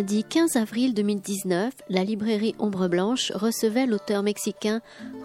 Lundi 0.00 0.24
15 0.24 0.56
avril 0.56 0.94
2019, 0.94 1.74
la 1.90 2.04
librairie 2.04 2.54
Ombre 2.58 2.88
Blanche 2.88 3.32
recevait 3.32 3.84
l'auteur 3.84 4.22
mexicain 4.22 4.80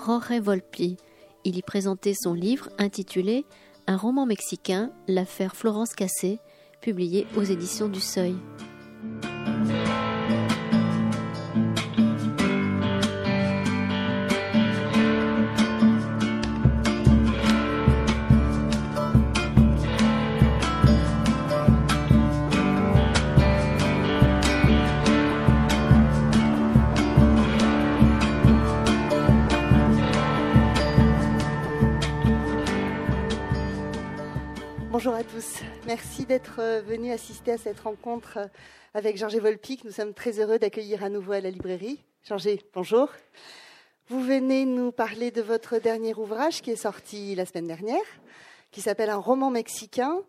Jorge 0.06 0.42
Volpi. 0.42 0.98
Il 1.46 1.58
y 1.58 1.62
présentait 1.62 2.14
son 2.14 2.34
livre 2.34 2.68
intitulé 2.78 3.46
Un 3.88 3.96
roman 3.96 4.26
mexicain, 4.26 4.92
l'affaire 5.08 5.56
Florence 5.56 5.94
Cassé, 5.94 6.40
publié 6.82 7.26
aux 7.38 7.44
éditions 7.44 7.88
du 7.88 8.02
Seuil. 8.02 8.36
D'être 36.28 36.60
euh, 36.60 36.82
venus 36.82 37.14
assister 37.14 37.52
à 37.52 37.58
cette 37.58 37.82
rencontre 37.82 38.38
euh, 38.38 38.48
avec 38.96 39.16
Georges 39.18 39.36
Volpic. 39.36 39.84
Nous 39.84 39.92
sommes 39.92 40.14
très 40.14 40.40
heureux 40.40 40.58
d'accueillir 40.58 41.04
à 41.04 41.10
nouveau 41.10 41.34
à 41.34 41.42
la 41.42 41.52
librairie. 41.52 42.04
Georges, 42.24 42.48
bonjour. 42.74 43.10
Vous 44.08 44.24
venez 44.24 44.66
nous 44.66 44.92
parler 44.92 45.30
de 45.30 45.44
votre 45.44 45.78
dernier 45.78 46.16
ouvrage 46.16 46.64
qui 46.64 46.72
est 46.72 46.78
sorti 46.78 47.36
la 47.36 47.46
semaine 47.46 47.68
dernière, 47.68 48.02
qui 48.72 48.82
s'appelle 48.82 49.12
Un 49.12 49.18
roman 49.18 49.52
mexicain 49.52 50.20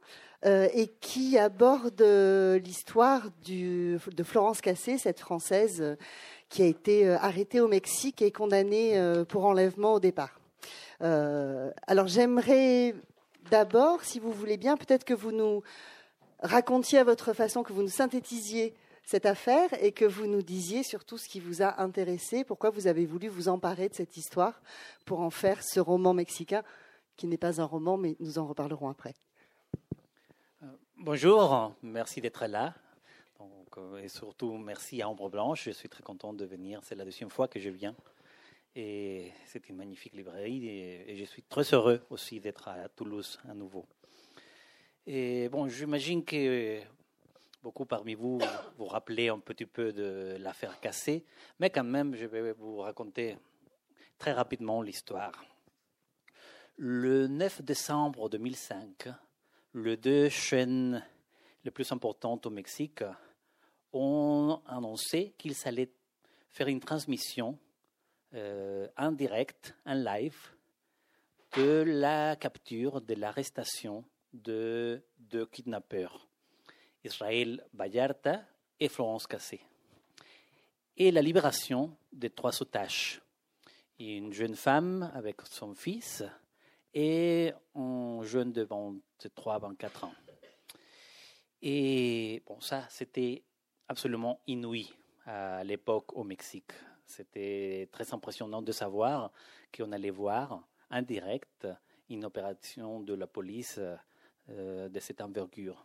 euh, 0.45 0.69
et 0.75 0.89
qui 0.89 1.39
aborde 1.39 2.03
l'histoire 2.03 3.29
de 3.47 3.99
Florence 4.23 4.61
Cassé, 4.61 4.99
cette 4.99 5.21
Française 5.21 5.97
qui 6.51 6.63
a 6.63 6.67
été 6.67 7.09
arrêtée 7.09 7.61
au 7.61 7.69
Mexique 7.69 8.21
et 8.21 8.33
condamnée 8.33 9.01
pour 9.29 9.47
enlèvement 9.47 9.95
au 9.95 10.01
départ. 10.01 10.41
alors 11.01 12.07
j'aimerais 12.07 12.95
d'abord, 13.51 14.03
si 14.03 14.19
vous 14.19 14.33
voulez 14.33 14.57
bien, 14.57 14.77
peut-être 14.77 15.05
que 15.05 15.15
vous 15.15 15.33
nous 15.33 15.63
racontiez 16.41 16.99
à 16.99 17.05
votre 17.05 17.33
façon, 17.33 17.63
que 17.63 17.73
vous 17.73 17.83
nous 17.83 17.89
synthétisiez 17.89 18.75
cette 19.05 19.27
affaire 19.27 19.69
et 19.83 19.93
que 19.93 20.05
vous 20.05 20.27
nous 20.27 20.43
disiez 20.43 20.83
surtout 20.83 21.17
ce 21.17 21.29
qui 21.29 21.41
vous 21.41 21.63
a 21.63 21.81
intéressé, 21.81 22.45
pourquoi 22.45 22.71
vous 22.71 22.87
avez 22.87 23.07
voulu 23.07 23.29
vous 23.29 23.49
emparer 23.49 23.89
de 23.89 23.95
cette 23.95 24.17
histoire 24.17 24.61
pour 25.05 25.21
en 25.21 25.31
faire 25.31 25.63
ce 25.63 25.81
roman 25.81 26.13
mexicain 26.13 26.63
qui 27.17 27.27
n'est 27.27 27.39
pas 27.39 27.61
un 27.61 27.65
roman, 27.65 27.97
mais 27.97 28.17
nous 28.21 28.39
en 28.39 28.47
reparlerons 28.47 28.89
après. 28.89 29.15
Euh, 30.63 30.67
bonjour, 30.99 31.73
merci 31.83 32.21
d'être 32.21 32.47
là. 32.47 32.75
Euh, 33.79 33.99
et 33.99 34.09
surtout, 34.09 34.57
merci 34.57 35.03
à 35.03 35.09
Ombre 35.09 35.29
Blanche. 35.29 35.65
Je 35.65 35.71
suis 35.71 35.89
très 35.89 36.03
content 36.03 36.33
de 36.33 36.45
venir. 36.45 36.81
C'est 36.83 36.95
la 36.95 37.05
deuxième 37.05 37.31
fois 37.31 37.49
que 37.49 37.61
je 37.61 37.69
viens. 37.69 37.95
Et 38.79 39.33
c'est 39.47 39.71
une 39.71 39.77
magnifique 39.77 40.13
librairie 40.13 40.69
et, 40.69 41.17
je 41.17 41.25
suis 41.25 41.43
très 41.43 41.63
heureux 41.73 42.05
aussi 42.11 42.41
d'être 42.41 42.69
à 42.69 42.91
Toulouse 42.91 43.39
à 43.49 43.55
nouveau. 43.55 43.87
Et 45.07 45.49
bon, 45.49 45.67
j'imagine 45.67 46.23
que 46.23 46.83
beaucoup 47.63 47.87
parmi 47.87 48.13
vous 48.13 48.39
vous 48.77 48.85
rappelez 48.85 49.31
un 49.31 49.39
petit 49.39 49.65
peu 49.65 49.95
de 49.95 50.37
l'affaire 50.41 50.79
Cassé, 50.79 51.25
mais 51.59 51.71
quand 51.71 51.85
même, 51.85 52.15
je 52.17 52.27
vais 52.27 52.53
vous 52.53 52.77
raconter 52.77 53.39
très 54.19 54.33
rapidement 54.33 54.83
l'histoire. 54.83 55.33
Le 56.77 57.29
9 57.29 57.63
décembre 57.63 58.29
2005, 58.29 59.09
les 59.73 59.97
deux 59.97 60.29
chaînes 60.29 61.03
les 61.65 61.71
plus 61.71 61.91
importantes 61.93 62.45
au 62.45 62.51
Mexique 62.51 63.03
ont 63.95 64.61
annoncé 64.67 65.33
qu'ils 65.39 65.57
allaient 65.67 65.93
faire 66.51 66.69
une 66.69 66.81
transmission 66.81 67.59
euh, 68.37 68.87
en 68.99 69.13
direct, 69.13 69.75
en 69.87 69.95
live, 69.95 70.37
de 71.57 71.85
la 71.87 72.37
capture, 72.37 73.01
de 73.01 73.15
l'arrestation 73.15 74.05
de 74.35 75.03
deux 75.19 75.47
kidnappeurs, 75.47 76.29
Israël 77.03 77.65
Bayarta 77.73 78.43
et 78.79 78.89
Florence 78.89 79.27
Cassé, 79.27 79.61
et 80.99 81.11
la 81.11 81.23
libération 81.23 81.97
de 82.13 82.29
trois 82.29 82.61
otages, 82.61 83.23
une 83.99 84.33
jeune 84.33 84.57
femme 84.57 85.11
avec 85.15 85.41
son 85.43 85.75
fils 85.75 86.23
et 86.93 87.53
un 87.75 88.21
jeune 88.23 88.53
de 88.53 88.65
23-24 88.65 90.05
ans. 90.05 90.15
Et 91.63 92.43
bon, 92.47 92.61
ça, 92.61 92.87
c'était 92.91 93.43
absolument 93.89 94.41
inouï 94.47 94.93
à 95.25 95.65
l'époque 95.65 96.15
au 96.15 96.23
Mexique. 96.23 96.73
C'était 97.07 97.89
très 97.93 98.13
impressionnant 98.13 98.63
de 98.63 98.73
savoir 98.73 99.33
qu'on 99.75 99.93
allait 99.93 100.11
voir 100.11 100.67
en 100.91 101.03
direct 101.03 101.67
une 102.11 102.25
opération 102.25 103.01
de 103.01 103.15
la 103.15 103.27
police 103.27 103.81
euh, 104.49 104.89
de 104.89 105.01
cette 105.01 105.21
envergure. 105.21 105.85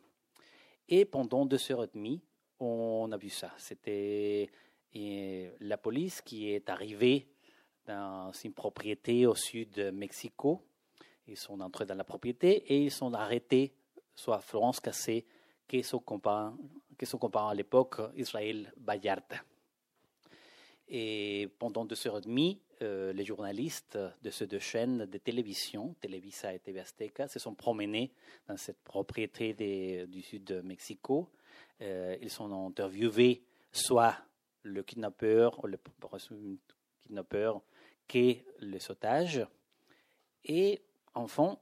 Et 0.87 1.05
pendant 1.05 1.45
deux 1.45 1.71
heures 1.71 1.83
et 1.83 1.89
demie, 1.93 2.21
on 2.59 3.09
a 3.11 3.17
vu 3.17 3.29
ça. 3.29 3.51
C'était 3.57 4.49
la 4.93 5.77
police 5.77 6.21
qui 6.21 6.51
est 6.51 6.69
arrivée 6.69 7.27
dans 7.85 8.31
une 8.43 8.53
propriété 8.53 9.25
au 9.25 9.35
sud 9.35 9.71
de 9.71 9.89
Mexico. 9.89 10.61
Ils 11.27 11.37
sont 11.37 11.59
entrés 11.61 11.85
dans 11.85 11.95
la 11.95 12.03
propriété 12.03 12.49
et 12.73 12.83
ils 12.83 12.91
sont 12.91 13.13
arrêtés, 13.13 13.73
soit 14.13 14.39
Florence 14.39 14.79
Cassé, 14.79 15.25
que 15.67 15.81
son 15.81 15.99
compagnon, 15.99 16.57
que 16.97 17.05
son 17.05 17.17
compagnon 17.17 17.47
à 17.47 17.55
l'époque, 17.55 18.01
Israël 18.15 18.73
Bayarta. 18.77 19.37
Et 20.93 21.47
pendant 21.57 21.85
deux 21.85 22.05
heures 22.05 22.17
et 22.17 22.21
demie, 22.21 22.59
euh, 22.81 23.13
les 23.13 23.23
journalistes 23.23 23.97
de 24.23 24.29
ces 24.29 24.45
deux 24.45 24.59
chaînes 24.59 25.05
de 25.05 25.17
télévision, 25.17 25.95
Televisa 26.01 26.53
et 26.53 26.59
TV 26.59 26.81
Azteca, 26.81 27.29
se 27.29 27.39
sont 27.39 27.55
promenés 27.55 28.11
dans 28.49 28.57
cette 28.57 28.81
propriété 28.83 30.05
du 30.07 30.21
sud 30.21 30.43
de 30.43 30.59
Mexico. 30.59 31.29
Euh, 31.81 32.17
ils 32.21 32.41
ont 32.41 32.67
interviewé 32.67 33.41
soit 33.71 34.17
le 34.63 34.83
kidnappeur, 34.83 35.63
ou 35.63 35.67
le 35.67 35.79
kidnappeur, 37.07 37.61
que 38.05 38.35
les 38.59 38.91
otages. 38.91 39.47
Et 40.43 40.81
enfin, 41.13 41.57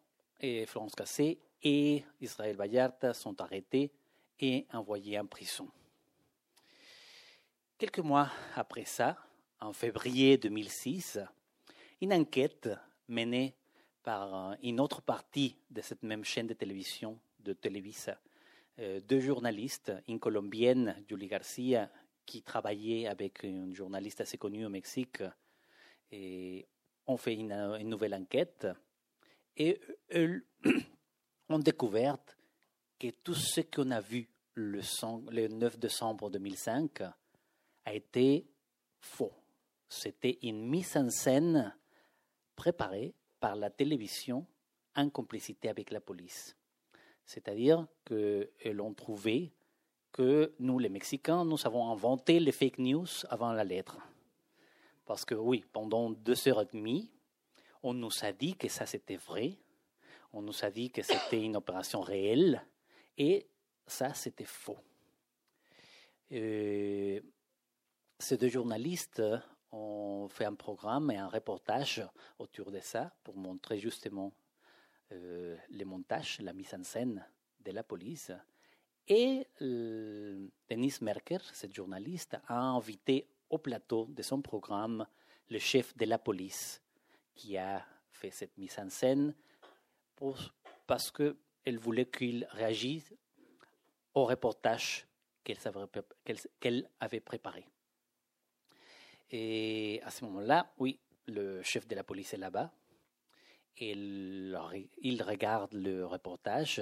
Florence 0.66 0.96
Cassé 0.96 1.38
et 1.62 2.04
Israël 2.20 2.56
Vallarta 2.56 3.14
sont 3.14 3.40
arrêtés 3.42 3.92
et 4.40 4.66
envoyés 4.74 5.20
en 5.20 5.28
prison. 5.28 5.70
Quelques 7.80 8.00
mois 8.00 8.30
après 8.58 8.84
ça, 8.84 9.16
en 9.62 9.72
février 9.72 10.38
2006, 10.38 11.18
une 12.02 12.12
enquête 12.12 12.70
menée 13.08 13.56
par 14.04 14.58
une 14.62 14.82
autre 14.82 15.02
partie 15.02 15.56
de 15.70 15.80
cette 15.80 16.04
même 16.04 16.26
chaîne 16.26 16.48
de 16.48 16.54
télévision 16.54 17.18
de 17.40 17.54
Televisa, 17.54 18.20
euh, 18.80 19.00
deux 19.00 19.22
journalistes, 19.22 19.94
une 20.10 20.20
colombienne, 20.20 21.02
Julie 21.08 21.28
Garcia, 21.28 21.90
qui 22.26 22.42
travaillait 22.42 23.08
avec 23.08 23.44
une 23.44 23.74
journaliste 23.74 24.20
assez 24.20 24.38
connue 24.38 24.66
au 24.66 24.70
Mexique, 24.70 25.24
ont 26.12 27.18
fait 27.18 27.34
une, 27.34 27.78
nouvelle 27.84 28.14
enquête 28.14 28.68
et 29.56 29.80
ont 31.50 31.60
découvert 31.60 32.18
que 33.00 33.08
tout 33.24 33.36
ce 33.36 33.62
qu'on 33.62 33.92
a 33.92 34.02
vu 34.02 34.28
le 34.56 35.48
9 35.48 35.80
décembre 35.80 36.30
2005 36.30 37.04
a 37.90 37.94
été 37.94 38.46
faux. 39.00 39.34
C'était 39.88 40.38
une 40.44 40.68
mise 40.68 40.96
en 40.96 41.10
scène 41.10 41.76
préparée 42.56 43.16
par 43.40 43.56
la 43.56 43.70
télévision 43.70 44.46
en 44.96 45.10
complicité 45.10 45.70
avec 45.70 45.90
la 45.90 46.00
police. 46.00 46.56
C'est-à-dire 47.26 47.88
qu'elles 48.06 48.82
ont 48.82 48.94
trouvé 48.94 49.52
que 50.12 50.54
nous, 50.60 50.80
les 50.80 50.90
Mexicains, 50.90 51.46
nous 51.46 51.66
avons 51.66 51.92
inventé 51.92 52.40
les 52.40 52.52
fake 52.52 52.80
news 52.80 53.08
avant 53.30 53.54
la 53.54 53.64
lettre. 53.64 53.98
Parce 55.06 55.26
que 55.26 55.36
oui, 55.36 55.66
pendant 55.72 56.12
deux 56.12 56.48
heures 56.48 56.62
et 56.62 56.66
demie, 56.66 57.10
on 57.82 57.94
nous 57.94 58.12
a 58.22 58.32
dit 58.32 58.56
que 58.56 58.68
ça 58.68 58.86
c'était 58.86 59.16
vrai, 59.16 59.58
on 60.34 60.42
nous 60.42 60.64
a 60.64 60.70
dit 60.70 60.92
que 60.92 61.02
c'était 61.02 61.42
une 61.42 61.56
opération 61.56 62.02
réelle, 62.02 62.62
et 63.18 63.48
ça 63.88 64.14
c'était 64.14 64.46
faux. 64.46 64.78
Euh, 66.32 67.20
ces 68.30 68.38
deux 68.38 68.50
journalistes 68.50 69.24
ont 69.72 70.28
fait 70.30 70.46
un 70.46 70.54
programme 70.54 71.10
et 71.10 71.18
un 71.18 71.30
reportage 71.30 72.04
autour 72.38 72.70
de 72.70 72.80
ça 72.80 73.12
pour 73.24 73.36
montrer 73.36 73.80
justement 73.80 74.32
euh, 75.12 75.58
les 75.72 75.84
montages, 75.84 76.40
la 76.40 76.54
mise 76.54 76.76
en 76.76 76.84
scène 76.84 77.26
de 77.62 77.72
la 77.72 77.82
police. 77.82 78.32
Et 79.08 79.48
euh, 79.64 80.48
Denise 80.70 81.02
Merker, 81.02 81.40
cette 81.54 81.74
journaliste, 81.74 82.38
a 82.48 82.60
invité 82.60 83.28
au 83.50 83.58
plateau 83.58 84.06
de 84.12 84.22
son 84.22 84.44
programme 84.44 85.08
le 85.50 85.58
chef 85.58 85.98
de 85.98 86.06
la 86.06 86.20
police 86.20 86.84
qui 87.34 87.58
a 87.58 87.84
fait 88.12 88.30
cette 88.30 88.56
mise 88.60 88.78
en 88.78 88.92
scène 88.92 89.34
pour, 90.16 90.38
parce 90.86 91.10
qu'elle 91.10 91.80
voulait 91.80 92.06
qu'il 92.06 92.48
réagisse 92.52 93.12
au 94.14 94.26
reportage 94.26 95.08
qu'elle 95.44 96.88
avait 97.00 97.22
préparé. 97.22 97.66
Et 99.32 100.02
à 100.04 100.12
ce 100.12 100.26
moment-là, 100.26 100.72
oui, 100.78 101.00
le 101.28 101.62
chef 101.62 101.88
de 101.88 101.96
la 101.96 102.04
police 102.04 102.34
est 102.34 102.38
là-bas. 102.38 102.72
Il, 103.78 104.56
regarde 105.26 105.74
le 105.74 106.06
reportage, 106.06 106.82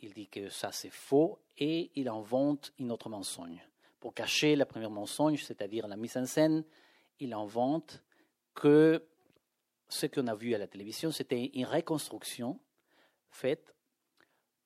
il 0.00 0.14
dit 0.14 0.28
que 0.28 0.48
ça 0.48 0.72
c'est 0.72 0.90
faux 0.90 1.38
et 1.58 1.90
il 1.94 2.08
invente 2.08 2.72
un 2.80 2.88
autre 2.88 3.10
mensonge. 3.10 3.60
Pour 4.00 4.14
cacher 4.14 4.56
le 4.56 4.64
premier 4.64 4.88
mensonge, 4.88 5.44
c'est-à-dire 5.44 5.86
la 5.88 5.96
mise 5.96 6.16
en 6.16 6.24
scène, 6.24 6.64
il 7.20 7.34
invente 7.34 8.02
que 8.54 9.06
ce 9.88 10.06
qu'on 10.06 10.26
a 10.26 10.34
vu 10.34 10.54
à 10.54 10.58
la 10.58 10.66
télévision, 10.66 11.10
c'était 11.10 11.50
une 11.52 11.66
reconstruction 11.66 12.58
faite 13.30 13.74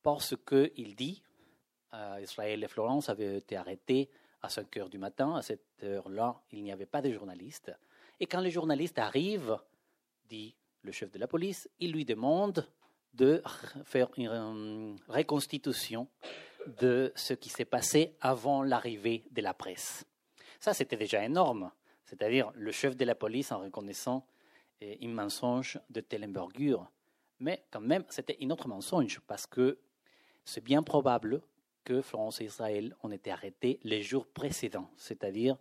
parce 0.02 0.36
qu'il 0.46 0.94
dit 0.94 1.22
euh, 1.94 2.20
Israël 2.22 2.62
et 2.62 2.68
Florence 2.68 3.08
avaient 3.08 3.38
été 3.38 3.56
arrêtés 3.56 4.08
à 4.46 4.48
5 4.48 4.76
heures 4.78 4.88
du 4.88 4.98
matin. 4.98 5.34
À 5.34 5.42
cette 5.42 5.82
heure-là, 5.82 6.40
il 6.52 6.62
n'y 6.62 6.72
avait 6.72 6.86
pas 6.86 7.02
de 7.02 7.12
journalistes. 7.12 7.72
Et 8.20 8.26
quand 8.26 8.40
les 8.40 8.50
journalistes 8.50 8.98
arrivent, 8.98 9.58
dit 10.28 10.54
le 10.82 10.92
chef 10.92 11.10
de 11.10 11.18
la 11.18 11.26
police, 11.26 11.68
il 11.80 11.92
lui 11.92 12.04
demande 12.04 12.66
de 13.12 13.42
faire 13.84 14.08
une 14.16 14.28
euh, 14.28 14.94
reconstitution 15.08 16.06
de 16.80 17.12
ce 17.14 17.34
qui 17.34 17.48
s'est 17.48 17.64
passé 17.64 18.14
avant 18.20 18.62
l'arrivée 18.62 19.24
de 19.30 19.42
la 19.42 19.54
presse. 19.54 20.04
Ça, 20.60 20.74
c'était 20.74 20.96
déjà 20.96 21.24
énorme. 21.24 21.70
C'est-à-dire 22.04 22.52
le 22.54 22.70
chef 22.72 22.96
de 22.96 23.04
la 23.04 23.14
police 23.14 23.52
en 23.52 23.58
reconnaissant 23.58 24.26
euh, 24.82 24.94
un 25.02 25.08
mensonge 25.08 25.78
de 25.90 26.00
telle. 26.00 26.32
Mais 27.40 27.64
quand 27.70 27.80
même, 27.80 28.04
c'était 28.08 28.38
un 28.40 28.50
autre 28.50 28.68
mensonge 28.68 29.20
parce 29.26 29.46
que 29.46 29.78
c'est 30.44 30.62
bien 30.62 30.82
probable 30.82 31.42
que 31.86 32.02
Florence 32.02 32.40
et 32.40 32.46
Israël 32.46 32.96
ont 33.04 33.12
été 33.12 33.30
arrêtés 33.30 33.78
les 33.84 34.02
jours 34.02 34.26
précédents, 34.26 34.90
c'est-à-dire 34.96 35.56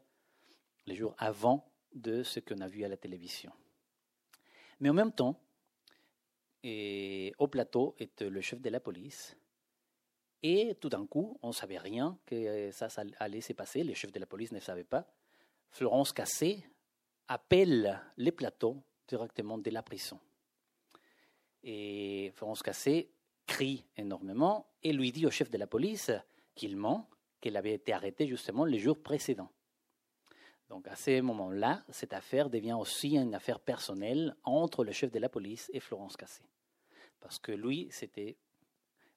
les 0.87 0.95
jours 0.95 1.13
avant 1.19 1.71
de 1.93 2.23
ce 2.23 2.39
qu'on 2.39 2.61
a 2.61 2.67
vu 2.67 2.83
à 2.83 2.87
la 2.87 2.97
télévision. 2.97 3.53
Mais 4.79 4.89
en 4.89 4.93
même 4.93 5.11
temps, 5.11 5.39
au 6.63 7.47
plateau 7.47 7.95
était 7.99 8.27
le 8.27 8.41
chef 8.41 8.59
de 8.59 8.69
la 8.69 8.79
police. 8.79 9.37
Et 10.41 10.75
tout 10.81 10.89
d'un 10.89 11.05
coup, 11.05 11.37
on 11.43 11.49
ne 11.49 11.53
savait 11.53 11.77
rien 11.77 12.17
que 12.25 12.71
ça, 12.71 12.89
ça 12.89 13.03
allait 13.19 13.41
se 13.41 13.53
passer. 13.53 13.83
Le 13.83 13.93
chef 13.93 14.11
de 14.11 14.19
la 14.19 14.25
police 14.25 14.51
ne 14.51 14.59
savait 14.59 14.83
pas. 14.83 15.07
Florence 15.69 16.11
Cassé 16.11 16.65
appelle 17.27 18.01
les 18.17 18.31
plateaux 18.31 18.81
directement 19.07 19.59
de 19.59 19.69
la 19.69 19.83
prison. 19.83 20.19
Et 21.63 22.31
Florence 22.35 22.63
Cassé 22.63 23.11
crie 23.45 23.85
énormément 23.97 24.67
et 24.83 24.93
lui 24.93 25.11
dit 25.11 25.25
au 25.25 25.31
chef 25.31 25.49
de 25.49 25.57
la 25.57 25.67
police 25.67 26.11
qu'il 26.55 26.77
ment, 26.77 27.07
qu'elle 27.41 27.57
avait 27.57 27.73
été 27.73 27.93
arrêtée 27.93 28.27
justement 28.27 28.65
les 28.65 28.79
jours 28.79 29.01
précédents. 29.01 29.51
Donc 30.69 30.87
à 30.87 30.95
ce 30.95 31.21
moment-là, 31.21 31.83
cette 31.89 32.13
affaire 32.13 32.49
devient 32.49 32.73
aussi 32.73 33.15
une 33.15 33.35
affaire 33.35 33.59
personnelle 33.59 34.35
entre 34.43 34.83
le 34.83 34.91
chef 34.91 35.11
de 35.11 35.19
la 35.19 35.29
police 35.29 35.69
et 35.73 35.79
Florence 35.79 36.17
Cassé. 36.17 36.43
Parce 37.19 37.39
que 37.39 37.51
lui 37.51 37.89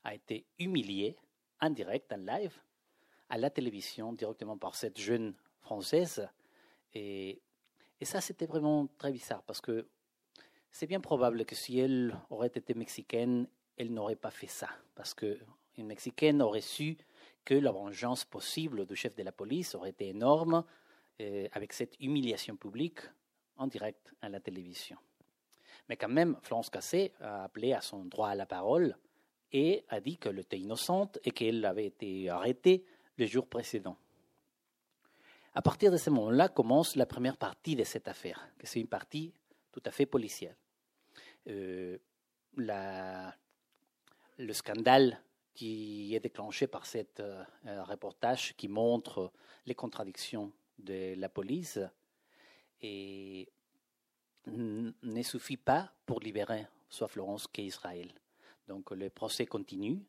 a 0.05 0.15
été 0.15 0.47
humilié 0.59 1.17
en 1.61 1.71
direct, 1.71 2.13
en 2.13 2.19
live, 2.19 2.57
à 3.29 3.39
la 3.39 3.51
télévision, 3.51 4.13
directement 4.13 4.57
par 4.57 4.75
cette 4.75 4.99
jeune 4.99 5.35
Française. 5.61 6.29
Et, 6.95 7.41
et 8.01 8.05
ça, 8.05 8.21
c'était 8.21 8.47
vraiment 8.47 8.87
très 8.99 9.13
bizarre, 9.13 9.43
parce 9.43 9.61
que 9.61 9.87
c'est 10.71 10.87
bien 10.87 11.01
probable 11.01 11.45
que 11.45 11.55
si 11.55 11.79
elle 11.79 12.17
aurait 12.31 12.49
été 12.49 12.75
mexicaine, 12.75 13.49
elle 13.79 13.95
n'aurait 13.95 14.17
pas 14.17 14.31
fait 14.31 14.49
ça, 14.49 14.69
parce 14.95 15.15
qu'une 15.15 15.87
Mexicaine 15.87 16.43
aurait 16.43 16.61
su 16.61 16.99
que 17.45 17.55
la 17.55 17.71
vengeance 17.71 18.25
possible 18.25 18.85
du 18.85 18.97
chef 18.97 19.15
de 19.15 19.23
la 19.23 19.33
police 19.33 19.75
aurait 19.75 19.91
été 19.91 20.09
énorme 20.09 20.65
euh, 21.21 21.49
avec 21.53 21.73
cette 21.73 21.99
humiliation 22.01 22.57
publique 22.57 23.01
en 23.57 23.67
direct 23.67 24.13
à 24.21 24.29
la 24.29 24.41
télévision. 24.41 24.99
Mais 25.89 25.97
quand 25.97 26.09
même, 26.09 26.37
Florence 26.43 26.69
Cassé 26.69 27.13
a 27.21 27.45
appelé 27.45 27.73
à 27.73 27.81
son 27.81 28.05
droit 28.05 28.29
à 28.29 28.35
la 28.35 28.45
parole 28.45 28.97
et 29.53 29.85
a 29.89 30.01
dit 30.01 30.19
qu'elle 30.19 30.41
était 30.41 30.59
innocente 30.59 31.19
et 31.25 31.31
qu'elle 31.31 31.65
avait 31.65 31.87
été 31.87 32.29
arrêtée 32.29 32.85
le 33.17 33.27
jour 33.27 33.47
précédent. 33.47 33.97
À 35.55 35.63
partir 35.63 35.91
de 35.91 35.97
ce 35.97 36.11
moment-là 36.11 36.49
commence 36.49 36.97
la 36.97 37.07
première 37.07 37.37
partie 37.37 37.75
de 37.75 37.85
cette 37.85 38.09
affaire, 38.09 38.49
que 38.59 38.67
c'est 38.67 38.81
une 38.81 38.89
partie 38.89 39.33
tout 39.73 39.83
à 39.87 39.91
fait 39.91 40.07
policière. 40.07 40.55
Euh, 41.49 41.97
la, 42.57 43.35
le 44.39 44.53
scandale 44.53 45.21
qui 45.53 46.15
est 46.15 46.21
déclenché 46.21 46.67
par 46.67 46.87
ce 46.87 46.99
euh, 47.21 47.45
reportage 47.83 48.55
qui 48.57 48.69
montre 48.69 49.33
les 49.67 49.75
contradictions 49.75 50.53
de 50.79 51.15
la 51.17 51.29
police 51.29 51.81
ne 54.47 55.23
suffit 55.23 55.57
pas 55.57 55.93
pour 56.07 56.21
libérer 56.21 56.67
soit 56.89 57.09
Florence 57.09 57.49
qu'Israël. 57.49 58.13
Donc 58.69 58.93
le 58.93 59.11
procès 59.11 59.47
continue 59.47 60.01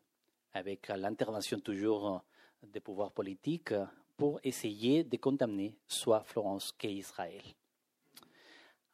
avec 0.53 0.87
l'intervention 0.89 1.59
toujours 1.59 2.23
des 2.63 2.79
pouvoirs 2.79 3.11
politiques 3.11 3.73
pour 4.15 4.39
essayer 4.43 5.03
de 5.03 5.17
condamner 5.17 5.75
soit 5.87 6.23
Florence 6.23 6.71
qu'Israël. 6.77 7.41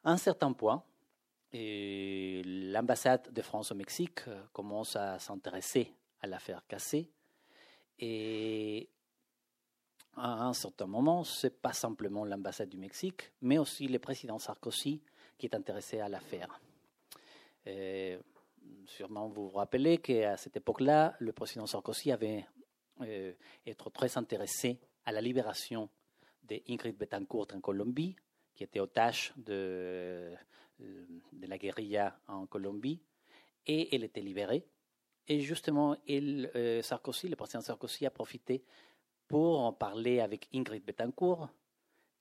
Un 0.04 0.16
certain 0.16 0.52
point, 0.52 0.82
l'ambassade 2.44 3.32
de 3.32 3.42
France 3.42 3.72
au 3.72 3.74
Mexique 3.74 4.20
commence 4.52 4.96
à 4.96 5.18
s'intéresser 5.18 5.92
à 6.20 6.26
l'affaire 6.26 6.66
Cassé 6.66 7.10
et 7.98 8.88
à 10.16 10.44
un 10.44 10.52
certain 10.52 10.86
moment, 10.86 11.24
ce 11.24 11.46
n'est 11.46 11.50
pas 11.50 11.72
simplement 11.72 12.24
l'ambassade 12.24 12.68
du 12.68 12.78
Mexique, 12.78 13.32
mais 13.42 13.58
aussi 13.58 13.86
le 13.86 13.98
président 13.98 14.38
Sarkozy 14.38 15.02
qui 15.38 15.46
est 15.46 15.54
intéressé 15.54 16.00
à 16.00 16.08
l'affaire. 16.08 16.60
Sûrement 18.86 19.28
vous 19.28 19.48
vous 19.48 19.56
rappelez 19.56 19.98
qu'à 19.98 20.36
cette 20.36 20.56
époque-là, 20.56 21.16
le 21.18 21.32
président 21.32 21.66
Sarkozy 21.66 22.12
avait 22.12 22.46
euh, 23.02 23.32
été 23.64 23.90
très 23.90 24.16
intéressé 24.16 24.78
à 25.04 25.12
la 25.12 25.20
libération 25.20 25.88
d'Ingrid 26.44 26.96
Betancourt 26.96 27.48
en 27.52 27.60
Colombie, 27.60 28.16
qui 28.56 28.64
était 28.64 28.80
otage 28.80 29.32
de, 29.36 30.32
de 30.80 31.46
la 31.46 31.58
guérilla 31.58 32.18
en 32.26 32.46
Colombie, 32.46 33.00
et 33.66 33.94
elle 33.94 34.04
était 34.04 34.20
libérée. 34.20 34.66
Et 35.28 35.40
justement, 35.40 35.96
il, 36.06 36.50
euh, 36.54 36.82
Sarkozy, 36.82 37.28
le 37.28 37.36
président 37.36 37.60
Sarkozy 37.60 38.06
a 38.06 38.10
profité 38.10 38.64
pour 39.28 39.60
en 39.60 39.72
parler 39.72 40.20
avec 40.20 40.48
Ingrid 40.54 40.84
Betancourt, 40.84 41.48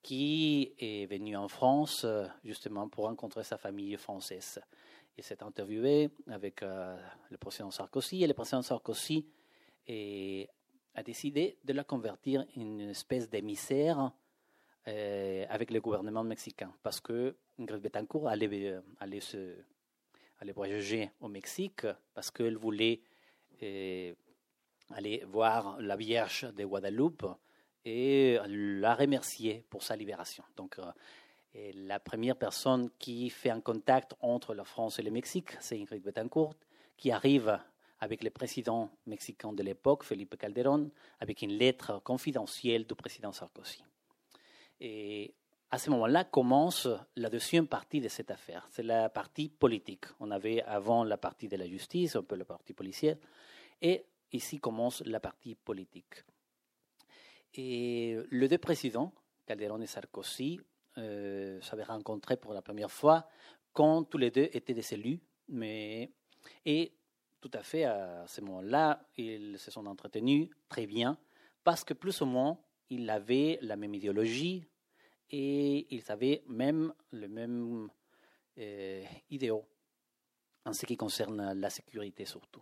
qui 0.01 0.73
est 0.77 1.05
venue 1.09 1.35
en 1.35 1.47
France 1.47 2.03
euh, 2.03 2.27
justement 2.43 2.89
pour 2.89 3.05
rencontrer 3.05 3.43
sa 3.43 3.57
famille 3.57 3.95
française. 3.97 4.59
Il 5.17 5.23
s'est 5.23 5.41
interviewé 5.43 6.09
avec 6.27 6.61
euh, 6.61 6.97
le 7.29 7.37
président 7.37 7.71
Sarkozy 7.71 8.23
et 8.23 8.27
le 8.27 8.33
président 8.33 8.61
Sarkozy 8.61 9.25
a 9.87 11.03
décidé 11.03 11.57
de 11.63 11.73
la 11.73 11.83
convertir 11.83 12.41
en 12.41 12.61
une 12.61 12.81
espèce 12.89 13.29
d'émissaire 13.29 13.99
euh, 13.99 14.09
avec 14.85 15.71
le 15.71 15.81
gouvernement 15.81 16.23
mexicain 16.23 16.71
parce 16.83 16.99
que 16.99 17.35
Ingrid 17.59 17.81
Betancourt 17.81 18.27
allait, 18.27 18.75
allait, 18.99 19.19
se, 19.19 19.55
allait 20.39 20.51
voyager 20.51 21.11
au 21.21 21.27
Mexique 21.27 21.87
parce 22.13 22.29
qu'elle 22.29 22.57
voulait 22.57 23.01
aller 24.91 25.23
voir 25.25 25.79
la 25.79 25.95
Vierge 25.95 26.47
de 26.53 26.65
Guadeloupe 26.65 27.25
et 27.85 28.39
la 28.47 28.95
remercier 28.95 29.63
pour 29.69 29.83
sa 29.83 29.95
libération. 29.95 30.43
Donc, 30.57 30.79
euh, 30.79 31.71
la 31.73 31.99
première 31.99 32.35
personne 32.35 32.89
qui 32.97 33.29
fait 33.29 33.51
un 33.51 33.61
contact 33.61 34.15
entre 34.19 34.53
la 34.53 34.63
France 34.63 34.99
et 34.99 35.03
le 35.03 35.11
Mexique, 35.11 35.51
c'est 35.59 35.79
Ingrid 35.79 36.01
Betancourt, 36.01 36.55
qui 36.97 37.11
arrive 37.11 37.59
avec 37.99 38.23
le 38.23 38.29
président 38.29 38.89
mexicain 39.05 39.53
de 39.53 39.63
l'époque, 39.63 40.03
Felipe 40.03 40.37
Calderón, 40.37 40.89
avec 41.19 41.41
une 41.41 41.53
lettre 41.53 42.01
confidentielle 42.03 42.85
du 42.85 42.95
président 42.95 43.31
Sarkozy. 43.31 43.83
Et 44.79 45.33
à 45.71 45.77
ce 45.77 45.89
moment-là 45.89 46.23
commence 46.23 46.87
la 47.15 47.29
deuxième 47.29 47.67
partie 47.67 48.01
de 48.01 48.07
cette 48.07 48.31
affaire. 48.31 48.67
C'est 48.71 48.83
la 48.83 49.09
partie 49.09 49.49
politique. 49.49 50.05
On 50.19 50.31
avait 50.31 50.61
avant 50.63 51.03
la 51.03 51.17
partie 51.17 51.47
de 51.47 51.57
la 51.57 51.67
justice, 51.67 52.15
un 52.15 52.23
peu 52.23 52.35
la 52.35 52.45
partie 52.45 52.73
policière, 52.73 53.17
et 53.81 54.05
ici 54.31 54.59
commence 54.59 55.01
la 55.05 55.19
partie 55.19 55.55
politique. 55.55 56.23
Et 57.53 58.17
les 58.31 58.47
deux 58.47 58.57
présidents, 58.57 59.13
Calderón 59.45 59.81
et 59.81 59.87
Sarkozy, 59.87 60.59
euh, 60.97 61.59
s'avaient 61.61 61.83
rencontrés 61.83 62.37
pour 62.37 62.53
la 62.53 62.61
première 62.61 62.91
fois 62.91 63.27
quand 63.73 64.03
tous 64.05 64.17
les 64.17 64.31
deux 64.31 64.49
étaient 64.53 64.73
des 64.73 64.93
élus. 64.93 65.19
Mais, 65.49 66.11
et 66.65 66.93
tout 67.41 67.51
à 67.53 67.63
fait, 67.63 67.83
à 67.83 68.25
ce 68.27 68.41
moment-là, 68.41 69.05
ils 69.17 69.59
se 69.59 69.71
sont 69.71 69.85
entretenus 69.85 70.49
très 70.69 70.87
bien 70.87 71.17
parce 71.63 71.83
que 71.83 71.93
plus 71.93 72.21
ou 72.21 72.25
moins, 72.25 72.57
ils 72.89 73.09
avaient 73.09 73.59
la 73.61 73.75
même 73.75 73.93
idéologie 73.93 74.63
et 75.31 75.87
ils 75.93 76.11
avaient 76.11 76.43
même 76.47 76.93
le 77.11 77.27
même 77.27 77.89
euh, 78.57 79.03
idéaux 79.29 79.65
en 80.65 80.73
ce 80.73 80.85
qui 80.85 80.97
concerne 80.97 81.53
la 81.53 81.69
sécurité 81.69 82.25
surtout. 82.25 82.61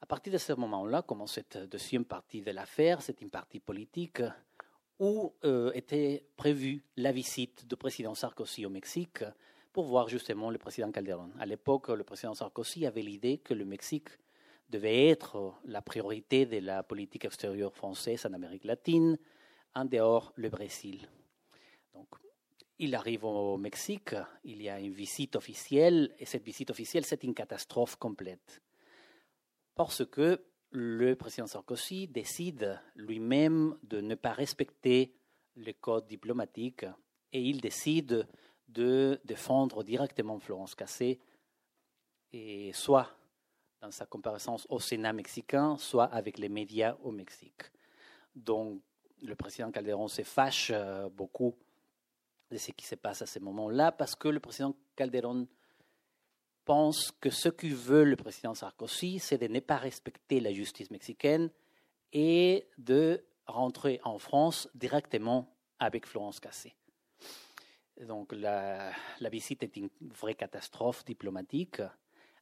À 0.00 0.06
partir 0.06 0.32
de 0.32 0.38
ce 0.38 0.52
moment-là 0.54 1.02
commence 1.02 1.34
cette 1.34 1.58
deuxième 1.70 2.04
partie 2.04 2.42
de 2.42 2.50
l'affaire, 2.50 3.02
c'est 3.02 3.20
une 3.20 3.30
partie 3.30 3.60
politique 3.60 4.22
où 4.98 5.32
euh, 5.44 5.72
était 5.72 6.24
prévue 6.36 6.84
la 6.96 7.12
visite 7.12 7.66
du 7.66 7.76
président 7.76 8.14
Sarkozy 8.14 8.66
au 8.66 8.70
Mexique 8.70 9.24
pour 9.72 9.84
voir 9.84 10.08
justement 10.08 10.50
le 10.50 10.58
président 10.58 10.90
Calderón. 10.92 11.32
À 11.38 11.46
l'époque, 11.46 11.88
le 11.88 12.04
président 12.04 12.34
Sarkozy 12.34 12.86
avait 12.86 13.02
l'idée 13.02 13.38
que 13.38 13.54
le 13.54 13.64
Mexique 13.64 14.10
devait 14.72 15.08
être 15.08 15.54
la 15.66 15.82
priorité 15.82 16.46
de 16.46 16.58
la 16.58 16.82
politique 16.82 17.26
extérieure 17.26 17.74
française 17.74 18.24
en 18.26 18.32
Amérique 18.32 18.64
latine, 18.64 19.18
en 19.74 19.84
dehors 19.84 20.32
le 20.36 20.48
Brésil. 20.48 21.06
Donc, 21.92 22.08
il 22.78 22.94
arrive 22.94 23.24
au 23.24 23.58
Mexique, 23.58 24.14
il 24.44 24.62
y 24.62 24.70
a 24.70 24.80
une 24.80 24.94
visite 24.94 25.36
officielle, 25.36 26.14
et 26.18 26.24
cette 26.24 26.42
visite 26.42 26.70
officielle, 26.70 27.04
c'est 27.04 27.22
une 27.22 27.34
catastrophe 27.34 27.96
complète. 27.96 28.62
Parce 29.74 30.04
que 30.06 30.42
le 30.70 31.14
président 31.16 31.46
Sarkozy 31.46 32.08
décide 32.08 32.80
lui-même 32.96 33.76
de 33.82 34.00
ne 34.00 34.14
pas 34.14 34.32
respecter 34.32 35.14
le 35.54 35.72
code 35.72 36.06
diplomatique 36.06 36.86
et 37.30 37.42
il 37.42 37.60
décide 37.60 38.26
de 38.68 39.20
défendre 39.24 39.84
directement 39.84 40.38
Florence 40.38 40.74
Cassé, 40.74 41.20
et 42.32 42.72
soit 42.72 43.10
dans 43.82 43.90
sa 43.90 44.06
comparaison 44.06 44.56
au 44.68 44.78
Sénat 44.78 45.12
mexicain, 45.12 45.76
soit 45.76 46.04
avec 46.06 46.38
les 46.38 46.48
médias 46.48 46.96
au 47.02 47.10
Mexique. 47.10 47.64
Donc, 48.34 48.80
le 49.22 49.34
président 49.34 49.70
Calderón 49.70 50.08
se 50.08 50.22
fâche 50.22 50.70
euh, 50.72 51.08
beaucoup 51.10 51.54
de 52.50 52.56
ce 52.56 52.70
qui 52.70 52.86
se 52.86 52.94
passe 52.94 53.22
à 53.22 53.26
ce 53.26 53.40
moment-là, 53.40 53.92
parce 53.92 54.14
que 54.14 54.28
le 54.28 54.40
président 54.40 54.74
Calderón 54.94 55.46
pense 56.64 57.10
que 57.20 57.30
ce 57.30 57.48
que 57.48 57.66
veut 57.66 58.04
le 58.04 58.16
président 58.16 58.54
Sarkozy, 58.54 59.18
c'est 59.18 59.38
de 59.38 59.48
ne 59.48 59.60
pas 59.60 59.78
respecter 59.78 60.38
la 60.40 60.52
justice 60.52 60.90
mexicaine 60.90 61.50
et 62.12 62.68
de 62.78 63.24
rentrer 63.46 64.00
en 64.04 64.18
France 64.18 64.68
directement 64.74 65.52
avec 65.80 66.06
Florence 66.06 66.38
Cassé. 66.38 66.74
Donc 68.00 68.32
la, 68.32 68.92
visite 69.30 69.62
est 69.62 69.76
une 69.76 69.90
vraie 70.00 70.34
catastrophe 70.34 71.04
diplomatique. 71.04 71.82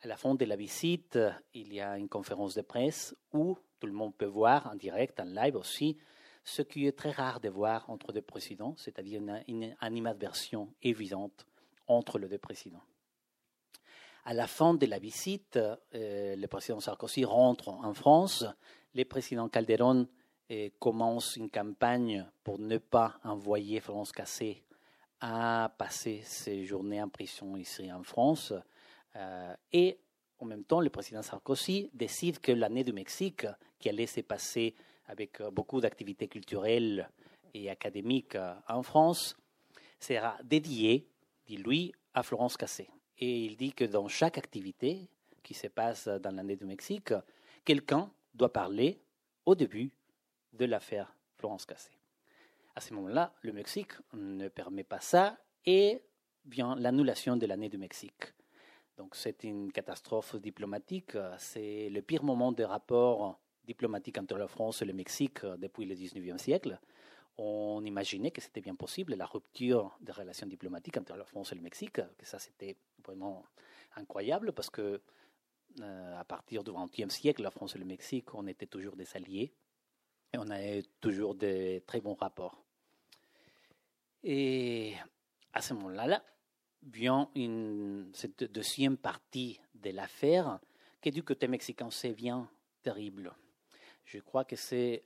À 0.03 0.09
la 0.09 0.17
fin 0.17 0.35
de 0.35 0.45
la 0.47 0.57
visite, 0.57 1.19
il 1.53 1.75
y 1.75 1.81
a 1.81 1.99
une 1.99 2.09
conférence 2.09 2.55
de 2.55 2.63
presse 2.63 3.15
où 3.35 3.59
tout 3.79 3.87
le 3.87 3.93
monde 3.93 4.15
peut 4.15 4.25
voir 4.25 4.67
en 4.67 4.75
direct, 4.75 5.21
en 5.21 5.25
live 5.25 5.57
aussi, 5.57 5.99
ce 6.43 6.63
qui 6.63 6.87
est 6.87 6.97
très 6.97 7.11
rare 7.11 7.39
de 7.41 7.51
voir 7.51 7.89
entre 7.91 8.13
deux 8.13 8.23
présidents, 8.23 8.75
c'est-à-dire 8.79 9.21
une, 9.21 9.43
une 9.47 9.77
animadversion 9.81 10.73
évidente 10.83 11.47
entre 11.87 12.19
les 12.19 12.29
deux 12.29 12.39
présidents. 12.39 12.83
À 14.25 14.33
la 14.33 14.47
fin 14.47 14.75
de 14.75 14.87
la 14.87 14.99
visite, 14.99 15.57
euh, 15.57 16.37
le 16.37 16.47
président 16.47 16.81
Sarkozy 16.81 17.25
rentre 17.25 17.69
en 17.69 17.93
France. 17.93 18.45
Le 18.95 19.05
président 19.05 19.49
Calderón 19.49 20.07
euh, 20.51 20.69
commence 20.79 21.37
une 21.37 21.51
campagne 21.51 22.27
pour 22.43 22.59
ne 22.59 22.79
pas 22.79 23.19
envoyer 23.25 23.81
France 23.81 24.13
Cassé 24.13 24.65
à 25.21 25.75
passer 25.77 26.23
ses 26.25 26.65
journées 26.65 27.03
en 27.03 27.09
prison 27.09 27.57
ici 27.57 27.93
en 27.93 28.03
France. 28.03 28.55
Euh, 29.17 29.55
et 29.73 29.99
en 30.39 30.47
même 30.47 30.65
temps, 30.65 30.81
le 30.81 30.91
président 30.91 31.23
Sarkozy 31.23 31.91
décide 31.93 32.41
que 32.41 32.53
l'année 32.53 32.85
du 32.85 32.93
Mexique, 32.93 33.47
qui 33.79 33.89
allait 33.89 34.07
se 34.07 34.21
passer 34.21 34.75
avec 35.07 35.43
beaucoup 35.53 35.81
d'activités 35.81 36.29
culturelles 36.29 37.09
et 37.53 37.69
académiques 37.69 38.39
en 38.69 38.83
France, 38.83 39.37
sera 39.99 40.39
dédiée, 40.43 41.07
dit 41.47 41.57
lui, 41.57 41.93
à 42.15 42.23
Florence 42.23 42.57
Cassé. 42.57 42.89
Et 43.19 43.45
il 43.45 43.57
dit 43.57 43.73
que 43.73 43.85
dans 43.85 44.09
chaque 44.09 44.39
activité 44.39 45.09
qui 45.43 45.55
se 45.55 45.67
passe 45.67 46.09
dans 46.09 46.35
l'année 46.35 46.57
du 46.57 46.65
Mexique, 46.65 47.13
quelqu'un 47.65 48.11
doit 48.35 48.53
parler 48.53 48.99
au 49.45 49.55
début 49.55 49.91
de 50.53 50.65
l'affaire 50.65 51.15
Florence 51.37 51.67
Cassé. 51.67 51.91
À 52.75 52.81
ce 52.81 52.95
moment-là, 52.95 53.35
le 53.43 53.53
Mexique 53.53 53.93
ne 54.13 54.49
permet 54.49 54.85
pas 54.85 55.01
ça 55.01 55.37
et 55.67 56.03
vient 56.47 56.77
l'annulation 56.77 57.37
de 57.37 57.47
l'année 57.47 57.69
du 57.69 57.79
Mexique. 57.79 58.33
Donc 59.01 59.17
c'est 59.17 59.45
une 59.45 59.73
catastrophe 59.73 60.37
diplomatique. 60.37 61.17
C'est 61.39 61.89
le 61.89 62.03
pire 62.03 62.23
moment 62.23 62.53
de 62.53 62.65
rapport 62.65 63.41
diplomatique 63.65 64.19
entre 64.19 64.37
la 64.37 64.47
France 64.47 64.83
et 64.83 64.85
le 64.85 64.93
Mexique 64.93 65.41
depuis 65.65 65.87
le 65.87 65.95
19e 65.95 66.39
siècle 66.39 66.79
on 67.43 67.83
imaginait 67.87 68.31
que 68.31 68.43
c'était 68.43 68.61
bien 68.61 68.75
possible 68.75 69.15
la 69.15 69.25
rupture 69.25 69.97
des 70.03 70.13
relations 70.13 70.47
diplomatiques 70.47 70.99
entre 70.99 71.17
la 71.17 71.25
France 71.25 71.53
et 71.53 71.55
le 71.55 71.63
Mexique, 71.63 72.01
que 72.19 72.27
ça 72.27 72.39
c'était 72.39 72.77
vraiment 73.03 73.47
incroyable 73.97 74.53
parce 74.53 74.69
que 74.69 75.01
euh, 75.81 76.21
à 76.21 76.25
partir 76.25 76.63
du 76.63 76.71
XXe 76.71 77.09
siècle, 77.09 77.43
la 77.43 77.51
France 77.51 77.77
et 77.77 77.79
le 77.79 77.87
Mexique, 77.87 78.35
on 78.35 78.47
était 78.47 78.67
toujours 78.67 78.95
des 78.95 79.07
alliés 79.17 79.55
et 80.35 80.39
on 80.39 80.51
avait 80.51 80.83
toujours 81.01 81.35
des 81.35 81.83
très 81.87 82.03
bons 82.03 82.15
rapports. 82.15 82.63
Et 84.23 84.95
à 85.55 85.63
ce 85.63 85.73
moment-là, 85.73 86.23
vient 86.83 87.31
cette 88.13 88.45
deuxième 88.45 88.97
partie 88.97 89.61
de 89.75 89.91
l'affaire 89.91 90.59
qui 91.01 91.11
du 91.11 91.23
côté 91.23 91.49
mexicain 91.49 91.91
c'est 91.91 92.13
bien 92.13 92.49
terrible. 92.83 93.33
Je 94.05 94.19
crois 94.19 94.45
que 94.45 94.57
c'est 94.57 95.03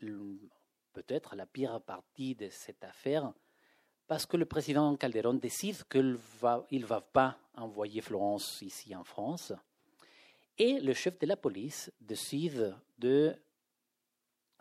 peut-être 0.93 1.37
la 1.37 1.47
pire 1.47 1.81
partie 1.81 2.35
de 2.35 2.49
cette 2.49 2.83
affaire, 2.85 3.33
parce 4.07 4.27
que 4.27 4.37
le 4.37 4.47
président 4.47 4.97
Calderón 4.97 5.35
décide 5.35 5.83
qu'il 5.89 6.13
ne 6.13 6.19
va, 6.41 6.67
il 6.71 6.85
va 6.85 7.01
pas 7.01 7.39
envoyer 7.57 8.01
Florence 8.01 8.63
ici 8.63 8.95
en 8.95 9.05
France, 9.05 9.53
et 10.57 10.81
le 10.81 10.95
chef 10.95 11.19
de 11.19 11.27
la 11.27 11.37
police 11.37 11.93
décide 12.01 12.75
de 12.99 13.35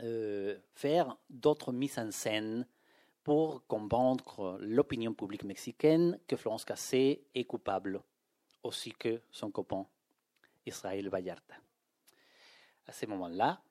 euh, 0.01 0.57
faire 0.73 1.15
d'autres 1.29 1.71
mises 1.71 1.99
en 1.99 2.11
scène 2.11 2.67
pour 3.23 3.65
convaincre 3.67 4.57
l'opinion 4.61 5.13
publique 5.13 5.43
mexicaine 5.43 6.19
que 6.27 6.35
Florence 6.35 6.65
Cassé 6.65 7.23
est 7.33 7.45
coupable, 7.45 8.01
aussi 8.63 8.91
que 8.93 9.21
son 9.31 9.51
copain 9.51 9.85
Israël 10.65 11.09
Vallarta. 11.09 11.55
À 12.87 12.91
ce 12.91 13.05
moment-là, 13.05 13.61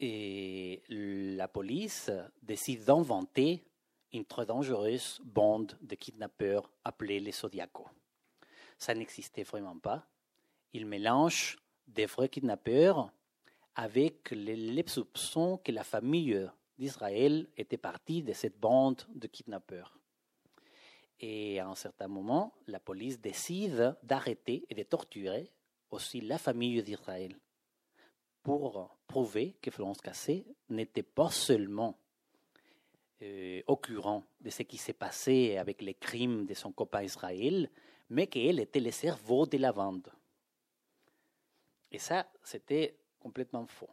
la 0.00 1.48
police 1.48 2.10
décide 2.42 2.84
d'inventer 2.84 3.64
une 4.12 4.24
très 4.24 4.46
dangereuse 4.46 5.20
bande 5.24 5.76
de 5.82 5.94
kidnappeurs 5.94 6.70
appelée 6.84 7.20
les 7.20 7.32
Zodiacos. 7.32 7.90
Ça 8.78 8.94
n'existait 8.94 9.42
vraiment 9.42 9.78
pas. 9.78 10.06
Ils 10.72 10.86
mélangent 10.86 11.58
des 11.86 12.06
vrais 12.06 12.28
kidnappeurs 12.28 13.12
avec 13.74 14.30
les, 14.30 14.84
soupçons 14.86 15.58
que 15.58 15.72
la 15.72 15.84
famille 15.84 16.48
d'Israël 16.78 17.48
était 17.56 17.76
partie 17.76 18.22
de 18.22 18.32
cette 18.32 18.58
bande 18.58 19.02
de 19.14 19.26
kidnappeurs. 19.26 19.98
Et 21.20 21.58
à 21.58 21.66
un 21.66 21.74
certain 21.74 22.08
moment, 22.08 22.54
la 22.66 22.78
police 22.78 23.20
décide 23.20 23.96
d'arrêter 24.02 24.64
et 24.70 24.74
de 24.74 24.84
torturer 24.84 25.50
aussi 25.90 26.20
la 26.20 26.38
famille 26.38 26.82
d'Israël 26.82 27.36
pour 28.42 28.96
prouver 29.06 29.56
que 29.60 29.70
Florence 29.70 30.00
Cassé 30.00 30.46
n'était 30.68 31.02
pas 31.02 31.30
seulement 31.30 31.98
euh, 33.20 33.62
au 33.66 33.76
courant 33.76 34.24
de 34.40 34.48
ce 34.48 34.62
qui 34.62 34.76
s'est 34.76 34.92
passé 34.92 35.56
avec 35.56 35.82
les 35.82 35.94
crimes 35.94 36.46
de 36.46 36.54
son 36.54 36.70
copain 36.70 37.02
Israël, 37.02 37.68
mais 38.10 38.28
qu'elle 38.28 38.60
était 38.60 38.80
le 38.80 38.92
cerveau 38.92 39.44
de 39.44 39.58
la 39.58 39.72
vente. 39.72 40.08
Et 41.90 41.98
ça, 41.98 42.30
c'était 42.44 42.96
complètement 43.18 43.66
faux. 43.66 43.90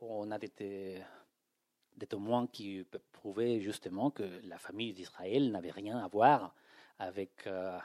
On 0.00 0.30
a 0.30 0.38
des, 0.38 1.02
des 1.96 2.06
témoins 2.06 2.46
qui 2.46 2.84
peuvent 2.90 3.00
prouver 3.12 3.60
justement 3.60 4.10
que 4.10 4.24
la 4.44 4.58
famille 4.58 4.92
d'Israël 4.92 5.50
n'avait 5.50 5.70
rien 5.70 5.98
à 5.98 6.08
voir 6.08 6.54
avec 6.98 7.46
euh, 7.46 7.78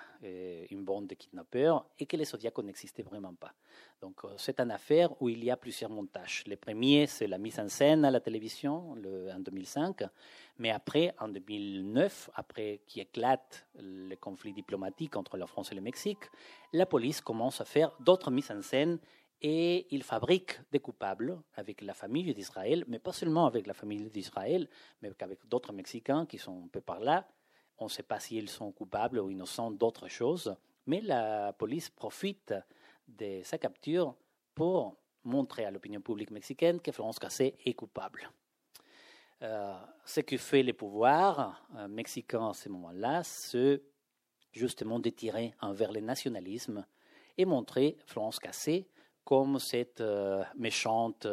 une 0.69 0.85
bande 0.85 1.07
de 1.07 1.15
kidnappeurs 1.15 1.85
et 1.99 2.05
que 2.05 2.15
les 2.15 2.25
Zodiacos 2.25 2.63
n'existaient 2.63 3.03
vraiment 3.03 3.33
pas. 3.33 3.53
Donc 4.01 4.23
euh, 4.23 4.29
c'est 4.37 4.59
une 4.59 4.71
affaire 4.71 5.21
où 5.21 5.27
il 5.27 5.43
y 5.43 5.51
a 5.51 5.57
plusieurs 5.57 5.89
montages. 5.89 6.43
Le 6.47 6.55
premier, 6.55 7.07
c'est 7.07 7.27
la 7.27 7.37
mise 7.37 7.59
en 7.59 7.67
scène 7.67 8.05
à 8.05 8.11
la 8.11 8.21
télévision 8.21 8.91
en 8.91 9.39
2005, 9.39 10.03
mais 10.59 10.71
après, 10.71 11.13
en 11.19 11.27
2009, 11.27 12.29
après 12.35 12.81
qu'éclate 12.87 13.67
le 13.75 14.15
conflit 14.15 14.53
diplomatique 14.53 15.17
entre 15.17 15.35
la 15.37 15.45
France 15.47 15.71
et 15.71 15.75
le 15.75 15.81
Mexique, 15.81 16.29
la 16.71 16.85
police 16.85 17.19
commence 17.19 17.59
à 17.59 17.65
faire 17.65 17.91
d'autres 17.99 18.31
mises 18.31 18.51
en 18.51 18.61
scène 18.61 18.97
et 19.41 19.87
il 19.93 20.03
fabrique 20.03 20.59
des 20.71 20.79
coupables 20.79 21.41
avec 21.55 21.81
la 21.81 21.93
famille 21.93 22.33
d'Israël, 22.33 22.85
mais 22.87 22.99
pas 22.99 23.11
seulement 23.11 23.47
avec 23.47 23.65
la 23.65 23.73
famille 23.73 24.09
d'Israël, 24.09 24.69
mais 25.01 25.11
avec 25.19 25.47
d'autres 25.47 25.73
Mexicains 25.73 26.25
qui 26.25 26.37
sont 26.37 26.65
un 26.65 26.67
peu 26.67 26.81
par 26.81 26.99
là, 26.99 27.27
on 27.79 27.85
ne 27.85 27.89
sait 27.89 28.03
pas 28.03 28.19
s'ils 28.19 28.49
sont 28.49 28.71
coupables 28.71 29.19
ou 29.19 29.31
innocents 29.31 29.71
d'autres 29.71 30.07
choses, 30.07 30.55
mais 30.85 31.01
la 31.01 31.53
police 31.53 31.89
profite 31.89 32.53
de 33.07 33.41
sa 33.43 33.57
capture 33.57 34.15
pour 34.53 34.95
montrer 35.23 35.65
à 35.65 35.71
l'opinion 35.71 36.01
publique 36.01 36.31
mexicaine 36.31 36.79
que 36.79 36.91
Florence 36.91 37.19
Cassé 37.19 37.55
est 37.65 37.73
coupable. 37.73 38.29
Euh, 39.41 39.73
ce 40.05 40.19
que 40.21 40.37
fait 40.37 40.61
le 40.61 40.73
pouvoir 40.73 41.65
euh, 41.75 41.87
mexicain 41.87 42.49
à 42.49 42.53
ce 42.53 42.69
moment-là, 42.69 43.23
c'est 43.23 43.81
justement 44.51 44.99
de 44.99 45.09
tirer 45.09 45.55
envers 45.61 45.91
le 45.91 46.01
nationalisme 46.01 46.85
et 47.37 47.45
montrer 47.45 47.97
Florence 48.05 48.39
Cassé 48.39 48.87
comme 49.23 49.59
cette 49.59 50.03
méchante 50.55 51.27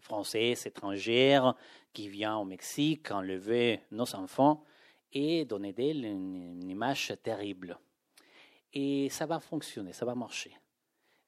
française 0.00 0.66
étrangère 0.66 1.54
qui 1.92 2.08
vient 2.08 2.36
au 2.36 2.44
Mexique 2.44 3.10
enlever 3.10 3.80
nos 3.90 4.14
enfants 4.14 4.62
et 5.12 5.44
donner 5.44 5.72
d'elle 5.72 6.04
une, 6.04 6.68
image 6.68 7.12
terrible. 7.22 7.78
Et 8.72 9.08
ça 9.08 9.26
va 9.26 9.40
fonctionner, 9.40 9.92
ça 9.92 10.04
va 10.04 10.14
marcher. 10.14 10.54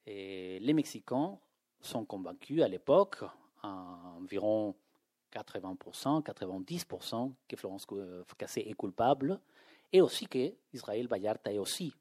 Les 0.05 0.73
Mexicains 0.73 1.37
sont 1.81 2.05
convaincus 2.05 2.61
à 2.61 2.67
l'époque, 2.67 3.23
environ 3.63 4.75
80%, 5.33 6.23
90% 6.23 7.33
que 7.47 7.55
Florence 7.55 7.87
Cassé 8.37 8.61
est 8.61 8.73
coupable, 8.73 9.39
et 9.91 10.01
aussi 10.01 10.27
que 10.27 10.53
Israël 10.73 11.07
Vallarta 11.07 11.51
est 11.51 11.57
aussi 11.57 11.93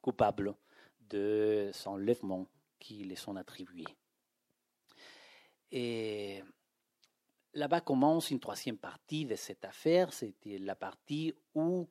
coupable 0.00 0.54
de 1.08 1.70
son 1.72 1.90
enlèvement 1.90 2.46
qui 2.78 3.04
les 3.04 3.16
sont 3.16 3.36
attribués. 3.36 3.84
Et 5.72 6.42
là-bas 7.54 7.80
commence 7.80 8.30
une 8.30 8.40
troisième 8.40 8.78
partie 8.78 9.26
de 9.26 9.34
cette 9.34 9.64
affaire, 9.64 10.12
c'était 10.12 10.58
la 10.58 10.74
partie 10.74 11.34
où 11.54 11.88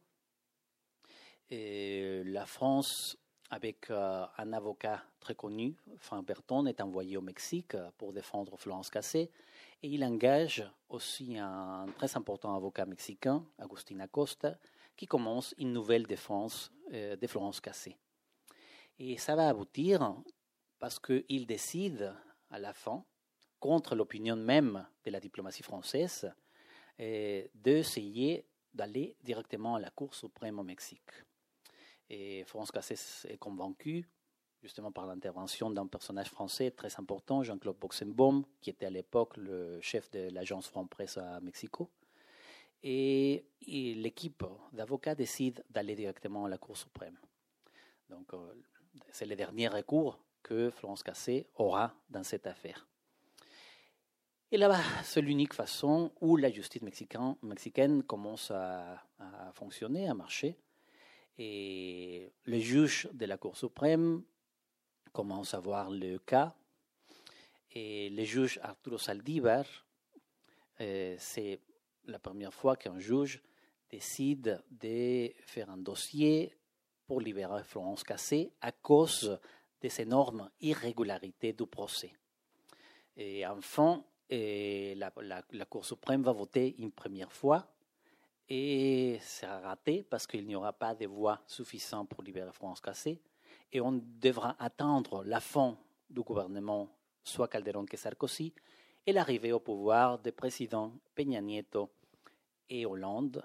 euh, 1.52 2.24
la 2.26 2.46
France, 2.46 3.18
avec 3.50 3.92
euh, 3.92 4.26
un 4.38 4.54
avocat 4.54 5.04
très 5.20 5.36
connu, 5.36 5.76
Frank 6.00 6.26
Berton, 6.26 6.66
est 6.66 6.82
envoyé 6.82 7.18
au 7.18 7.22
Mexique 7.22 7.76
pour 7.98 8.14
défendre 8.14 8.58
Florence 8.58 8.90
Cassé. 8.90 9.32
Et 9.84 9.90
il 9.90 10.04
engage 10.04 10.68
aussi 10.90 11.38
un 11.38 11.86
très 11.98 12.16
important 12.18 12.56
avocat 12.56 12.86
mexicain, 12.86 13.46
Agustin 13.60 14.00
Acosta, 14.00 14.58
qui 14.96 15.06
commence 15.06 15.54
une 15.58 15.74
nouvelle 15.74 16.08
défense 16.08 16.72
euh, 16.94 17.16
de 17.16 17.28
Florence 17.28 17.60
Cassé. 17.60 17.96
Et 18.98 19.18
ça 19.18 19.36
va 19.36 19.50
aboutir 19.50 20.16
parce 20.80 21.00
qu'il 21.00 21.46
décide 21.46 22.14
à 22.50 22.60
la 22.60 22.74
fin, 22.74 23.04
contre 23.60 23.96
l'opinion 23.96 24.36
même 24.36 24.86
de 25.04 25.12
la 25.12 25.20
diplomatie 25.20 25.64
française, 25.64 26.32
euh, 27.00 27.48
d'essayer 27.54 28.46
d'aller 28.74 29.16
directement 29.24 29.76
à 29.76 29.80
la 29.80 29.90
Cour 29.90 30.14
suprême 30.14 30.60
au 30.60 30.64
Mexique. 30.64 31.12
Et 32.10 32.44
Florence 32.46 32.72
Cassé 32.72 32.96
est 33.28 33.38
convaincue 33.38 34.06
justement 34.62 34.92
par 34.92 35.06
l'intervention 35.06 35.70
d'un 35.70 35.86
personnage 35.86 36.30
français 36.30 36.72
très 36.72 37.00
important, 37.00 37.44
Jean-Claude 37.44 37.78
Boxenbaum, 37.78 38.44
qui 38.62 38.72
était 38.72 38.88
à 38.88 38.90
l'époque 38.90 39.38
le 39.38 39.80
chef 39.80 40.10
de 40.10 40.30
l'agence 40.32 40.68
France-Presse 40.68 41.18
à 41.18 41.40
Mexico. 41.40 41.90
Et, 42.82 43.46
l'équipe 43.68 44.44
d'avocats 44.74 45.16
décide 45.16 45.64
d'aller 45.70 45.96
directement 45.96 46.46
à 46.46 46.50
la 46.50 46.58
Cour 46.58 46.78
suprême. 46.78 47.18
Donc, 48.10 48.34
euh, 48.34 48.54
c'est 49.12 49.26
le 49.26 49.36
dernier 49.36 49.68
recours 49.68 50.20
que 50.46 50.70
Florence 50.70 51.02
Cassé 51.02 51.48
aura 51.56 51.96
dans 52.08 52.24
cette 52.24 52.46
affaire. 52.46 52.88
Et 54.52 54.58
là-bas, 54.58 54.84
c'est 55.04 55.22
l'unique 55.22 55.56
façon 55.56 56.12
où 56.22 56.38
la 56.38 56.52
justice 56.52 56.84
mexicaine, 56.84 58.04
commence 58.04 58.52
à, 58.52 59.04
fonctionner, 59.56 60.08
à 60.08 60.14
marcher. 60.14 60.56
Et 61.40 62.32
les 62.46 62.62
juges 62.62 63.10
de 63.12 63.26
la 63.26 63.38
Cour 63.38 63.58
suprême 63.58 64.24
commence 65.12 65.56
à 65.56 65.60
voir 65.60 65.90
le 65.90 66.20
cas. 66.20 66.56
Et 67.72 68.12
le 68.12 68.24
juge 68.24 68.60
Arturo 68.62 69.00
Saldívar, 69.00 69.66
euh, 70.80 71.16
c'est 71.18 71.60
la 72.06 72.20
première 72.20 72.54
fois 72.54 72.76
qu'un 72.76 73.00
juge 73.00 73.42
décide 73.90 74.64
de 74.70 75.32
faire 75.42 75.72
un 75.72 75.78
dossier 75.78 76.56
pour 77.08 77.20
libérer 77.20 77.64
Florence 77.64 78.04
Cassé 78.04 78.54
à 78.62 78.72
cause 78.72 79.40
des 79.82 80.02
énormes 80.02 80.50
irrégularités 80.60 81.54
du 81.54 81.66
procès. 81.66 82.14
Et 83.18 83.46
enfin, 83.46 84.04
et 84.30 84.96
la, 84.96 85.66
Cour 85.66 85.86
suprême 85.86 86.24
va 86.24 86.32
voter 86.32 86.76
une 86.80 86.92
première 86.92 87.32
fois 87.32 87.68
et 88.48 89.20
sera 89.22 89.60
raté 89.60 90.04
parce 90.04 90.28
qu'il 90.28 90.46
n'y 90.46 90.56
aura 90.56 90.74
pas 90.74 90.96
de 90.96 91.06
voix 91.06 91.42
suffisantes 91.48 92.10
pour 92.10 92.24
libérer 92.24 92.52
Florence 92.52 92.82
Cassé 92.82 93.22
et 93.72 93.82
on 93.82 94.02
devra 94.20 94.56
attendre 94.60 95.24
la 95.24 95.40
fin 95.40 95.78
du 96.10 96.22
gouvernement, 96.22 96.90
soit 97.24 97.48
Calderón 97.48 97.86
que 97.86 97.98
Sarkozy, 97.98 98.54
et 99.06 99.14
l'arrivée 99.14 99.52
au 99.52 99.60
pouvoir 99.60 100.20
des 100.20 100.32
présidents 100.32 100.94
Peña 101.14 101.42
Nieto 101.42 101.92
et 102.70 102.86
Hollande, 102.86 103.44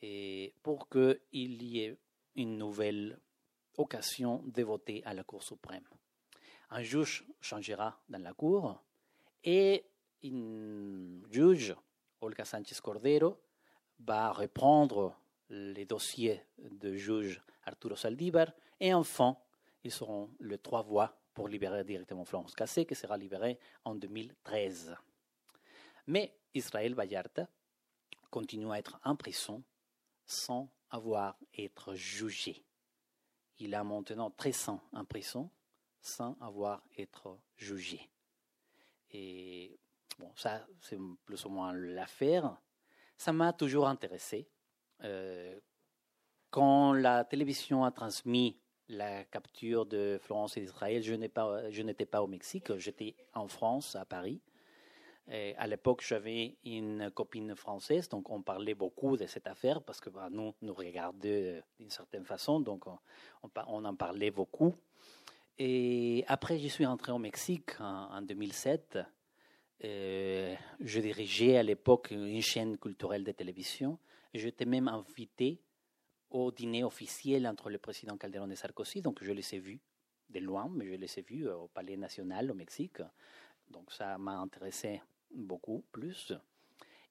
et 0.00 0.54
pour 0.62 0.88
qu'il 0.88 1.62
y 1.62 1.80
ait 1.80 1.96
une 2.34 2.58
nouvelle 2.58 3.18
occasion 3.76 4.42
de 4.46 4.62
voter 4.62 5.02
à 5.04 5.14
la 5.14 5.24
Cour 5.24 5.42
suprême. 5.42 5.84
Un 6.70 6.82
juge 6.82 7.24
changera 7.40 8.00
dans 8.08 8.22
la 8.22 8.32
Cour 8.32 8.82
et 9.44 9.84
un 10.24 11.20
juge, 11.30 11.74
Olga 12.20 12.44
Sánchez 12.44 12.76
Cordero, 12.82 13.40
va 13.98 14.32
reprendre 14.32 15.16
les 15.48 15.84
dossiers 15.84 16.42
de 16.58 16.94
juge 16.94 17.42
Arturo 17.64 17.96
Saldívar 17.96 18.52
et 18.80 18.94
enfin 18.94 19.36
ils 19.84 19.92
seront 19.92 20.30
les 20.40 20.58
trois 20.58 20.82
voix 20.82 21.16
pour 21.34 21.48
libérer 21.48 21.84
directement 21.84 22.24
Florence 22.24 22.54
Cassé, 22.54 22.84
qui 22.84 22.94
sera 22.94 23.16
libérée 23.16 23.58
en 23.84 23.94
2013. 23.94 24.96
Mais 26.06 26.36
Israël 26.54 26.94
Vallarta 26.94 27.48
continue 28.30 28.70
à 28.70 28.78
être 28.78 29.00
en 29.04 29.16
prison 29.16 29.62
sans 30.26 30.68
avoir 30.90 31.36
été 31.54 31.94
jugé. 31.94 32.64
Il 33.64 33.76
a 33.76 33.84
maintenant 33.84 34.28
13 34.28 34.70
ans 34.70 34.80
en 34.92 35.04
prison 35.04 35.48
sans 36.00 36.36
avoir 36.40 36.82
été 36.96 37.28
jugé. 37.56 38.10
Et 39.12 39.78
bon, 40.18 40.32
ça, 40.34 40.66
c'est 40.80 40.98
plus 41.24 41.44
ou 41.44 41.48
moins 41.48 41.72
l'affaire. 41.72 42.60
Ça 43.16 43.32
m'a 43.32 43.52
toujours 43.52 43.86
intéressé. 43.86 44.48
Euh, 45.04 45.60
quand 46.50 46.92
la 46.92 47.24
télévision 47.24 47.84
a 47.84 47.92
transmis 47.92 48.58
la 48.88 49.22
capture 49.26 49.86
de 49.86 50.18
Florence 50.20 50.56
et 50.56 50.60
d'Israël, 50.60 51.00
je 51.00 51.14
n'étais 51.14 52.04
pas, 52.04 52.20
au 52.20 52.26
Mexique, 52.26 52.76
j'étais 52.78 53.14
en 53.32 53.46
France, 53.46 53.94
à 53.94 54.04
Paris. 54.04 54.40
À 55.28 55.66
l'époque, 55.66 56.04
j'avais 56.06 56.56
une 56.64 57.10
copine 57.10 57.54
française, 57.54 58.08
donc 58.08 58.28
on 58.30 58.42
parlait 58.42 58.74
beaucoup 58.74 59.16
de 59.16 59.26
cette 59.26 59.46
affaire 59.46 59.82
parce 59.82 60.00
que 60.00 60.10
bah, 60.10 60.28
nous, 60.30 60.54
nous 60.62 60.74
regardait 60.74 61.62
d'une 61.78 61.90
certaine 61.90 62.24
façon, 62.24 62.60
donc 62.60 62.84
on, 62.86 63.84
en 63.84 63.94
parlait 63.94 64.30
beaucoup. 64.30 64.74
Et 65.58 66.24
après, 66.26 66.58
je 66.58 66.68
suis 66.68 66.84
rentré 66.84 67.12
au 67.12 67.18
Mexique 67.18 67.80
en, 67.80 68.20
2007. 68.22 68.98
je 69.80 71.00
dirigeais 71.00 71.56
à 71.56 71.62
l'époque 71.62 72.10
une 72.10 72.42
chaîne 72.42 72.76
culturelle 72.76 73.24
de 73.24 73.32
télévision. 73.32 73.98
J'étais 74.34 74.64
même 74.64 74.88
invité 74.88 75.60
au 76.32 76.50
dîner 76.50 76.84
officiel 76.84 77.46
entre 77.46 77.70
le 77.70 77.78
président 77.78 78.16
Calderón 78.16 78.50
et 78.50 78.56
Sarkozy. 78.56 79.02
Donc, 79.02 79.22
je 79.22 79.32
les 79.32 79.54
ai 79.54 79.58
vus 79.58 79.80
de 80.30 80.40
loin, 80.40 80.70
mais 80.72 80.86
je 80.86 80.94
les 80.94 81.18
ai 81.18 81.22
vus 81.22 81.46
euh, 81.46 81.56
au 81.56 81.68
Palais 81.68 81.96
national 81.96 82.50
au 82.50 82.54
Mexique. 82.54 83.02
Donc, 83.68 83.92
ça 83.92 84.16
m'a 84.18 84.38
intéressé 84.38 85.02
beaucoup 85.34 85.84
plus. 85.92 86.32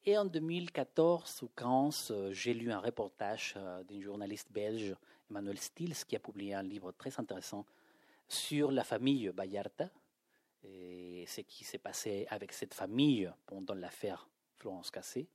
Et 0.06 0.18
en 0.18 0.26
2014 0.26 1.44
ou 1.44 1.50
2015, 1.56 2.12
euh, 2.12 2.32
j'ai 2.32 2.54
lu 2.54 2.72
un 2.72 2.80
reportage 2.80 3.54
euh, 3.58 3.84
d'un 3.84 4.02
journaliste 4.02 4.52
belge, 4.52 4.96
Emmanuel 5.30 5.58
Stills, 5.58 6.06
qui 6.08 6.16
a 6.16 6.20
publié 6.20 6.54
un 6.54 6.64
livre 6.64 6.92
très 6.92 7.20
intéressant 7.20 7.66
sur 8.28 8.72
la 8.72 8.84
famille 8.84 9.30
Bayarta 9.30 9.90
et 10.64 11.26
ce 11.28 11.42
qui 11.42 11.64
s'est 11.64 11.78
passé 11.78 12.26
avec 12.30 12.54
cette 12.54 12.74
famille 12.74 13.32
pendant 13.46 13.74
l'affaire 13.74 14.28
Florence 14.58 14.90
Cassé. 14.90 15.28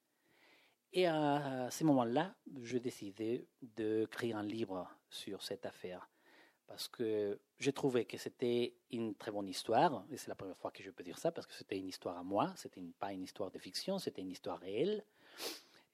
Et 0.92 1.06
à 1.06 1.68
ce 1.70 1.84
moment-là, 1.84 2.34
j'ai 2.62 2.80
décidé 2.80 3.46
d'écrire 3.60 4.38
un 4.38 4.42
livre 4.42 4.88
sur 5.10 5.42
cette 5.42 5.66
affaire 5.66 6.08
parce 6.66 6.88
que 6.88 7.38
j'ai 7.58 7.72
trouvé 7.72 8.04
que 8.04 8.16
c'était 8.18 8.74
une 8.90 9.14
très 9.14 9.30
bonne 9.30 9.48
histoire, 9.48 10.04
et 10.10 10.16
c'est 10.16 10.28
la 10.28 10.34
première 10.34 10.56
fois 10.56 10.70
que 10.70 10.82
je 10.82 10.90
peux 10.90 11.04
dire 11.04 11.18
ça, 11.18 11.30
parce 11.32 11.46
que 11.46 11.54
c'était 11.54 11.78
une 11.78 11.88
histoire 11.88 12.18
à 12.18 12.22
moi, 12.22 12.52
c'était 12.56 12.82
pas 12.98 13.12
une 13.12 13.22
histoire 13.22 13.50
de 13.50 13.58
fiction, 13.58 13.98
c'était 13.98 14.22
une 14.22 14.30
histoire 14.30 14.58
réelle, 14.58 15.04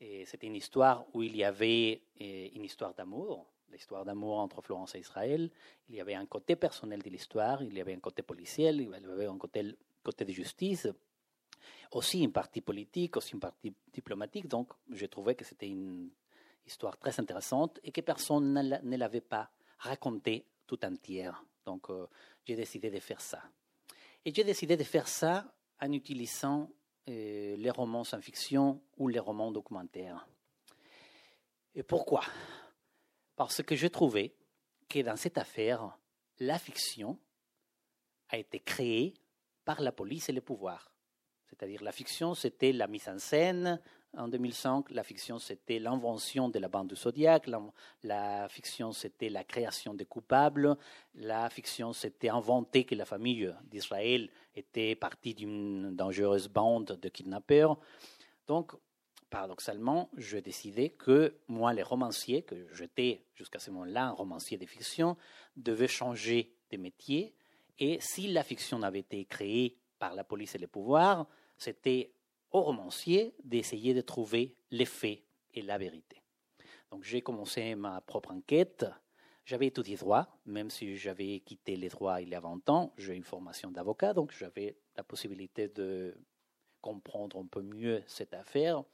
et 0.01 0.25
c'était 0.25 0.47
une 0.47 0.57
histoire 0.57 1.05
où 1.15 1.23
il 1.23 1.37
y 1.37 1.45
avait 1.45 2.03
une 2.19 2.65
histoire 2.65 2.95
d'amour, 2.95 3.47
l'histoire 3.71 4.05
d'amour 4.05 4.39
entre 4.39 4.61
Florence 4.61 4.95
et 4.95 4.99
Israël, 4.99 5.51
il 5.89 5.95
y 5.95 6.01
avait 6.01 6.15
un 6.15 6.27
côté 6.27 6.57
personnel 6.57 7.03
de 7.03 7.11
l'histoire, 7.11 7.63
il 7.63 7.75
y 7.75 7.81
avait 7.81 7.95
un 7.95 8.01
côté 8.01 8.23
policiel, 8.23 8.81
il 8.81 8.91
y 8.91 8.95
avait 8.95 9.27
un 9.27 9.39
côté, 9.39 9.77
côté 10.03 10.25
de 10.25 10.33
justice, 10.33 10.89
aussi 11.93 12.23
une 12.23 12.33
partie 12.33 12.61
politique, 12.61 13.17
aussi 13.17 13.35
une 13.35 13.41
partie 13.41 13.73
diplomatique. 13.93 14.49
Donc, 14.49 14.73
j'ai 14.91 15.09
trouvé 15.09 15.35
que 15.35 15.45
c'était 15.45 15.69
une 15.69 16.11
histoire 16.67 16.97
très 16.97 17.19
intéressante 17.21 17.79
et 17.85 17.93
que 17.93 18.01
personne 18.01 18.53
ne 18.53 18.97
l'avait 18.97 19.21
pas 19.21 19.51
racontée 19.79 20.45
entière. 20.85 21.45
Donc, 21.65 21.91
euh, 21.91 22.07
j'ai 22.45 22.57
décidé 22.57 22.91
de 22.91 22.99
faire 23.01 23.21
ça. 23.21 23.43
Et 24.25 24.33
j'ai 24.33 24.45
décidé 24.45 24.77
de 24.77 24.85
faire 24.85 25.09
ça 25.09 25.53
en 25.81 25.93
utilisant 25.93 26.71
euh, 27.09 27.57
les 27.57 27.71
romans 27.71 28.05
sans 28.05 28.21
fiction 28.21 28.81
ou 28.97 29.09
les 29.09 29.19
romans 29.19 29.51
documentaires. 29.51 30.27
Et 31.75 31.83
pourquoi? 31.83 32.25
Parce 33.35 33.63
que 33.63 33.75
j'ai 33.75 33.91
trouvé 33.91 34.35
que 34.89 35.01
dans 35.01 35.17
cette 35.17 35.39
affaire, 35.39 35.97
la 36.39 36.59
fiction 36.59 37.19
a 38.29 38.39
été 38.39 38.61
créée 38.61 39.15
par 39.65 39.81
la 39.81 39.93
police 39.93 40.29
et 40.29 40.33
le 40.33 40.41
pouvoir. 40.41 40.93
C'est-à-dire 41.49 41.83
la 41.83 41.93
fiction, 41.93 42.35
c'était 42.35 42.73
la 42.73 42.87
mise 42.87 43.09
en 43.09 43.19
scène 43.19 43.81
en 44.17 44.29
2005, 44.29 44.91
la 44.91 45.03
fiction, 45.03 45.39
c'était 45.39 45.79
l'invention 45.79 46.49
de 46.49 46.59
la 46.59 46.69
bande 46.69 46.89
du 46.89 46.97
Zodiac, 46.97 47.49
la, 48.03 48.49
fiction, 48.49 48.93
c'était 48.93 49.31
la 49.31 49.45
création 49.45 49.95
des 49.95 50.05
coupables, 50.05 50.77
la 51.15 51.49
fiction, 51.49 51.93
c'était 51.93 52.29
inventer 52.29 52.85
que 52.85 52.95
la 52.95 53.05
famille 53.05 53.53
d'Israël 53.71 54.31
était 54.55 54.95
partie 54.95 55.35
d'une 55.35 55.97
dangereuse 55.97 56.49
bande 56.49 56.99
de 57.01 57.09
kidnappeurs. 57.09 57.79
Donc, 58.47 58.73
paradoxalement, 59.31 60.11
je 60.17 60.37
décidais 60.37 60.91
que 60.91 61.39
moi, 61.49 61.73
les 61.73 61.83
romanciers, 61.83 62.43
que 62.43 62.69
j'étais 62.75 63.25
jusqu'à 63.35 63.59
ce 63.59 63.71
moment-là 63.71 64.09
un 64.09 64.11
romancier 64.11 64.59
de 64.59 64.67
fiction, 64.67 65.17
devais 65.57 65.89
changer 65.89 66.55
de 66.71 66.77
métier. 66.77 67.35
Et 67.79 67.99
si 68.01 68.29
la 68.29 68.43
fiction 68.43 68.83
avait 68.83 69.01
été 69.01 69.25
créée 69.25 69.79
par 69.99 70.15
la 70.15 70.23
police 70.23 70.55
et 70.55 70.59
le 70.59 70.67
pouvoir, 70.67 71.27
c'était 71.57 72.13
au 72.53 72.63
romancier 72.63 73.35
d'essayer 73.45 73.95
de 73.95 74.01
trouver 74.01 74.55
les 74.71 74.85
faits 74.85 75.23
et 75.55 75.63
la 75.63 75.79
vérité. 75.79 76.23
Donc 76.91 77.05
j'ai 77.05 77.23
commencé 77.23 77.75
ma 77.75 78.01
propre 78.01 78.33
enquête. 78.33 78.87
J'avais 79.45 79.67
étudié 79.67 79.97
droit, 79.97 80.29
même 80.47 80.71
si 80.71 80.97
j'avais 80.97 81.41
quitté 81.41 81.75
les 81.77 81.89
droits 81.89 82.21
il 82.21 82.29
y 82.29 82.35
a 82.35 82.41
20 82.41 82.69
ans. 82.69 82.93
J'ai 82.97 83.15
une 83.15 83.25
formation 83.25 83.71
d'avocat, 83.71 84.13
donc 84.13 84.33
j'avais 84.33 84.77
la 84.97 85.03
possibilité 85.03 85.69
de 85.69 86.15
comprendre 86.81 87.39
un 87.39 87.47
peu 87.47 87.63
mieux 87.63 88.03
cette 88.07 88.35
affaire. 88.35 88.85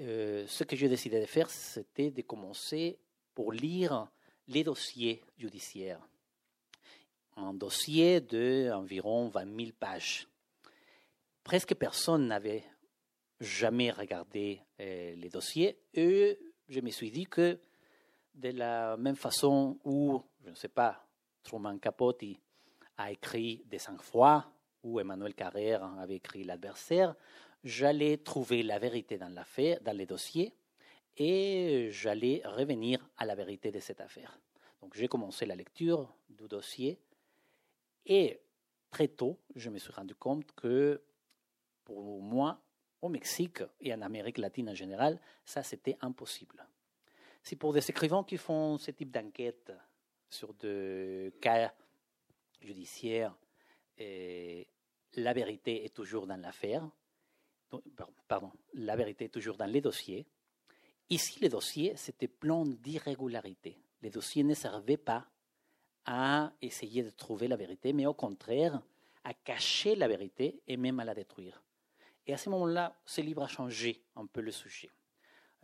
Euh, 0.00 0.46
ce 0.46 0.64
que 0.64 0.74
j'ai 0.74 0.88
décidé 0.88 1.20
de 1.20 1.26
faire, 1.26 1.48
c'était 1.48 2.10
de 2.10 2.22
commencer 2.22 2.98
pour 3.34 3.52
lire 3.52 4.08
les 4.48 4.64
dossiers 4.64 5.22
judiciaires. 5.38 6.00
Un 7.36 7.54
dossier 7.54 8.20
d'environ 8.20 9.28
20 9.28 9.56
000 9.56 9.70
pages. 9.78 10.28
Presque 11.44 11.74
personne 11.74 12.26
n'avait 12.26 12.64
jamais 13.42 13.90
regardé 13.90 14.62
euh, 14.80 15.14
les 15.16 15.28
dossiers 15.28 15.78
et 15.94 16.38
je 16.68 16.80
me 16.80 16.90
suis 16.90 17.10
dit 17.10 17.26
que 17.26 17.58
de 18.34 18.50
la 18.50 18.96
même 18.96 19.16
façon 19.16 19.78
où, 19.84 20.22
je 20.44 20.50
ne 20.50 20.54
sais 20.54 20.68
pas, 20.68 21.06
Truman 21.42 21.78
Capote 21.78 22.24
a 22.96 23.10
écrit 23.10 23.64
Des 23.66 23.78
sang-froid, 23.78 24.46
ou 24.82 25.00
Emmanuel 25.00 25.34
Carrère 25.34 25.84
avait 25.98 26.16
écrit 26.16 26.44
L'adversaire, 26.44 27.14
j'allais 27.64 28.18
trouver 28.18 28.62
la 28.62 28.78
vérité 28.78 29.18
dans 29.18 29.28
l'affaire, 29.28 29.80
dans 29.82 29.96
les 29.96 30.06
dossiers, 30.06 30.54
et 31.16 31.88
j'allais 31.90 32.42
revenir 32.44 33.06
à 33.18 33.26
la 33.26 33.34
vérité 33.34 33.70
de 33.70 33.80
cette 33.80 34.00
affaire. 34.00 34.38
Donc 34.80 34.94
j'ai 34.94 35.08
commencé 35.08 35.46
la 35.46 35.56
lecture 35.56 36.14
du 36.30 36.48
dossier, 36.48 37.00
et 38.06 38.40
très 38.90 39.08
tôt, 39.08 39.38
je 39.56 39.68
me 39.68 39.78
suis 39.78 39.92
rendu 39.92 40.14
compte 40.14 40.52
que 40.52 41.02
pour 41.84 42.22
moi, 42.22 42.62
au 43.02 43.08
Mexique 43.08 43.62
et 43.80 43.92
en 43.92 44.00
Amérique 44.00 44.38
latine 44.38 44.70
en 44.70 44.74
général, 44.74 45.20
ça 45.44 45.62
c'était 45.62 45.98
impossible. 46.00 46.64
C'est 47.42 47.56
pour 47.56 47.72
des 47.72 47.90
écrivains 47.90 48.24
qui 48.24 48.36
font 48.36 48.78
ce 48.78 48.92
type 48.92 49.10
d'enquête 49.10 49.72
sur 50.30 50.54
des 50.54 51.34
cas 51.40 51.74
judiciaires, 52.60 53.36
la 53.98 55.32
vérité 55.34 55.84
est 55.84 55.94
toujours 55.94 56.26
dans 56.26 56.40
l'affaire, 56.40 56.88
pardon, 58.28 58.52
la 58.74 58.96
vérité 58.96 59.26
est 59.26 59.28
toujours 59.28 59.56
dans 59.56 59.66
les 59.66 59.80
dossiers. 59.80 60.26
Ici, 61.10 61.40
les 61.40 61.48
dossiers, 61.48 61.94
c'était 61.96 62.28
plein 62.28 62.64
d'irrégularités. 62.64 63.76
Les 64.00 64.10
dossiers 64.10 64.44
ne 64.44 64.54
servaient 64.54 64.96
pas 64.96 65.26
à 66.06 66.52
essayer 66.62 67.02
de 67.02 67.10
trouver 67.10 67.48
la 67.48 67.56
vérité, 67.56 67.92
mais 67.92 68.06
au 68.06 68.14
contraire, 68.14 68.80
à 69.24 69.34
cacher 69.34 69.94
la 69.94 70.08
vérité 70.08 70.62
et 70.66 70.76
même 70.76 70.98
à 71.00 71.04
la 71.04 71.14
détruire. 71.14 71.62
Et 72.26 72.34
à 72.34 72.36
ce 72.36 72.50
moment-là, 72.50 72.96
ce 73.04 73.20
livre 73.20 73.42
a 73.42 73.48
changé 73.48 74.02
un 74.16 74.26
peu 74.26 74.40
le 74.40 74.52
sujet. 74.52 74.90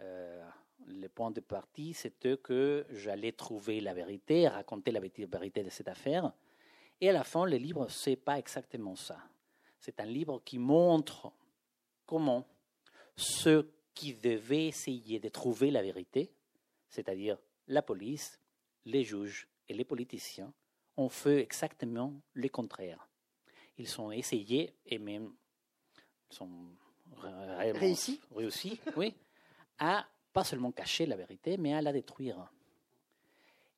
Euh, 0.00 0.44
le 0.86 1.08
point 1.08 1.30
de 1.30 1.40
partie, 1.40 1.94
c'était 1.94 2.36
que 2.36 2.86
j'allais 2.90 3.32
trouver 3.32 3.80
la 3.80 3.94
vérité, 3.94 4.48
raconter 4.48 4.90
la 4.90 5.00
vérité 5.00 5.62
de 5.62 5.70
cette 5.70 5.88
affaire. 5.88 6.32
Et 7.00 7.10
à 7.10 7.12
la 7.12 7.24
fin, 7.24 7.46
le 7.46 7.56
livre, 7.56 7.88
ce 7.88 8.10
n'est 8.10 8.16
pas 8.16 8.38
exactement 8.38 8.96
ça. 8.96 9.18
C'est 9.78 10.00
un 10.00 10.06
livre 10.06 10.42
qui 10.44 10.58
montre 10.58 11.32
comment 12.06 12.46
ceux 13.16 13.72
qui 13.94 14.14
devaient 14.14 14.66
essayer 14.66 15.18
de 15.20 15.28
trouver 15.28 15.70
la 15.70 15.82
vérité, 15.82 16.32
c'est-à-dire 16.88 17.38
la 17.66 17.82
police, 17.82 18.40
les 18.84 19.04
juges 19.04 19.48
et 19.68 19.74
les 19.74 19.84
politiciens, 19.84 20.52
ont 20.96 21.08
fait 21.08 21.40
exactement 21.40 22.14
le 22.32 22.48
contraire. 22.48 23.08
Ils 23.76 24.00
ont 24.00 24.10
essayé 24.10 24.74
et 24.86 24.98
même 24.98 25.32
sont 26.30 26.50
réussis, 27.16 28.20
réussi, 28.34 28.80
oui, 28.96 29.14
à 29.78 30.06
pas 30.32 30.44
seulement 30.44 30.72
cacher 30.72 31.06
la 31.06 31.16
vérité, 31.16 31.56
mais 31.56 31.74
à 31.74 31.82
la 31.82 31.92
détruire. 31.92 32.50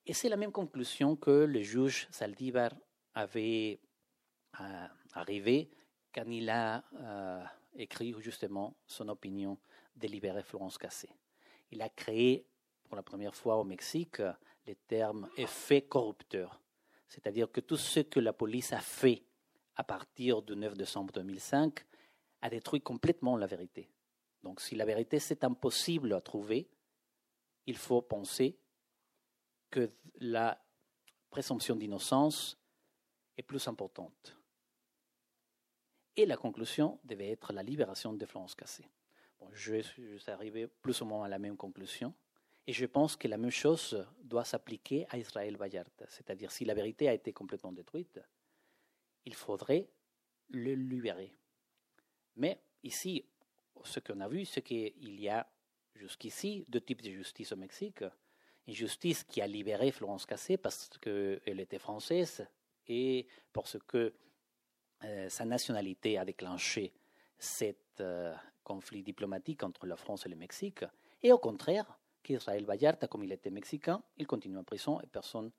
Et 0.06 0.12
c'est 0.12 0.28
la 0.28 0.36
même 0.36 0.52
conclusion 0.52 1.16
que 1.16 1.30
le 1.30 1.62
juge 1.62 2.08
Saldívar 2.10 2.72
avait 3.14 3.80
euh, 4.60 4.86
arrivé 5.12 5.70
quand 6.12 6.28
il 6.28 6.50
a 6.50 6.82
euh, 6.94 7.44
écrit 7.76 8.14
justement 8.18 8.74
son 8.86 9.08
opinion 9.08 9.58
de 9.96 10.08
libérer 10.08 10.42
Florence 10.42 10.78
Cassé. 10.78 11.08
Il 11.70 11.82
a 11.82 11.88
créé 11.88 12.46
pour 12.84 12.96
la 12.96 13.02
première 13.02 13.34
fois 13.34 13.56
au 13.56 13.64
Mexique 13.64 14.20
le 14.66 14.74
terme 14.88 15.28
effet 15.36 15.82
corrupteur, 15.82 16.60
c'est-à-dire 17.08 17.50
que 17.50 17.60
tout 17.60 17.76
ce 17.76 18.00
que 18.00 18.20
la 18.20 18.32
police 18.32 18.72
a 18.72 18.80
fait 18.80 19.22
à 19.76 19.84
partir 19.84 20.42
du 20.42 20.56
9 20.56 20.76
décembre 20.76 21.12
2005 21.12 21.84
a 22.42 22.50
détruit 22.50 22.80
complètement 22.80 23.36
la 23.36 23.46
vérité. 23.46 23.90
Donc 24.42 24.60
si 24.60 24.74
la 24.74 24.84
vérité 24.84 25.18
c'est 25.18 25.44
impossible 25.44 26.12
à 26.12 26.20
trouver, 26.20 26.68
il 27.66 27.76
faut 27.76 28.02
penser 28.02 28.58
que 29.70 29.90
la 30.16 30.60
présomption 31.30 31.76
d'innocence 31.76 32.58
est 33.36 33.42
plus 33.42 33.68
importante. 33.68 34.36
Et 36.16 36.26
la 36.26 36.36
conclusion 36.36 36.98
devait 37.04 37.30
être 37.30 37.52
la 37.52 37.62
libération 37.62 38.12
de 38.12 38.26
Florence 38.26 38.54
Cassé. 38.54 38.84
Bon, 39.38 39.48
je, 39.52 39.80
suis 39.80 40.30
arrivé 40.30 40.66
plus 40.66 41.00
ou 41.00 41.04
moins 41.06 41.24
à 41.24 41.28
la 41.28 41.38
même 41.38 41.56
conclusion. 41.56 42.12
Et 42.66 42.72
je 42.72 42.84
pense 42.84 43.16
que 43.16 43.26
la 43.26 43.38
même 43.38 43.50
chose 43.50 44.06
doit 44.22 44.44
s'appliquer 44.44 45.06
à 45.08 45.16
Israël 45.16 45.56
Vallarta. 45.56 46.04
C'est-à-dire, 46.08 46.50
si 46.50 46.64
la 46.64 46.74
vérité 46.74 47.08
a 47.08 47.14
été 47.14 47.32
complètement 47.32 47.72
détruite, 47.72 48.20
il 49.24 49.34
faudrait 49.34 49.88
le 50.50 50.74
libérer. 50.74 51.34
Mais 52.36 52.60
ici, 52.82 53.24
ce 53.84 54.00
qu'on 54.00 54.20
a 54.20 54.28
vu, 54.28 54.44
c'est 54.44 54.62
qu'il 54.62 55.20
y 55.20 55.28
a 55.28 55.46
jusqu'ici 55.94 56.64
deux 56.68 56.80
types 56.80 57.02
de 57.02 57.10
justice 57.10 57.52
au 57.52 57.56
Mexique. 57.56 58.04
Une 58.66 58.74
justice 58.74 59.24
qui 59.24 59.40
a 59.40 59.46
libéré 59.46 59.90
Florence 59.90 60.26
Cassé 60.26 60.56
parce 60.56 60.88
qu'elle 61.00 61.60
était 61.60 61.78
française 61.78 62.46
et 62.86 63.26
parce 63.52 63.78
que 63.86 64.14
euh, 65.04 65.28
sa 65.28 65.44
nationalité 65.44 66.18
a 66.18 66.24
déclenché 66.24 66.92
cet 67.38 68.00
euh, 68.00 68.34
conflit 68.62 69.02
diplomatique 69.02 69.62
entre 69.62 69.86
la 69.86 69.96
France 69.96 70.26
et 70.26 70.28
le 70.28 70.36
Mexique. 70.36 70.84
Et 71.22 71.32
au 71.32 71.38
contraire, 71.38 71.98
qu'Israël 72.22 72.64
Vallarta, 72.64 73.08
comme 73.08 73.24
il 73.24 73.32
était 73.32 73.50
mexicain, 73.50 74.02
il 74.18 74.26
continue 74.26 74.58
en 74.58 74.64
prison 74.64 75.00
et 75.00 75.06
personne 75.06 75.50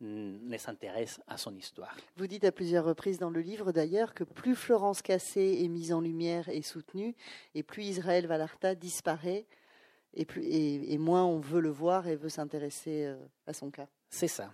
ne 0.00 0.56
s'intéresse 0.56 1.20
à 1.26 1.36
son 1.36 1.54
histoire. 1.56 1.96
Vous 2.16 2.26
dites 2.26 2.44
à 2.44 2.52
plusieurs 2.52 2.84
reprises 2.84 3.18
dans 3.18 3.30
le 3.30 3.40
livre 3.40 3.72
d'ailleurs 3.72 4.14
que 4.14 4.24
plus 4.24 4.54
Florence 4.54 5.02
Cassé 5.02 5.60
est 5.62 5.68
mise 5.68 5.92
en 5.92 6.00
lumière 6.00 6.48
et 6.48 6.62
soutenue, 6.62 7.14
et 7.54 7.62
plus 7.62 7.84
Israël 7.84 8.26
Valarta 8.26 8.74
disparaît, 8.74 9.46
et, 10.12 10.24
plus, 10.24 10.44
et, 10.44 10.98
moins 10.98 11.24
on 11.24 11.38
veut 11.38 11.60
le 11.60 11.70
voir 11.70 12.06
et 12.06 12.16
veut 12.16 12.28
s'intéresser 12.28 13.06
euh, 13.06 13.16
à 13.46 13.52
son 13.52 13.70
cas. 13.70 13.88
C'est 14.08 14.28
ça. 14.28 14.52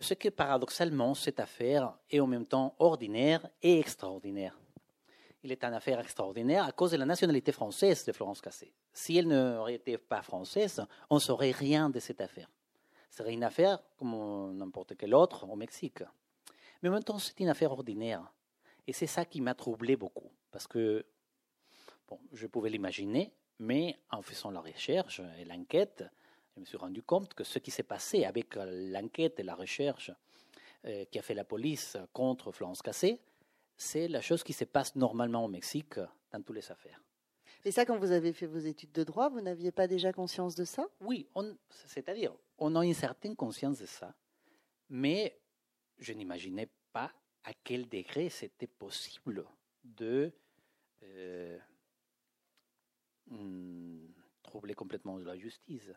Ce 0.00 0.12
que 0.12 0.28
paradoxalement, 0.28 1.14
cette 1.14 1.40
affaire 1.40 1.94
est 2.10 2.20
en 2.20 2.26
même 2.26 2.44
temps 2.44 2.74
ordinaire 2.78 3.48
et 3.62 3.78
extraordinaire. 3.78 4.58
Il 5.42 5.52
est 5.52 5.64
une 5.64 5.72
affaire 5.72 6.00
extraordinaire 6.00 6.64
à 6.64 6.72
cause 6.72 6.90
de 6.90 6.96
la 6.98 7.06
nationalité 7.06 7.52
française 7.52 8.04
de 8.04 8.12
Florence 8.12 8.42
Cassé. 8.42 8.74
Si 8.92 9.16
elle 9.16 9.28
n'aurait 9.28 9.74
été 9.74 9.96
pas 9.96 10.20
française, 10.20 10.84
on 11.08 11.14
ne 11.14 11.20
saurait 11.20 11.52
rien 11.52 11.88
de 11.88 12.00
cette 12.00 12.20
affaire 12.20 12.50
serait 13.16 13.32
une 13.32 13.44
affaire 13.44 13.82
comme 13.96 14.56
n'importe 14.56 14.96
quelle 14.96 15.14
autre 15.14 15.48
au 15.48 15.56
Mexique. 15.56 16.02
Mais 16.82 16.88
en 16.88 16.92
même 16.92 17.04
temps, 17.04 17.18
c'est 17.18 17.38
une 17.40 17.48
affaire 17.48 17.72
ordinaire. 17.72 18.32
Et 18.86 18.92
c'est 18.92 19.06
ça 19.06 19.24
qui 19.24 19.40
m'a 19.40 19.54
troublé 19.54 19.96
beaucoup. 19.96 20.30
Parce 20.50 20.66
que, 20.66 21.04
bon, 22.08 22.20
je 22.32 22.46
pouvais 22.46 22.70
l'imaginer, 22.70 23.32
mais 23.58 23.98
en 24.10 24.22
faisant 24.22 24.50
la 24.50 24.60
recherche 24.60 25.20
et 25.38 25.44
l'enquête, 25.44 26.04
je 26.54 26.60
me 26.60 26.66
suis 26.66 26.76
rendu 26.76 27.02
compte 27.02 27.34
que 27.34 27.44
ce 27.44 27.58
qui 27.58 27.70
s'est 27.70 27.82
passé 27.82 28.24
avec 28.24 28.54
l'enquête 28.54 29.40
et 29.40 29.42
la 29.42 29.54
recherche 29.54 30.10
euh, 30.84 31.04
qui 31.06 31.18
a 31.18 31.22
fait 31.22 31.34
la 31.34 31.44
police 31.44 31.96
contre 32.12 32.52
Florence 32.52 32.82
Cassé, 32.82 33.20
c'est 33.76 34.08
la 34.08 34.20
chose 34.20 34.42
qui 34.42 34.52
se 34.52 34.64
passe 34.64 34.94
normalement 34.94 35.44
au 35.44 35.48
Mexique 35.48 35.98
dans 36.32 36.42
toutes 36.42 36.56
les 36.56 36.70
affaires. 36.70 37.02
Et 37.64 37.72
ça, 37.72 37.84
quand 37.84 37.98
vous 37.98 38.12
avez 38.12 38.32
fait 38.32 38.46
vos 38.46 38.58
études 38.58 38.92
de 38.92 39.04
droit, 39.04 39.28
vous 39.28 39.40
n'aviez 39.40 39.72
pas 39.72 39.86
déjà 39.86 40.12
conscience 40.12 40.54
de 40.54 40.64
ça? 40.64 40.86
Oui, 41.00 41.26
c'est-à-dire, 41.68 42.32
on 42.58 42.74
a 42.76 42.84
une 42.84 42.94
certaine 42.94 43.36
conscience 43.36 43.78
de 43.78 43.86
ça, 43.86 44.14
mais 44.88 45.38
je 45.98 46.12
n'imaginais 46.12 46.68
pas 46.92 47.12
à 47.44 47.52
quel 47.64 47.88
degré 47.88 48.28
c'était 48.28 48.66
possible 48.66 49.44
de 49.84 50.32
euh, 51.02 51.58
hmm, 53.28 54.06
troubler 54.42 54.74
complètement 54.74 55.18
la 55.18 55.36
justice. 55.36 55.92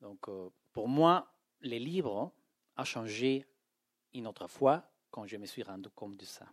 Donc, 0.00 0.28
euh, 0.28 0.50
pour 0.72 0.88
moi, 0.88 1.32
les 1.62 1.78
livres 1.78 2.32
ont 2.76 2.84
changé 2.84 3.46
une 4.12 4.26
autre 4.26 4.46
fois 4.48 4.90
quand 5.10 5.26
je 5.26 5.36
me 5.36 5.46
suis 5.46 5.62
rendu 5.62 5.88
compte 5.90 6.16
de 6.16 6.24
ça. 6.24 6.46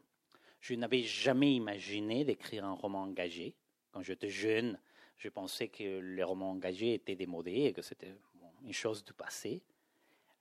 Je 0.62 0.76
n'avais 0.76 1.02
jamais 1.02 1.54
imaginé 1.54 2.24
d'écrire 2.24 2.64
un 2.64 2.74
roman 2.74 3.02
engagé. 3.02 3.56
Quand 3.92 4.02
j'étais 4.02 4.30
jeune, 4.30 4.80
je 5.18 5.28
pensais 5.28 5.68
que 5.68 6.00
les 6.00 6.24
romans 6.24 6.52
engagés 6.52 6.94
étaient 6.94 7.16
démodés 7.16 7.66
et 7.66 7.74
que 7.74 7.82
c'était 7.82 8.16
une 8.64 8.74
chose 8.74 9.04
du 9.04 9.14
passé. 9.14 9.64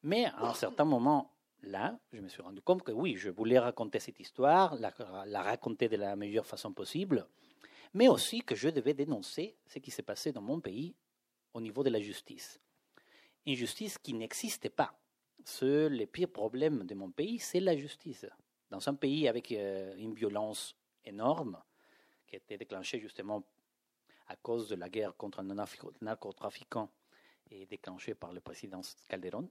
Mais 0.03 0.25
à 0.27 0.49
un 0.49 0.55
certain 0.55 0.85
moment, 0.85 1.33
là, 1.63 1.99
je 2.13 2.21
me 2.21 2.29
suis 2.29 2.43
rendu 2.43 2.61
compte 2.61 2.83
que 2.83 2.93
oui, 2.93 3.17
je 3.17 3.31
voulais 3.31 3.59
raconter 3.59 4.01
cette 4.01 4.21
histoire, 4.21 4.77
la, 4.77 5.43
raconter 5.43 5.89
de 5.89 5.97
la 5.97 6.17
meilleure 6.17 6.47
façon 6.47 6.73
possible, 6.73 7.27
mais 7.95 8.09
aussi 8.09 8.41
que 8.41 8.55
je 8.55 8.69
devais 8.69 8.95
dénoncer 8.95 9.57
ce 9.67 9.79
qui 9.79 9.91
s'est 9.91 10.03
passé 10.03 10.33
dans 10.33 10.43
mon 10.43 10.61
pays 10.61 10.95
au 11.55 11.61
niveau 11.61 11.83
de 11.83 11.91
la 11.91 12.01
justice. 12.01 12.61
Une 13.47 13.55
justice 13.55 13.99
qui 13.99 14.15
n'existait 14.15 14.71
pas. 14.71 14.95
Le 15.61 16.05
pire 16.05 16.31
problème 16.31 16.85
de 16.85 16.95
mon 16.95 17.11
pays, 17.11 17.39
c'est 17.39 17.61
la 17.61 17.77
justice. 17.77 18.27
Dans 18.71 18.89
un 18.89 18.95
pays 18.95 19.29
avec 19.29 19.51
euh, 19.53 19.95
une 19.97 20.15
violence 20.15 20.77
énorme, 21.05 21.61
qui 22.27 22.37
a 22.37 22.39
été 22.39 22.57
déclenchée 22.57 23.01
justement 23.01 23.43
à 24.29 24.37
cause 24.37 24.69
de 24.69 24.77
la 24.77 24.89
guerre 24.89 25.17
contre 25.17 25.43
les 25.43 25.55
narcotrafiquants 26.01 26.89
et 27.53 27.67
déclenchée 27.67 28.15
par 28.15 28.33
le 28.33 28.41
président 28.41 28.81
Calderón, 29.09 29.49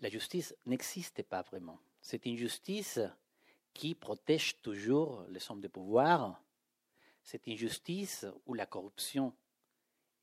la 0.00 0.08
justice 0.08 0.54
n'existe 0.66 1.22
pas 1.24 1.42
vraiment. 1.42 1.78
C'est 2.00 2.24
une 2.26 2.36
justice 2.36 3.00
qui 3.74 3.94
protège 3.94 4.60
toujours 4.62 5.24
les 5.28 5.50
hommes 5.50 5.60
de 5.60 5.68
pouvoir. 5.68 6.42
C'est 7.22 7.46
une 7.46 7.56
justice 7.56 8.26
où 8.46 8.54
la 8.54 8.66
corruption 8.66 9.34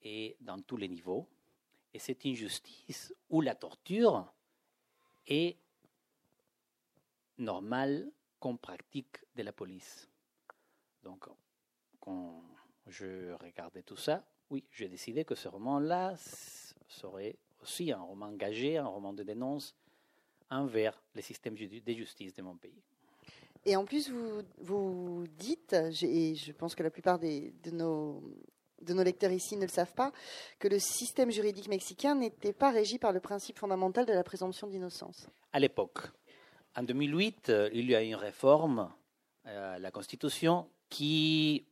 est 0.01 0.37
dans 0.41 0.59
tous 0.61 0.77
les 0.77 0.87
niveaux. 0.87 1.27
Et 1.93 1.99
c'est 1.99 2.25
une 2.25 2.35
justice 2.35 3.13
où 3.29 3.41
la 3.41 3.55
torture 3.55 4.31
est 5.27 5.57
normale 7.37 8.11
comme 8.39 8.57
pratique 8.57 9.17
de 9.35 9.43
la 9.43 9.53
police. 9.53 10.09
Donc, 11.03 11.27
quand 11.99 12.43
je 12.87 13.33
regardais 13.33 13.83
tout 13.83 13.95
ça, 13.95 14.25
oui, 14.49 14.63
j'ai 14.71 14.87
décidé 14.87 15.25
que 15.25 15.35
ce 15.35 15.47
roman-là 15.47 16.15
serait 16.87 17.35
aussi 17.61 17.91
un 17.91 18.01
roman 18.01 18.27
engagé, 18.27 18.77
un 18.77 18.87
roman 18.87 19.13
de 19.13 19.23
dénonce 19.23 19.75
envers 20.49 21.01
le 21.15 21.21
système 21.21 21.55
de 21.55 21.93
justice 21.93 22.33
de 22.33 22.41
mon 22.41 22.55
pays. 22.55 22.81
Et 23.65 23.75
en 23.75 23.83
plus, 23.83 24.09
vous, 24.09 24.43
vous 24.59 25.25
dites, 25.37 25.73
et 25.73 26.35
je 26.35 26.51
pense 26.53 26.73
que 26.73 26.83
la 26.83 26.89
plupart 26.89 27.19
des, 27.19 27.53
de, 27.63 27.71
nos, 27.71 28.23
de 28.81 28.93
nos 28.93 29.03
lecteurs 29.03 29.31
ici 29.31 29.57
ne 29.57 29.63
le 29.63 29.67
savent 29.67 29.93
pas, 29.93 30.13
que 30.59 30.69
le 30.69 30.79
système 30.79 31.31
juridique 31.31 31.67
mexicain 31.67 32.15
n'était 32.15 32.53
pas 32.53 32.71
régi 32.71 32.97
par 32.97 33.11
le 33.11 33.19
principe 33.19 33.57
fondamental 33.57 34.05
de 34.05 34.13
la 34.13 34.23
présomption 34.23 34.67
d'innocence. 34.67 35.27
À 35.51 35.59
l'époque. 35.59 35.99
En 36.75 36.83
2008, 36.83 37.49
euh, 37.49 37.69
il 37.73 37.89
y 37.89 37.95
a 37.95 38.03
eu 38.03 38.07
une 38.07 38.15
réforme 38.15 38.89
euh, 39.47 39.75
à 39.75 39.79
la 39.79 39.91
Constitution 39.91 40.69
qui, 40.89 41.65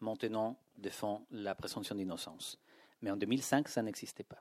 maintenant, 0.00 0.56
défend 0.78 1.26
la 1.30 1.54
présomption 1.54 1.94
d'innocence. 1.94 2.58
Mais 3.02 3.10
en 3.10 3.16
2005, 3.16 3.68
ça 3.68 3.82
n'existait 3.82 4.24
pas. 4.24 4.38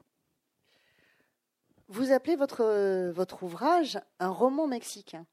Vous 1.89 2.11
appelez 2.11 2.35
votre, 2.35 3.11
votre 3.11 3.43
ouvrage 3.43 3.99
un 4.19 4.29
roman 4.29 4.67
mexicain. 4.67 5.25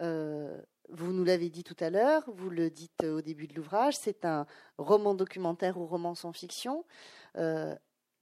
Euh, 0.00 0.60
vous 0.88 1.12
nous 1.12 1.24
l'avez 1.24 1.50
dit 1.50 1.64
tout 1.64 1.76
à 1.80 1.90
l'heure, 1.90 2.22
vous 2.28 2.50
le 2.50 2.70
dites 2.70 3.04
au 3.04 3.20
début 3.20 3.46
de 3.46 3.54
l'ouvrage, 3.54 3.96
c'est 3.96 4.24
un 4.24 4.46
roman 4.78 5.14
documentaire 5.14 5.78
ou 5.78 5.86
roman 5.86 6.14
sans 6.14 6.32
fiction. 6.32 6.84
Euh, 7.36 7.74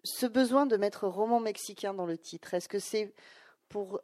ce 0.03 0.27
besoin 0.27 0.67
de 0.67 0.77
mettre 0.77 1.07
roman 1.07 1.41
mexicain 1.41 1.95
dans 1.95 2.07
le 2.07 2.19
titre, 2.19 2.55
est-ce 2.55 2.69
que 2.69 2.79
c'est 2.79 3.15
pour 3.69 4.01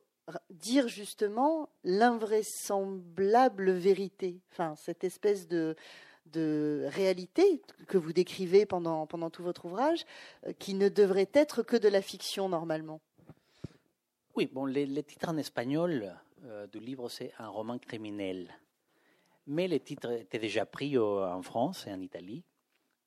dire 0.51 0.89
justement 0.89 1.71
l'invraisemblable 1.85 3.73
vérité, 3.73 4.41
enfin 4.53 4.75
cette 4.77 5.05
espèce 5.05 5.49
de, 5.49 5.75
de 6.33 6.87
réalité 6.89 7.63
que 7.87 7.99
vous 7.99 8.13
décrivez 8.13 8.67
pendant, 8.67 9.07
pendant 9.07 9.31
tout 9.31 9.43
votre 9.43 9.67
ouvrage, 9.67 10.05
euh, 10.47 10.53
qui 10.59 10.75
ne 10.75 10.89
devrait 10.89 11.31
être 11.33 11.63
que 11.63 11.77
de 11.77 11.89
la 11.89 12.03
fiction 12.03 12.49
normalement 12.49 13.01
oui, 14.37 14.49
bon, 14.51 14.65
le, 14.65 15.03
titre 15.03 15.29
en 15.29 15.37
espagnol 15.37 16.17
euh, 16.45 16.67
du 16.69 16.79
livre, 16.79 17.09
c'est 17.09 17.33
un 17.39 17.49
roman 17.49 17.79
criminel. 17.79 18.49
Mais 19.49 19.67
le 19.67 19.81
titre 19.81 20.13
était 20.13 20.39
déjà 20.39 20.65
pris 20.65 20.97
en 20.97 21.43
France 21.43 21.87
et 21.87 21.93
en 21.93 22.01
Italie, 22.01 22.45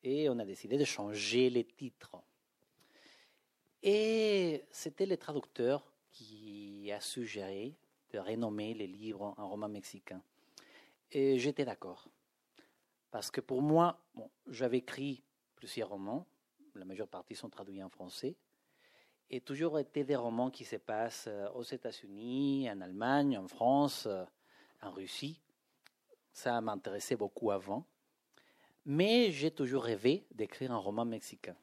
et 0.03 0.29
on 0.29 0.38
a 0.38 0.45
décidé 0.45 0.77
de 0.77 0.83
changer 0.83 1.49
les 1.49 1.63
titres. 1.63 2.17
Et 3.81 4.63
c'était 4.69 5.05
le 5.05 5.17
traducteur 5.17 5.91
qui 6.12 6.91
a 6.91 6.99
suggéré 6.99 7.73
de 8.12 8.19
renommer 8.19 8.73
les 8.73 8.88
livres 8.88 9.33
en 9.38 9.49
roman 9.49 9.69
mexicain. 9.69 10.21
Et 11.12 11.39
j'étais 11.39 11.65
d'accord. 11.65 12.07
Parce 13.13 13.30
que 13.30 13.41
pour 13.41 13.62
moi, 13.62 13.99
j'avais 14.47 14.80
écrit 14.80 15.23
plusieurs 15.56 15.89
romans, 15.89 16.26
la 16.73 16.84
majeure 16.84 17.08
partie 17.08 17.36
sont 17.36 17.47
traduits 17.47 17.84
en 17.84 17.89
français, 17.89 18.36
et 19.30 19.39
toujours 19.39 19.78
été 19.78 20.04
des 20.04 20.15
romans 20.15 20.49
qui 20.49 20.65
se 20.65 20.78
passent 20.78 21.28
euh, 21.28 21.47
aux 21.52 21.62
États-Unis, 21.62 22.67
en 22.71 22.82
Allemagne, 22.82 23.38
en 23.38 23.47
France, 23.47 24.08
euh, 24.08 24.26
en 24.82 24.89
Russie. 24.89 25.39
Ça 26.32 26.60
m'intéressait 26.60 27.15
beaucoup 27.15 27.52
avant. 27.52 27.86
Mais 28.84 29.30
j'ai 29.30 29.52
toujours 29.52 29.84
rêvé 29.84 30.26
d'écrire 30.32 30.71
un 30.71 30.78
roman 30.78 31.06
mexicain. 31.06 31.56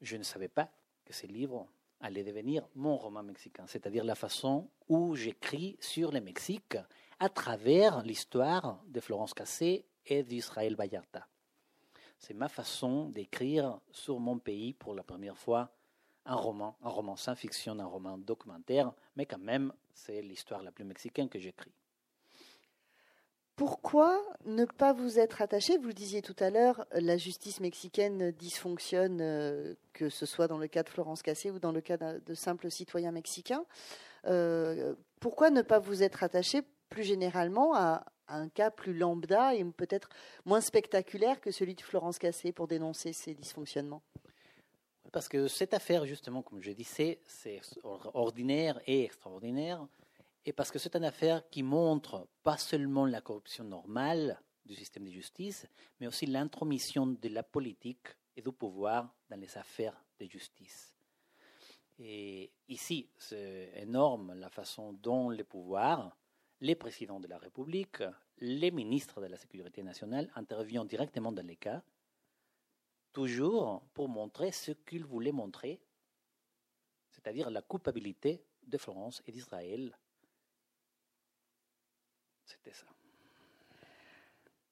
Je 0.00 0.16
ne 0.16 0.24
savais 0.24 0.48
pas 0.48 0.68
que 1.04 1.12
ce 1.12 1.28
livre 1.28 1.68
allait 2.00 2.24
devenir 2.24 2.66
mon 2.74 2.96
roman 2.96 3.22
mexicain, 3.22 3.68
c'est-à-dire 3.68 4.02
la 4.02 4.16
façon 4.16 4.68
où 4.88 5.14
j'écris 5.14 5.76
sur 5.78 6.10
le 6.10 6.20
Mexique 6.20 6.76
à 7.20 7.28
travers 7.28 8.02
l'histoire 8.02 8.82
de 8.88 8.98
Florence 8.98 9.34
Cassé 9.34 9.86
et 10.06 10.22
d'Israël 10.22 10.74
Vallarta. 10.74 11.26
C'est 12.18 12.34
ma 12.34 12.48
façon 12.48 13.08
d'écrire 13.08 13.80
sur 13.90 14.20
mon 14.20 14.38
pays 14.38 14.74
pour 14.74 14.94
la 14.94 15.02
première 15.02 15.36
fois 15.36 15.72
un 16.24 16.36
roman, 16.36 16.76
un 16.82 16.88
roman 16.88 17.16
sans 17.16 17.34
fiction, 17.34 17.78
un 17.78 17.84
roman 17.84 18.16
documentaire, 18.16 18.92
mais 19.16 19.26
quand 19.26 19.38
même, 19.38 19.72
c'est 19.92 20.22
l'histoire 20.22 20.62
la 20.62 20.70
plus 20.70 20.84
mexicaine 20.84 21.28
que 21.28 21.38
j'écris. 21.38 21.72
Pourquoi 23.56 24.20
ne 24.46 24.64
pas 24.64 24.92
vous 24.92 25.18
être 25.18 25.42
attaché? 25.42 25.76
Vous 25.76 25.88
le 25.88 25.92
disiez 25.92 26.22
tout 26.22 26.36
à 26.38 26.50
l'heure, 26.50 26.86
la 26.92 27.16
justice 27.16 27.60
mexicaine 27.60 28.30
dysfonctionne, 28.32 29.20
euh, 29.20 29.74
que 29.92 30.08
ce 30.08 30.26
soit 30.26 30.48
dans 30.48 30.58
le 30.58 30.68
cas 30.68 30.82
de 30.82 30.88
Florence 30.88 31.22
Cassé 31.22 31.50
ou 31.50 31.58
dans 31.58 31.72
le 31.72 31.80
cas 31.80 31.96
de, 31.96 32.34
simples 32.34 32.70
citoyens 32.70 33.12
mexicains. 33.12 33.64
Euh, 34.26 34.94
pourquoi 35.20 35.50
ne 35.50 35.62
pas 35.62 35.80
vous 35.80 36.02
être 36.02 36.22
attaché 36.22 36.62
plus 36.88 37.02
généralement 37.02 37.74
à, 37.74 38.04
un 38.28 38.48
cas 38.48 38.70
plus 38.70 38.94
lambda 38.94 39.54
et 39.54 39.64
peut-être 39.64 40.08
moins 40.44 40.60
spectaculaire 40.60 41.40
que 41.40 41.50
celui 41.50 41.74
de 41.74 41.82
Florence 41.82 42.18
Cassé 42.18 42.52
pour 42.52 42.68
dénoncer 42.68 43.12
ces 43.12 43.34
dysfonctionnements 43.34 44.02
parce 45.12 45.28
que 45.28 45.46
cette 45.46 45.74
affaire, 45.74 46.06
justement, 46.06 46.42
comme 46.42 46.62
je 46.62 46.72
disais, 46.72 47.20
c'est 47.24 47.60
ordinaire 47.84 48.80
et 48.86 49.04
extraordinaire, 49.04 49.86
et 50.44 50.52
parce 50.52 50.70
que 50.70 50.78
c'est 50.78 50.96
une 50.96 51.04
affaire 51.04 51.48
qui 51.50 51.62
montre 51.62 52.26
pas 52.42 52.56
seulement 52.56 53.04
la 53.06 53.20
corruption 53.20 53.62
normale 53.62 54.40
du 54.64 54.74
système 54.74 55.04
de 55.04 55.10
justice, 55.10 55.66
mais 56.00 56.06
aussi 56.06 56.26
l'intromission 56.26 57.06
de 57.06 57.28
la 57.28 57.42
politique 57.42 58.08
et 58.36 58.42
du 58.42 58.50
pouvoir 58.50 59.14
dans 59.28 59.36
les 59.36 59.56
affaires 59.58 60.02
de 60.18 60.26
justice. 60.26 60.94
Et 61.98 62.50
ici, 62.68 63.08
c'est 63.18 63.70
énorme 63.76 64.34
la 64.34 64.48
façon 64.48 64.94
dont 64.94 65.28
les 65.28 65.44
pouvoirs, 65.44 66.16
les 66.62 66.76
présidents 66.76 67.18
de 67.18 67.26
la 67.26 67.38
République, 67.38 68.04
les 68.38 68.70
ministres 68.70 69.20
de 69.20 69.26
la 69.26 69.36
Sécurité 69.36 69.82
nationale 69.82 70.30
interviennent 70.36 70.86
directement 70.86 71.32
dans 71.32 71.44
les 71.44 71.56
cas 71.56 71.82
toujours 73.12 73.82
pour 73.92 74.08
montrer 74.08 74.52
ce 74.52 74.70
qu'il 74.70 75.04
voulait 75.04 75.32
montrer, 75.32 75.80
c'est-à-dire 77.10 77.50
la 77.50 77.62
culpabilité 77.62 78.44
de 78.62 78.78
Florence 78.78 79.22
et 79.26 79.32
d'Israël. 79.32 79.98
C'était 82.44 82.72
ça. 82.72 82.86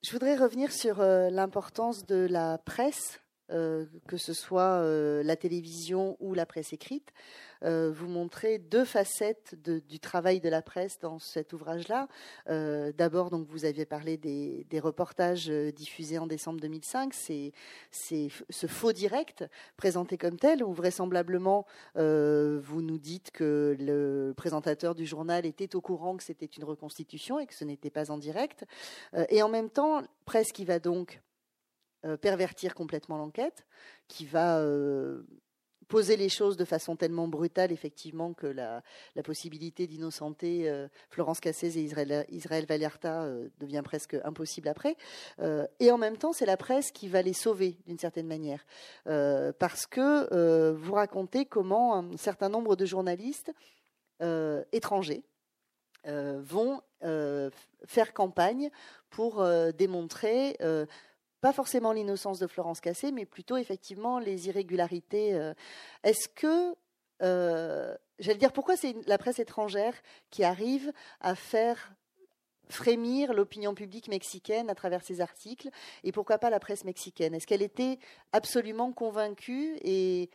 Je 0.03 0.13
voudrais 0.13 0.37
revenir 0.37 0.73
sur 0.73 1.01
euh, 1.01 1.29
l'importance 1.29 2.07
de 2.07 2.29
la 2.31 2.57
presse 2.59 3.21
euh, 3.53 3.87
que 4.07 4.17
ce 4.17 4.33
soit 4.33 4.81
euh, 4.81 5.23
la 5.25 5.35
télévision 5.35 6.17
ou 6.21 6.35
la 6.35 6.47
presse 6.47 6.73
écrite. 6.73 7.13
Euh, 7.63 7.91
vous 7.93 8.07
montrez 8.07 8.59
deux 8.59 8.85
facettes 8.85 9.55
du 9.55 9.99
travail 9.99 10.41
de 10.41 10.49
la 10.49 10.63
presse 10.63 10.99
dans 10.99 11.19
cet 11.19 11.53
ouvrage-là. 11.53 12.09
D'abord, 12.47 13.31
donc, 13.31 13.47
vous 13.49 13.65
aviez 13.65 13.85
parlé 13.85 14.17
des, 14.17 14.81
reportages 14.81 15.49
diffusés 15.49 16.19
en 16.19 16.27
décembre 16.27 16.61
2005. 16.61 17.13
C'est 17.13 17.53
ce 17.91 18.67
faux 18.67 18.93
direct 18.93 19.45
présenté 19.77 20.17
comme 20.17 20.39
tel, 20.39 20.65
où 20.65 20.73
vraisemblablement 20.73 21.67
vous 21.97 22.83
nous 22.83 22.99
dites 22.99 23.31
que 23.31 23.77
le 23.79 24.33
présentateur 24.35 24.95
du 24.95 25.05
journal 25.05 25.45
était 25.45 25.77
au 25.77 25.81
courant 25.81 26.17
que 26.17 26.25
c'était 26.25 26.47
une 26.47 26.65
reconstitution 26.65 27.39
et 27.39 27.47
que 27.47 27.55
ce 27.55 27.65
n'était 27.65 27.91
pas 27.91 28.11
en 28.11 28.17
direct. 28.17 28.65
et 29.29 29.43
en 29.43 29.51
même 29.51 29.69
temps, 29.69 30.03
presse 30.25 30.53
qui 30.53 30.65
va 30.65 30.79
donc 30.79 31.21
euh, 32.07 32.17
pervertir 32.17 32.75
complètement 32.75 33.19
l'enquête, 33.19 33.67
qui 34.09 34.25
va 34.25 34.59
euh, 34.61 35.23
poser 35.87 36.17
les 36.17 36.31
choses 36.31 36.57
de 36.57 36.65
façon 36.65 36.97
tellement 36.97 37.29
brutale, 37.29 37.73
effectivement, 37.73 38.33
que 38.33 38.47
la, 38.47 38.83
possibilité 39.23 39.87
d'innocenter 39.87 40.71
euh, 40.71 40.89
Florence 41.11 41.41
Cassez 41.41 41.77
et 41.77 41.83
Israël, 41.83 42.25
Israël 42.31 42.65
devient 42.67 43.83
presque 43.85 44.17
impossible 44.25 44.69
après. 44.69 44.97
et 45.79 45.91
en 45.91 45.99
même 45.99 46.17
temps, 46.17 46.33
c'est 46.33 46.47
la 46.47 46.57
presse 46.57 46.91
qui 46.91 47.07
va 47.07 47.21
les 47.21 47.35
sauver, 47.35 47.77
d'une 47.87 47.99
certaine 47.99 48.27
manière. 48.27 48.65
parce 49.05 49.87
que 49.87 50.73
vous 50.73 50.95
racontez 50.95 51.45
comment 51.45 51.97
un 51.97 52.17
certain 52.17 52.49
nombre 52.49 52.77
de 52.77 52.87
journalistes 52.87 53.53
étrangers 54.73 55.23
vont 56.07 56.81
faire 57.85 58.15
campagne 58.15 58.71
pour 59.11 59.45
démontrer 59.75 60.57
pas 61.41 61.53
forcément 61.53 61.93
l'innocence 61.93 62.39
de 62.39 62.47
Florence 62.47 62.81
Cassé, 62.81 63.13
mais 63.13 63.25
plutôt 63.25 63.57
effectivement 63.57 64.19
les 64.19 64.49
irrégularités. 64.49 65.35
Euh. 65.35 65.55
Est-ce 66.03 66.29
que, 66.29 66.75
euh, 67.23 67.97
j'allais 68.19 68.39
dire, 68.39 68.53
pourquoi 68.53 68.77
c'est 68.77 68.95
la 69.07 69.19
presse 69.19 69.39
étrangère 69.39 69.95
qui 70.31 70.45
arrive 70.45 70.93
à 71.21 71.35
faire 71.35 71.93
frémir 72.69 73.35
l'opinion 73.35 73.75
publique 73.75 74.09
mexicaine 74.09 74.71
à 74.71 74.75
travers 74.75 75.03
ces 75.03 75.21
articles, 75.21 75.71
et 76.05 76.13
pourquoi 76.13 76.39
pas 76.39 76.51
la 76.51 76.61
presse 76.61 76.85
mexicaine? 76.85 77.35
Est-ce 77.35 77.47
qu'elle 77.47 77.63
était 77.63 77.99
absolument 78.33 78.93
convaincue 78.93 79.77
et 79.83 80.31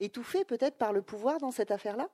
étouffée 0.00 0.44
peut-être 0.44 0.76
par 0.76 0.92
le 0.92 1.00
pouvoir 1.00 1.38
dans 1.38 1.50
cette 1.50 1.70
affaire-là? 1.70 2.10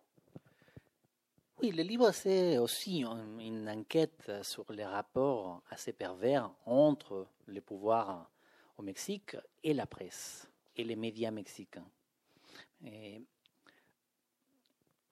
Oui, 1.63 1.73
le 1.73 1.83
livre, 1.83 2.11
c'est 2.13 2.57
aussi 2.59 3.05
une 3.39 3.69
enquête 3.69 4.33
sur 4.43 4.71
les 4.73 4.85
rapports 4.85 5.63
assez 5.69 5.93
pervers 5.93 6.51
entre 6.65 7.27
les 7.49 7.61
pouvoirs 7.61 8.31
au 8.79 8.83
Mexique 8.83 9.37
et 9.63 9.75
la 9.75 9.87
presse 9.87 10.49
et 10.77 10.85
les 10.85 10.97
médias 10.97 11.31
mexicains. 11.31 11.87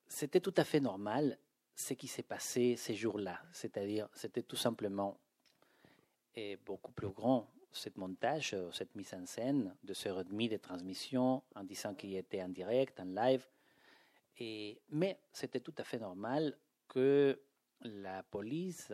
C'était 0.07 0.41
tout 0.41 0.55
à 0.57 0.65
fait 0.65 0.81
normal 0.81 1.39
ce 1.75 1.93
qui 1.93 2.09
s'est 2.09 2.23
passé 2.23 2.77
ces 2.77 2.95
jours-là. 2.95 3.41
C'est-à-dire, 3.53 4.09
c'était 4.15 4.43
tout 4.43 4.57
simplement 4.57 5.19
beaucoup 6.65 6.93
plus 6.93 7.11
grand 7.11 7.47
ce 7.73 7.91
montage, 7.97 8.57
cette 8.73 8.95
mise 8.97 9.13
en 9.13 9.27
scène 9.27 9.77
de 9.85 9.93
ce 9.93 10.09
et 10.09 10.49
de 10.49 10.57
transmission 10.57 11.43
en 11.55 11.65
disant 11.65 11.95
qu'il 11.95 12.17
était 12.17 12.43
en 12.43 12.49
direct, 12.49 12.99
en 13.01 13.05
live 13.05 13.47
mais 14.91 15.19
c'était 15.33 15.61
tout 15.61 15.75
à 15.79 15.85
fait 15.85 15.99
normal 15.99 16.57
que 16.89 17.41
la 17.83 18.23
police 18.23 18.93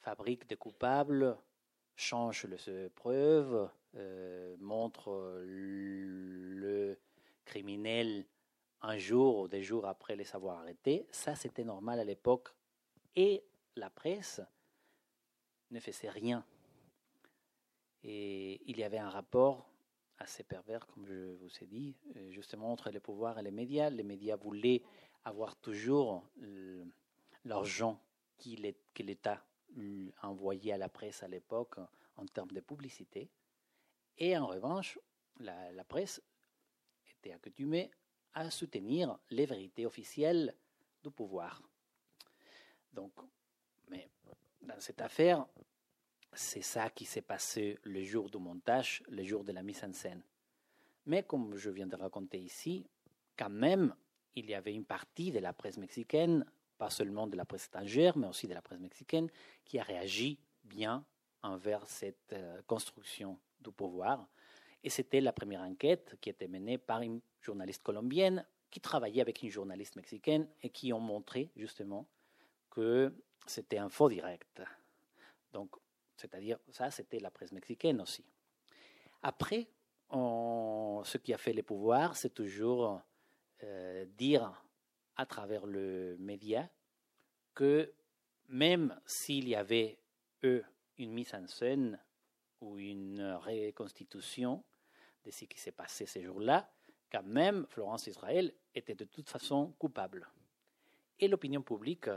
fabrique 0.00 0.48
des 0.48 0.56
coupables, 0.56 1.36
change 1.96 2.46
les 2.46 2.88
preuves, 2.90 3.70
euh, 3.96 4.56
montre 4.58 5.42
le 5.44 6.98
criminel 7.44 8.26
un 8.82 8.98
jour 8.98 9.38
ou 9.38 9.48
des 9.48 9.62
jours 9.62 9.86
après 9.86 10.16
les 10.16 10.34
avoir 10.34 10.58
arrêtés. 10.58 11.06
Ça, 11.10 11.34
c'était 11.34 11.64
normal 11.64 12.00
à 12.00 12.04
l'époque. 12.04 12.48
Et 13.16 13.44
la 13.76 13.90
presse 13.90 14.40
ne 15.70 15.80
faisait 15.80 16.10
rien. 16.10 16.44
Et 18.02 18.60
il 18.66 18.78
y 18.78 18.84
avait 18.84 18.98
un 18.98 19.08
rapport 19.08 19.70
assez 20.18 20.44
pervers, 20.44 20.86
comme 20.86 21.06
je 21.06 21.32
vous 21.34 21.50
ai 21.60 21.66
dit, 21.66 21.96
euh, 22.16 22.30
justement 22.30 22.72
entre 22.72 22.90
les 22.90 23.00
pouvoirs 23.00 23.38
et 23.38 23.42
les 23.42 23.50
médias. 23.50 23.90
Les 23.90 24.02
médias 24.02 24.36
voulaient 24.36 24.82
avoir 25.24 25.56
toujours 25.56 26.22
l'argent 27.44 28.00
que 28.38 29.02
l'État 29.02 29.44
envoyait 30.22 30.72
à 30.72 30.78
la 30.78 30.88
presse 30.88 31.22
à 31.22 31.28
l'époque 31.28 31.76
en 32.16 32.26
termes 32.26 32.50
de 32.50 32.60
publicité. 32.60 33.30
Et 34.18 34.36
en 34.36 34.46
revanche, 34.46 34.98
la, 35.40 35.72
la, 35.72 35.84
presse 35.84 36.22
était 37.10 37.32
accoutumée 37.32 37.90
à 38.34 38.50
soutenir 38.50 39.18
les 39.30 39.46
vérités 39.46 39.86
officielles 39.86 40.54
du 41.02 41.10
pouvoir. 41.10 41.62
Donc, 42.92 43.12
mais 43.88 44.08
dans 44.60 44.78
cette 44.78 45.00
affaire, 45.00 45.46
c'est 46.34 46.62
ça 46.62 46.90
qui 46.90 47.04
s'est 47.04 47.22
passé 47.22 47.78
le 47.82 48.02
jour 48.04 48.30
du 48.30 48.38
montage, 48.38 49.02
le 49.08 49.24
jour 49.24 49.44
de 49.44 49.52
la 49.52 49.62
mise 49.62 49.82
en 49.84 49.92
scène. 49.92 50.22
Mais 51.06 51.22
comme 51.22 51.56
je 51.56 51.70
viens 51.70 51.86
de 51.86 51.96
raconter 51.96 52.38
ici, 52.38 52.86
quand 53.36 53.50
même, 53.50 53.94
il 54.34 54.48
y 54.48 54.54
avait 54.54 54.74
une 54.74 54.84
partie 54.84 55.30
de 55.30 55.38
la 55.38 55.52
presse 55.52 55.76
mexicaine, 55.76 56.44
pas 56.78 56.90
seulement 56.90 57.26
de 57.26 57.36
la 57.36 57.44
presse 57.44 57.66
étrangère, 57.66 58.16
mais 58.16 58.26
aussi 58.26 58.46
de 58.46 58.54
la 58.54 58.62
presse 58.62 58.80
mexicaine, 58.80 59.30
qui 59.64 59.78
a 59.78 59.82
réagi 59.82 60.38
bien 60.64 61.04
envers 61.42 61.86
cette 61.86 62.32
euh, 62.32 62.62
construction 62.66 63.38
du 63.60 63.70
pouvoir. 63.70 64.26
Et 64.82 64.90
c'était 64.90 65.20
la 65.20 65.32
première 65.32 65.60
enquête 65.60 66.16
qui 66.20 66.30
était 66.30 66.48
menée 66.48 66.78
par 66.78 67.02
une 67.02 67.20
journaliste 67.40 67.82
colombienne 67.82 68.44
qui 68.70 68.80
travaillait 68.80 69.22
avec 69.22 69.42
une 69.42 69.50
journaliste 69.50 69.96
mexicaine 69.96 70.48
et 70.62 70.68
qui 70.68 70.92
ont 70.92 71.00
montré 71.00 71.50
justement 71.54 72.06
que 72.70 73.14
c'était 73.46 73.78
un 73.78 73.88
faux 73.88 74.08
direct. 74.08 74.62
Donc 75.52 75.70
c'est-à-dire, 76.16 76.58
ça, 76.70 76.90
c'était 76.90 77.20
la 77.20 77.30
presse 77.30 77.52
mexicaine 77.52 78.00
aussi. 78.00 78.24
Après, 79.22 79.68
ce 80.10 81.18
qui 81.18 81.32
a 81.34 81.38
fait 81.38 81.52
les 81.52 81.62
pouvoirs, 81.62 82.16
c'est 82.16 82.34
toujours 82.34 83.00
euh, 83.62 84.04
dire 84.16 84.62
à 85.16 85.26
travers 85.26 85.66
le 85.66 86.16
média 86.18 86.68
que 87.54 87.92
même 88.48 89.00
s'il 89.06 89.48
y 89.48 89.54
avait, 89.54 89.98
eux, 90.44 90.64
une 90.98 91.12
mise 91.12 91.34
en 91.34 91.46
scène 91.46 91.98
ou 92.60 92.78
une 92.78 93.22
reconstitution 93.42 94.62
de 95.24 95.30
ce 95.30 95.44
qui 95.46 95.58
s'est 95.58 95.72
passé 95.72 96.06
ces 96.06 96.22
jours-là, 96.22 96.70
quand 97.10 97.22
même, 97.22 97.66
Florence 97.68 98.06
Israël 98.06 98.52
était 98.74 98.94
de 98.94 99.04
toute 99.04 99.28
façon 99.28 99.72
coupable. 99.78 100.28
Et 101.18 101.28
l'opinion 101.28 101.62
publique 101.62 102.08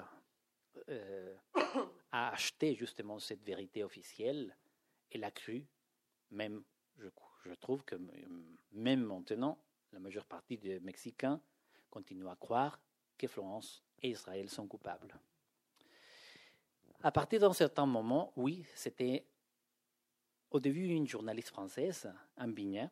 euh, 0.89 1.35
a 2.11 2.29
acheté 2.29 2.75
justement 2.75 3.19
cette 3.19 3.43
vérité 3.43 3.83
officielle 3.83 4.55
et 5.11 5.17
l'a 5.17 5.31
cru, 5.31 5.65
même, 6.31 6.63
je, 6.97 7.07
je, 7.45 7.53
trouve 7.53 7.83
que 7.83 7.95
même 8.71 9.05
maintenant, 9.05 9.57
la 9.91 9.99
majeure 9.99 10.25
partie 10.25 10.57
des 10.57 10.79
Mexicains 10.79 11.41
continuent 11.89 12.27
à 12.27 12.35
croire 12.35 12.79
que 13.17 13.27
Florence 13.27 13.83
et 14.01 14.09
Israël 14.09 14.49
sont 14.49 14.67
coupables. 14.67 15.19
À 17.01 17.11
partir 17.11 17.39
d'un 17.39 17.53
certain 17.53 17.85
moment, 17.85 18.33
oui, 18.35 18.65
c'était 18.73 19.25
au 20.49 20.59
début 20.59 20.87
une 20.87 21.07
journaliste 21.07 21.49
française, 21.49 22.11
un 22.37 22.47
Bignet, 22.47 22.89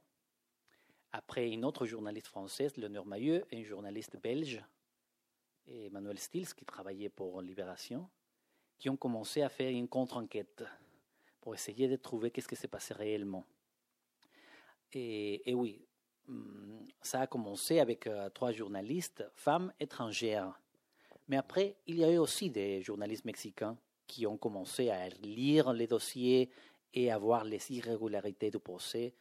après 1.12 1.50
une 1.50 1.64
autre 1.64 1.86
journaliste 1.86 2.28
française, 2.28 2.76
Léonore 2.76 3.06
Mailleux, 3.06 3.46
et 3.50 3.58
une 3.58 3.64
journaliste 3.64 4.18
belge, 4.18 4.62
Emmanuel 5.68 6.20
Stills, 6.20 6.54
qui 6.54 6.66
travaillait 6.66 7.10
pour 7.10 7.42
Libération, 7.42 8.10
qui 8.78 8.90
ont 8.90 8.98
commencé 8.98 9.42
à 9.42 9.50
faire 9.50 9.70
une 9.70 9.88
contre-enquête 9.88 10.64
pour 11.42 11.54
essayer 11.54 11.88
de 11.88 11.96
trouver 11.96 12.32
qu'est-ce 12.32 12.48
qui 12.48 12.56
s'est 12.56 12.68
passé 12.68 12.94
réellement. 12.94 13.46
Et, 14.94 15.54
oui, 15.54 15.86
mm, 16.28 16.86
ça 17.02 17.22
a 17.22 17.28
commencé 17.28 17.80
avec 17.80 18.08
euh, 18.08 18.30
trois 18.30 18.52
journalistes, 18.52 19.24
femmes 19.36 19.74
étrangères. 19.80 20.60
Mais 21.28 21.38
après, 21.38 21.76
il 21.88 21.98
y 21.98 22.04
a 22.04 22.12
eu 22.12 22.18
aussi 22.18 22.50
des 22.50 22.82
journalistes 22.82 23.26
mexicains 23.26 23.78
qui 24.08 24.26
ont 24.26 24.38
commencé 24.38 24.90
à 24.90 25.10
lire 25.10 25.74
les 25.74 25.88
dossiers 25.88 26.50
et 26.94 27.12
à 27.12 27.18
voir 27.18 27.44
les 27.44 27.72
irrégularités 27.72 28.52
du 28.52 28.60
procès. 28.60 29.14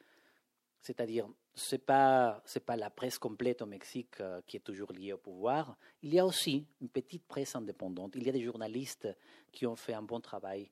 C'est-à-dire, 0.81 1.29
ce 1.55 1.75
n'est 1.75 1.81
pas, 1.81 2.43
pas 2.67 2.77
la 2.77 2.91
presse 2.91 3.19
complète 3.19 3.63
au 3.63 3.67
Mexique 3.67 4.21
euh, 4.21 4.41
qui 4.47 4.57
est 4.57 4.61
toujours 4.61 4.93
liée 4.93 5.13
au 5.13 5.19
pouvoir. 5.19 5.77
Il 6.03 6.13
y 6.13 6.19
a 6.19 6.27
aussi 6.27 6.67
une 6.81 6.89
petite 6.89 7.25
presse 7.27 7.55
indépendante. 7.55 8.13
Il 8.17 8.25
y 8.25 8.29
a 8.29 8.33
des 8.33 8.43
journalistes 8.43 9.09
qui 9.53 9.67
ont 9.67 9.77
fait 9.77 9.95
un 9.95 10.03
bon 10.03 10.21
travail 10.21 10.71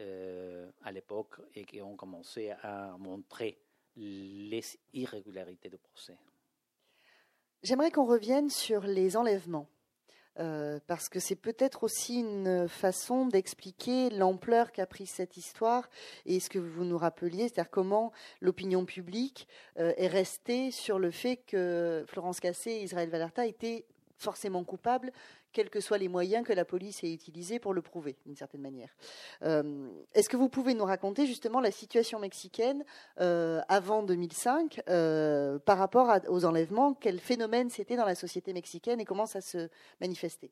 euh, 0.00 0.70
à 0.82 0.90
l'époque 0.90 1.40
et 1.54 1.64
qui 1.64 1.80
ont 1.80 1.96
commencé 1.96 2.50
à 2.62 2.96
montrer 2.98 3.60
les 3.96 4.64
irrégularités 4.92 5.68
du 5.68 5.78
procès. 5.78 6.18
J'aimerais 7.62 7.92
qu'on 7.92 8.06
revienne 8.06 8.50
sur 8.50 8.82
les 8.82 9.16
enlèvements. 9.16 9.68
Euh, 10.40 10.80
parce 10.86 11.08
que 11.08 11.20
c'est 11.20 11.36
peut-être 11.36 11.84
aussi 11.84 12.20
une 12.20 12.68
façon 12.68 13.26
d'expliquer 13.26 14.10
l'ampleur 14.10 14.72
qu'a 14.72 14.86
pris 14.86 15.06
cette 15.06 15.36
histoire 15.36 15.88
et 16.26 16.40
ce 16.40 16.50
que 16.50 16.58
vous 16.58 16.84
nous 16.84 16.98
rappeliez, 16.98 17.48
c'est-à-dire 17.48 17.70
comment 17.70 18.12
l'opinion 18.40 18.84
publique 18.84 19.46
euh, 19.78 19.92
est 19.96 20.08
restée 20.08 20.70
sur 20.70 20.98
le 20.98 21.10
fait 21.10 21.36
que 21.36 22.04
Florence 22.08 22.40
Cassé 22.40 22.70
et 22.70 22.82
Israël 22.82 23.08
Valerta 23.10 23.46
étaient 23.46 23.84
forcément 24.18 24.64
coupables, 24.64 25.12
quels 25.54 25.70
que 25.70 25.80
soient 25.80 25.96
les 25.96 26.08
moyens 26.08 26.44
que 26.44 26.52
la 26.52 26.66
police 26.66 27.02
ait 27.04 27.14
utilisés 27.14 27.58
pour 27.58 27.72
le 27.72 27.80
prouver, 27.80 28.16
d'une 28.26 28.36
certaine 28.36 28.60
manière. 28.60 28.94
Euh, 29.42 29.88
est-ce 30.12 30.28
que 30.28 30.36
vous 30.36 30.50
pouvez 30.50 30.74
nous 30.74 30.84
raconter 30.84 31.26
justement 31.26 31.60
la 31.60 31.70
situation 31.70 32.18
mexicaine 32.18 32.84
avant 33.16 34.02
2005 34.02 34.82
par 35.64 35.78
rapport 35.78 36.12
aux 36.28 36.44
enlèvements? 36.44 36.94
Quel 36.94 37.20
phénomène 37.20 37.70
c'était 37.70 37.96
dans 37.96 38.04
la 38.04 38.16
société 38.16 38.52
mexicaine 38.52 39.00
et 39.00 39.04
comment 39.04 39.26
ça 39.26 39.40
se 39.40 39.68
manifestait? 40.00 40.50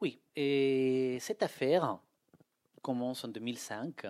Oui, 0.00 0.18
et 0.34 1.18
cette 1.20 1.42
affaire 1.42 1.98
commence 2.82 3.24
en 3.24 3.28
2005 3.28 4.06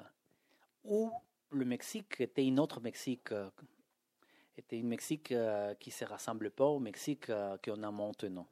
où 0.85 1.11
le 1.51 1.65
Mexique 1.65 2.21
était 2.21 2.45
une 2.45 2.61
autre 2.61 2.81
Mexique 2.81 3.31
était 4.57 4.79
une 4.79 4.89
Mexique 4.89 5.35
qui 5.81 5.91
se 5.91 6.05
rassemble 6.05 6.51
pas 6.51 6.67
au 6.67 6.79
Mexique 6.79 7.27
qu'on 7.65 7.83
a 7.83 7.91
maintenant. 7.91 8.47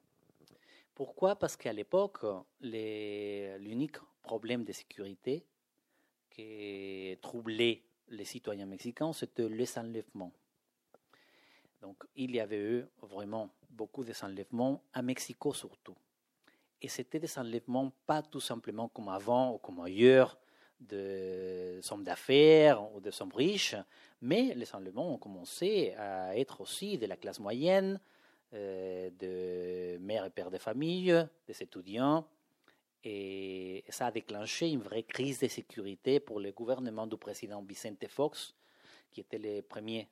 Pourquoi? 0.99 1.37
Parce 1.37 1.55
qu'à 1.55 1.71
l'époque, 1.71 2.25
l'unique 2.59 3.95
problème 4.21 4.65
de 4.65 4.73
sécurité 4.73 5.45
qui 6.29 7.17
troublait 7.21 7.83
les 8.09 8.25
citoyens 8.25 8.65
mexicains, 8.65 9.13
c'était 9.13 9.47
les 9.47 9.77
enlèvements. 9.77 10.33
Donc, 11.79 12.03
il 12.17 12.35
y 12.35 12.41
avait 12.41 12.59
eu 12.59 12.85
vraiment 13.01 13.49
beaucoup 13.69 14.03
de 14.03 14.11
enlèvements, 14.21 14.83
à 14.91 15.01
Mexico 15.01 15.53
surtout. 15.53 15.95
Et 16.81 16.89
c'était 16.89 17.19
des 17.19 17.39
enlèvements 17.39 17.93
pas 18.05 18.21
tout 18.21 18.41
simplement 18.41 18.89
comme 18.89 19.07
avant 19.07 19.53
ou 19.53 19.57
comme 19.57 19.79
ailleurs, 19.79 20.37
de 20.81 21.79
hommes 21.91 22.03
d'affaires 22.03 22.93
ou 22.93 22.99
de 22.99 23.09
hommes 23.21 23.33
riches, 23.33 23.77
mais 24.21 24.53
les 24.53 24.75
enlèvements 24.75 25.13
ont 25.13 25.17
commencé 25.17 25.93
à 25.93 26.37
être 26.37 26.59
aussi 26.59 26.97
de 26.97 27.05
la 27.05 27.15
classe 27.15 27.39
moyenne, 27.39 28.01
de 28.51 29.97
mères 29.99 30.25
et 30.25 30.29
pères 30.29 30.51
de 30.51 30.57
famille, 30.57 31.27
des 31.47 31.63
étudiants. 31.63 32.27
Et 33.03 33.85
ça 33.89 34.07
a 34.07 34.11
déclenché 34.11 34.69
une 34.69 34.81
vraie 34.81 35.03
crise 35.03 35.39
de 35.39 35.47
sécurité 35.47 36.19
pour 36.19 36.39
le 36.39 36.51
gouvernement 36.51 37.07
du 37.07 37.17
président 37.17 37.61
Vicente 37.61 38.07
Fox, 38.07 38.53
qui 39.11 39.21
était 39.21 39.37
le 39.37 39.61
premier 39.61 40.07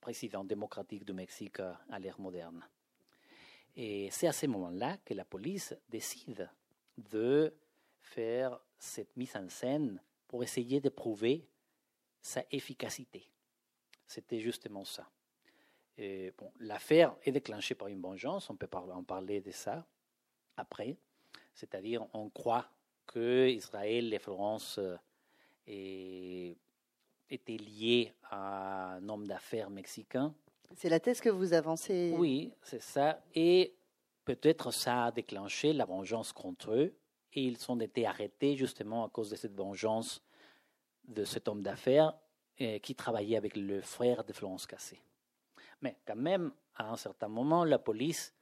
président 0.00 0.42
démocratique 0.42 1.04
du 1.04 1.12
Mexique 1.12 1.60
à 1.60 1.98
l'ère 1.98 2.18
moderne. 2.18 2.64
Et 3.76 4.10
c'est 4.10 4.26
à 4.26 4.32
ce 4.32 4.46
moment-là 4.46 4.98
que 5.04 5.14
la 5.14 5.24
police 5.24 5.74
décide 5.88 6.48
de 6.96 7.54
faire 8.00 8.58
cette 8.78 9.16
mise 9.16 9.36
en 9.36 9.48
scène 9.48 10.00
pour 10.26 10.42
essayer 10.42 10.80
de 10.80 10.88
prouver 10.88 11.46
sa 12.20 12.44
efficacité. 12.50 13.28
C'était 14.06 14.40
justement 14.40 14.84
ça 14.84 15.08
bon, 15.98 16.50
l'affaire 16.58 17.14
est 17.24 17.32
déclenchée 17.32 17.74
par 17.74 17.88
une 17.88 18.00
vengeance, 18.00 18.50
on 18.50 18.56
peut 18.56 18.68
en 18.72 19.04
parler 19.04 19.40
de 19.40 19.50
ça 19.50 19.86
après. 20.56 20.96
C'est-à-dire, 21.54 22.06
on 22.14 22.28
croit 22.30 22.68
que 23.06 23.48
Israël 23.48 24.12
et 24.12 24.18
Florence 24.18 24.78
euh, 24.78 26.54
étaient 27.28 27.56
liés 27.56 28.12
à 28.30 28.94
un 28.94 29.08
homme 29.08 29.26
d'affaires 29.26 29.70
mexicain. 29.70 30.34
C'est 30.76 30.88
la 30.88 31.00
thèse 31.00 31.20
que 31.20 31.28
vous 31.28 31.52
avancez. 31.52 32.14
Oui, 32.16 32.52
c'est 32.62 32.80
ça. 32.80 33.22
Et 33.34 33.74
peut-être 34.24 34.70
ça 34.70 35.06
a 35.06 35.12
déclenché 35.12 35.72
la 35.72 35.84
vengeance 35.84 36.32
contre 36.32 36.72
eux. 36.72 36.94
Et 37.34 37.44
ils 37.44 37.58
ont 37.70 37.80
été 37.80 38.06
arrêtés 38.06 38.56
justement 38.56 39.04
à 39.04 39.08
cause 39.08 39.30
de 39.30 39.36
cette 39.36 39.54
vengeance 39.54 40.22
de 41.04 41.24
cet 41.24 41.48
homme 41.48 41.62
d'affaires 41.62 42.14
euh, 42.60 42.78
qui 42.78 42.94
travaillait 42.94 43.36
avec 43.36 43.56
le 43.56 43.80
frère 43.80 44.24
de 44.24 44.32
Florence 44.32 44.66
Cassé. 44.66 45.00
Mais 45.82 45.98
quand 46.06 46.16
même, 46.16 46.52
à 46.76 46.90
un 46.90 46.96
certain 46.96 47.28
moment, 47.28 47.64
la 47.64 47.78
police 47.78 48.34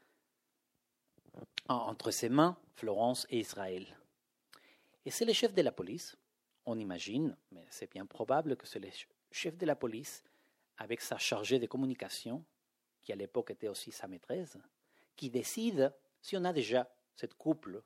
a 1.68 1.74
entre 1.74 2.10
ses 2.10 2.28
mains 2.28 2.56
Florence 2.74 3.26
et 3.30 3.40
Israël. 3.40 3.86
Et 5.04 5.10
c'est 5.10 5.24
le 5.24 5.32
chef 5.32 5.52
de 5.54 5.62
la 5.62 5.72
police, 5.72 6.16
on 6.66 6.78
imagine, 6.78 7.36
mais 7.50 7.66
c'est 7.70 7.90
bien 7.90 8.06
probable 8.06 8.56
que 8.56 8.66
c'est 8.66 8.78
le 8.78 8.90
chef 9.30 9.56
de 9.56 9.66
la 9.66 9.74
police, 9.74 10.22
avec 10.76 11.00
sa 11.00 11.18
chargée 11.18 11.58
de 11.58 11.66
communication, 11.66 12.44
qui 13.02 13.12
à 13.12 13.16
l'époque 13.16 13.50
était 13.50 13.68
aussi 13.68 13.92
sa 13.92 14.08
maîtresse, 14.08 14.58
qui 15.16 15.30
décide, 15.30 15.94
si 16.20 16.36
on 16.36 16.44
a 16.44 16.52
déjà 16.52 16.90
cette 17.16 17.34
couple, 17.34 17.82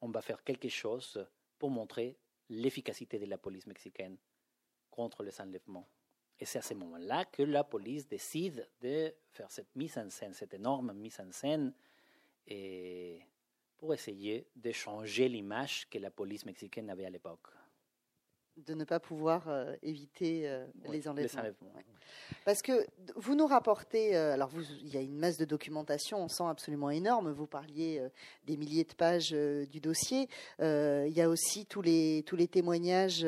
on 0.00 0.08
va 0.08 0.22
faire 0.22 0.42
quelque 0.44 0.68
chose 0.68 1.26
pour 1.58 1.70
montrer 1.70 2.16
l'efficacité 2.48 3.18
de 3.18 3.26
la 3.26 3.38
police 3.38 3.66
mexicaine 3.66 4.16
contre 4.90 5.22
les 5.22 5.40
enlèvements. 5.40 5.88
Et 6.38 6.44
c'est 6.44 6.58
à 6.58 6.62
ce 6.62 6.74
moment-là 6.74 7.24
que 7.24 7.42
la 7.42 7.64
police 7.64 8.06
décide 8.06 8.68
de 8.80 9.14
faire 9.32 9.50
cette 9.50 9.74
mise 9.74 9.96
en 9.96 10.10
scène, 10.10 10.34
cette 10.34 10.54
énorme 10.54 10.92
mise 10.92 11.18
en 11.20 11.32
scène, 11.32 11.72
pour 13.76 13.94
essayer 13.94 14.46
de 14.54 14.72
changer 14.72 15.28
l'image 15.28 15.88
que 15.88 15.98
la 15.98 16.10
police 16.10 16.44
mexicaine 16.44 16.90
avait 16.90 17.06
à 17.06 17.10
l'époque 17.10 17.48
de 18.64 18.74
ne 18.74 18.84
pas 18.84 19.00
pouvoir 19.00 19.48
euh, 19.48 19.74
éviter 19.82 20.48
euh, 20.48 20.64
les 20.90 21.08
enlèvements. 21.08 21.42
Parce 22.44 22.62
que 22.62 22.86
vous 23.14 23.34
nous 23.34 23.46
rapportez, 23.46 24.16
euh, 24.16 24.32
alors 24.32 24.48
vous, 24.48 24.62
il 24.80 24.92
y 24.92 24.96
a 24.96 25.00
une 25.00 25.18
masse 25.18 25.36
de 25.36 25.44
documentation, 25.44 26.18
on 26.22 26.28
sent 26.28 26.44
absolument 26.48 26.90
énorme. 26.90 27.30
Vous 27.30 27.46
parliez 27.46 28.02
des 28.46 28.56
milliers 28.56 28.84
de 28.84 28.94
pages 28.94 29.30
du 29.30 29.80
dossier. 29.80 30.28
il 30.60 31.12
y 31.12 31.20
a 31.20 31.28
aussi 31.28 31.66
tous 31.66 31.82
les 31.82 32.22
tous 32.26 32.36
les 32.36 32.48
témoignages 32.48 33.26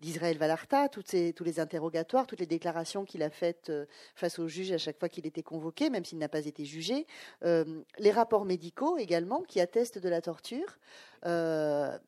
d'Israël 0.00 0.38
Valarta, 0.38 0.88
tous 0.88 1.44
les 1.44 1.60
interrogatoires, 1.60 2.26
toutes 2.26 2.40
les 2.40 2.46
déclarations 2.46 3.04
qu'il 3.04 3.22
a 3.22 3.30
faites 3.30 3.72
face 4.14 4.38
au 4.38 4.48
juge 4.48 4.72
à 4.72 4.78
chaque 4.78 4.98
fois 4.98 5.08
qu'il 5.08 5.26
était 5.26 5.42
convoqué, 5.42 5.90
même 5.90 6.04
s'il 6.04 6.18
n'a 6.18 6.28
pas 6.28 6.46
été 6.46 6.64
jugé. 6.64 7.06
les 7.42 8.10
rapports 8.10 8.44
médicaux 8.44 8.98
également 8.98 9.42
qui 9.42 9.60
attestent 9.60 9.98
de 9.98 10.08
la 10.08 10.20
torture. 10.20 10.78
Euh, 11.26 11.98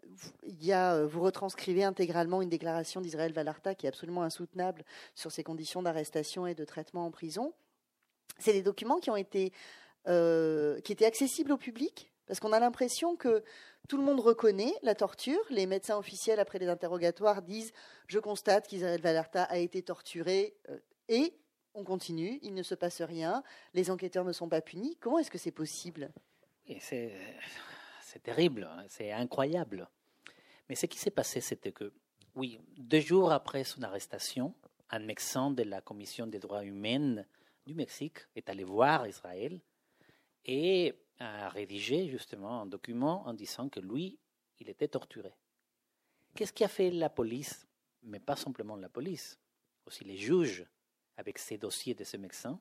y 0.61 0.73
a, 0.73 0.95
euh, 0.95 1.07
vous 1.07 1.21
retranscrivez 1.21 1.85
intégralement 1.85 2.41
une 2.41 2.49
déclaration 2.49 3.01
d'Israël 3.01 3.33
Valarta 3.33 3.75
qui 3.75 3.87
est 3.87 3.89
absolument 3.89 4.23
insoutenable 4.23 4.85
sur 5.15 5.31
ses 5.31 5.43
conditions 5.43 5.83
d'arrestation 5.83 6.47
et 6.47 6.55
de 6.55 6.65
traitement 6.65 7.07
en 7.07 7.11
prison. 7.11 7.53
C'est 8.39 8.53
des 8.53 8.63
documents 8.63 8.99
qui 8.99 9.11
ont 9.11 9.17
été 9.17 9.53
euh, 10.09 10.81
qui 10.81 10.93
étaient 10.93 11.05
accessibles 11.05 11.53
au 11.53 11.59
public 11.59 12.11
parce 12.27 12.41
qu'on 12.41 12.53
a 12.53 12.61
l'impression 12.61 13.15
que 13.17 13.45
tout 13.89 13.99
le 13.99 14.03
monde 14.03 14.21
reconnaît 14.21 14.73
la 14.83 14.95
torture. 14.95 15.45
Les 15.51 15.67
médecins 15.67 15.99
officiels, 15.99 16.41
après 16.41 16.59
les 16.59 16.69
interrogatoires, 16.69 17.43
disent 17.43 17.73
Je 18.07 18.19
constate 18.19 18.67
qu'Israël 18.67 19.01
Valarta 19.01 19.45
a 19.45 19.59
été 19.59 19.83
torturé 19.83 20.57
et 21.09 21.35
on 21.75 21.85
continue, 21.85 22.39
il 22.43 22.55
ne 22.55 22.63
se 22.63 22.75
passe 22.75 23.03
rien, 23.03 23.43
les 23.75 23.91
enquêteurs 23.91 24.25
ne 24.25 24.33
sont 24.33 24.49
pas 24.49 24.61
punis. 24.61 24.97
Comment 25.01 25.19
est-ce 25.19 25.31
que 25.31 25.39
c'est 25.39 25.51
possible? 25.51 26.11
C'est 28.13 28.23
terrible, 28.23 28.65
hein, 28.71 28.85
c'est 28.89 29.11
incroyable. 29.11 29.89
Mais 30.69 30.75
ce 30.75 30.85
qui 30.85 30.99
s'est 30.99 31.11
passé, 31.11 31.41
c'était 31.41 31.73
que, 31.73 31.95
oui, 32.35 32.61
deux 32.77 33.01
jours 33.01 33.33
après 33.33 33.65
son 33.65 33.83
arrestation, 33.83 34.55
un 34.91 34.99
médecin 34.99 35.51
de 35.51 35.63
la 35.63 35.81
Commission 35.81 36.27
des 36.27 36.39
droits 36.39 36.63
humains 36.63 37.25
du 37.65 37.75
Mexique 37.75 38.19
est 38.37 38.51
allé 38.51 38.65
voir 38.65 39.07
Israël 39.07 39.63
et 40.45 40.95
a 41.21 41.49
rédigé 41.49 42.09
justement 42.09 42.61
un 42.61 42.67
document 42.67 43.27
en 43.27 43.33
disant 43.33 43.71
que 43.71 43.81
lui, 43.81 44.19
il 44.61 44.69
était 44.69 44.89
torturé. 44.89 45.33
Qu'est-ce 46.35 46.53
qui 46.53 46.65
a 46.65 46.69
fait 46.69 46.91
la 46.91 47.09
police 47.09 47.67
Mais 48.03 48.21
pas 48.21 48.37
simplement 48.37 48.77
la 48.77 48.91
police, 48.91 49.41
aussi 49.87 50.05
les 50.05 50.19
juges, 50.19 50.67
avec 51.17 51.39
ces 51.39 51.57
dossiers 51.57 51.95
de 51.95 52.05
ce 52.05 52.19
médecin, 52.19 52.61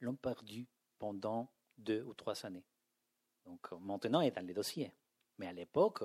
l'ont 0.00 0.14
perdu 0.14 0.68
pendant 1.00 1.50
deux 1.78 2.02
ou 2.02 2.14
trois 2.14 2.46
années? 2.46 2.64
Donc 3.46 3.70
maintenant, 3.80 4.20
il 4.20 4.28
est 4.28 4.30
dans 4.32 4.46
les 4.46 4.54
dossiers. 4.54 4.92
Mais 5.38 5.46
à 5.46 5.52
l'époque, 5.52 6.02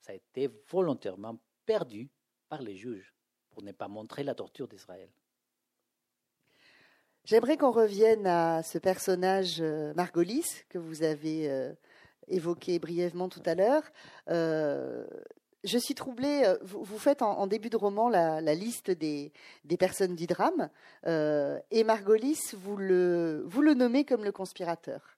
ça 0.00 0.12
a 0.12 0.14
été 0.14 0.48
volontairement 0.68 1.38
perdu 1.66 2.10
par 2.48 2.62
les 2.62 2.76
juges 2.76 3.14
pour 3.50 3.62
ne 3.62 3.72
pas 3.72 3.88
montrer 3.88 4.22
la 4.22 4.34
torture 4.34 4.68
d'Israël. 4.68 5.10
J'aimerais 7.24 7.56
qu'on 7.56 7.70
revienne 7.70 8.26
à 8.26 8.62
ce 8.62 8.76
personnage 8.76 9.56
euh, 9.60 9.94
Margolis 9.94 10.44
que 10.68 10.76
vous 10.76 11.02
avez 11.02 11.50
euh, 11.50 11.72
évoqué 12.28 12.78
brièvement 12.78 13.30
tout 13.30 13.42
à 13.46 13.54
l'heure. 13.54 13.82
Euh, 14.28 15.06
je 15.62 15.78
suis 15.78 15.94
troublée, 15.94 16.44
vous, 16.60 16.98
faites 16.98 17.22
en, 17.22 17.46
début 17.46 17.70
de 17.70 17.78
roman 17.78 18.10
la, 18.10 18.54
liste 18.54 18.90
des, 18.90 19.32
personnes 19.78 20.14
du 20.14 20.26
drame, 20.26 20.68
et 21.06 21.84
Margolis, 21.84 22.52
vous 22.52 22.76
le, 22.76 23.42
vous 23.46 23.62
le 23.62 23.72
nommez 23.72 24.04
comme 24.04 24.24
le 24.24 24.32
conspirateur. 24.32 25.16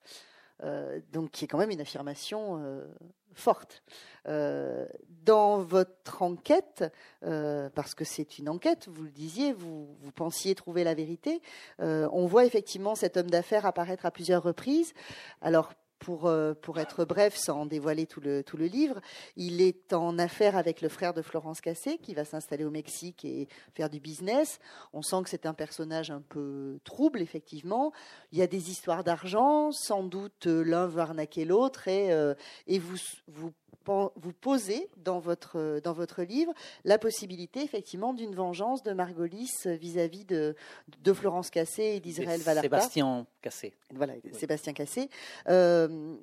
Euh, 0.65 1.01
donc 1.13 1.33
qui 1.33 1.45
est 1.45 1.49
quand 1.49 1.59
même 1.59 1.71
une 1.71 1.81
affirmation 1.81 2.63
euh, 2.63 2.87
forte. 3.35 3.83
Euh, 4.27 4.87
dans 5.25 5.59
votre 5.59 6.23
enquête, 6.23 6.85
parce 7.21 7.95
que 7.95 8.05
c'est 8.05 8.39
une 8.39 8.49
enquête, 8.49 8.87
vous 8.89 9.03
le 9.03 9.11
disiez, 9.11 9.53
vous, 9.53 9.97
vous 10.01 10.13
pensiez 10.13 10.55
trouver 10.55 10.85
la 10.85 10.95
vérité, 10.95 11.43
on 11.81 12.27
voit 12.27 12.45
effectivement 12.45 12.95
cet 12.95 13.17
homme 13.17 13.29
d'affaires 13.29 13.67
apparaître 13.67 14.07
à 14.07 14.13
plusieurs 14.13 14.45
reprises. 14.45 14.95
Alors, 15.41 15.73
pour, 15.99 16.27
euh, 16.27 16.55
pour 16.55 16.79
être 16.79 17.05
bref, 17.05 17.37
sans 17.37 17.67
dévoiler 17.67 18.07
tout 18.07 18.21
le, 18.21 18.43
tout 18.43 18.57
le 18.57 18.67
livre, 18.67 19.01
il 19.37 19.61
est 19.61 19.93
en 19.93 20.19
affaire 20.19 20.57
avec 20.57 20.81
le 20.81 20.89
frère 20.89 21.15
de 21.15 21.23
Florence 21.23 21.61
Cassé, 21.61 21.99
qui 21.99 22.15
va 22.15 22.25
s'installer 22.25 22.65
au 22.65 22.71
Mexique 22.71 23.25
et 23.25 23.49
faire 23.75 23.91
du 23.91 24.01
business. 24.01 24.59
On 24.93 25.03
sent 25.03 25.23
que 25.25 25.31
c'est 25.31 25.47
un 25.47 25.55
personnage 25.55 26.11
un 26.11 26.21
peu 26.21 26.79
trouble, 26.85 27.21
effectivement. 27.21 27.93
Il 28.33 28.39
y 28.39 28.43
a 28.43 28.47
des 28.47 28.71
histoires 28.71 29.05
d'argent, 29.05 29.73
sans 29.73 30.03
doute 30.03 30.47
euh, 30.47 30.63
l'un 30.63 30.87
veut 30.87 31.01
arnaquer 31.01 31.45
l'autre, 31.45 31.89
et, 31.89 32.13
euh, 32.13 32.35
et 32.67 32.79
vous, 32.79 32.97
vous 33.29 33.53
vous 33.87 34.33
posez 34.33 34.89
dans 34.97 35.19
votre, 35.19 35.81
dans 35.83 35.93
votre 35.93 36.23
livre 36.23 36.53
la 36.85 36.99
possibilité 36.99 37.63
effectivement 37.63 38.15
d'une 38.15 38.35
vengeance 38.35 38.83
de 38.83 38.93
Margolis 38.93 39.53
vis-à-vis 39.65 40.25
de, 40.25 40.55
de 41.03 41.13
Florence 41.13 41.51
Cassé 41.51 41.83
et 41.83 42.01
d'Israël 42.01 42.41
Valarta. 42.41 42.63
Sébastien 42.69 43.27
Cassé. 43.43 43.75
Voilà, 43.95 44.15
Sébastien 44.33 44.73
Cassé. 44.73 45.09
Euh, 45.49 46.17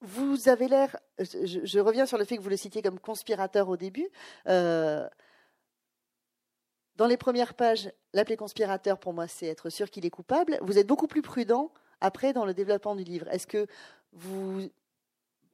vous 0.00 0.48
avez 0.48 0.66
l'air, 0.66 0.98
je, 1.18 1.78
reviens 1.78 2.06
sur 2.06 2.18
le 2.18 2.24
fait 2.24 2.36
que 2.36 2.42
vous 2.42 2.48
le 2.48 2.56
citiez 2.56 2.82
comme 2.82 2.98
conspirateur 2.98 3.68
au 3.68 3.76
début. 3.76 4.08
Euh, 4.48 5.08
dans 6.96 7.06
les 7.06 7.16
premières 7.16 7.54
pages, 7.54 7.90
l'appeler 8.12 8.36
conspirateur, 8.36 8.98
pour 8.98 9.12
moi, 9.12 9.28
c'est 9.28 9.46
être 9.46 9.70
sûr 9.70 9.90
qu'il 9.90 10.04
est 10.04 10.10
coupable. 10.10 10.58
Vous 10.60 10.76
êtes 10.76 10.88
beaucoup 10.88 11.06
plus 11.06 11.22
prudent 11.22 11.70
après 12.00 12.32
dans 12.32 12.44
le 12.44 12.52
développement 12.52 12.96
du 12.96 13.04
livre. 13.04 13.28
Est-ce 13.28 13.46
que 13.46 13.66
vous 14.12 14.68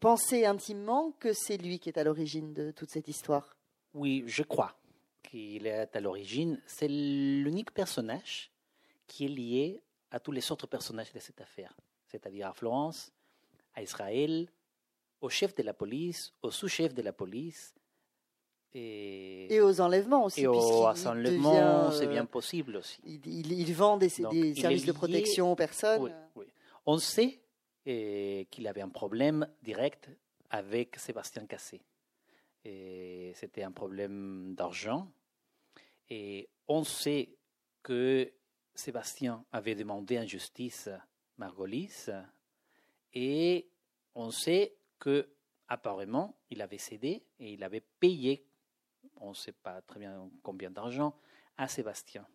pensez 0.00 0.44
intimement 0.44 1.12
que 1.18 1.32
c'est 1.32 1.56
lui 1.56 1.78
qui 1.78 1.88
est 1.88 1.98
à 1.98 2.04
l'origine 2.04 2.52
de 2.52 2.70
toute 2.70 2.90
cette 2.90 3.08
histoire 3.08 3.56
Oui, 3.94 4.24
je 4.26 4.42
crois 4.42 4.74
qu'il 5.22 5.66
est 5.66 5.94
à 5.94 6.00
l'origine. 6.00 6.60
C'est 6.66 6.88
l'unique 6.88 7.72
personnage 7.72 8.50
qui 9.06 9.26
est 9.26 9.28
lié 9.28 9.82
à 10.10 10.20
tous 10.20 10.32
les 10.32 10.50
autres 10.52 10.66
personnages 10.66 11.12
de 11.12 11.18
cette 11.18 11.40
affaire, 11.40 11.74
c'est-à-dire 12.06 12.48
à 12.48 12.52
Florence, 12.52 13.12
à 13.74 13.82
Israël, 13.82 14.48
au 15.20 15.28
chef 15.28 15.54
de 15.54 15.62
la 15.62 15.74
police, 15.74 16.32
au 16.42 16.50
sous-chef 16.50 16.94
de 16.94 17.02
la 17.02 17.12
police. 17.12 17.74
Et, 18.74 19.60
aux 19.60 19.80
enlèvements 19.80 20.26
aussi. 20.26 20.42
Et 20.42 20.46
aux 20.46 20.84
enlèvements, 21.06 21.90
c'est 21.90 22.06
bien 22.06 22.26
possible 22.26 22.76
aussi. 22.76 23.00
Il, 23.04 23.74
vend 23.74 23.96
des, 23.96 24.08
services 24.08 24.84
de 24.84 24.92
protection 24.92 25.52
aux 25.52 25.56
personnes. 25.56 26.14
Oui, 26.36 26.44
On 26.86 26.98
sait 26.98 27.40
qu'il 27.88 28.66
avait 28.66 28.82
un 28.82 28.90
problème 28.90 29.48
direct 29.62 30.10
avec 30.50 30.96
Sébastien 30.96 31.46
Cassé. 31.46 31.80
C'était 32.62 33.62
un 33.62 33.72
problème 33.72 34.54
d'argent. 34.54 35.10
Et 36.10 36.48
on 36.66 36.84
sait 36.84 37.34
que 37.82 38.30
Sébastien 38.74 39.44
avait 39.52 39.74
demandé 39.74 40.18
en 40.18 40.26
justice 40.26 40.90
Margolis 41.38 42.10
et 43.14 43.68
on 44.14 44.30
sait 44.30 44.74
que 44.98 45.28
apparemment 45.68 46.36
il 46.50 46.60
avait 46.60 46.78
cédé 46.78 47.24
et 47.38 47.52
il 47.54 47.64
avait 47.64 47.84
payé, 48.00 48.44
on 49.16 49.30
ne 49.30 49.34
sait 49.34 49.52
pas 49.52 49.80
très 49.82 50.00
bien 50.00 50.30
combien 50.42 50.70
d'argent, 50.70 51.14
à 51.56 51.68
Sébastien. 51.68 52.26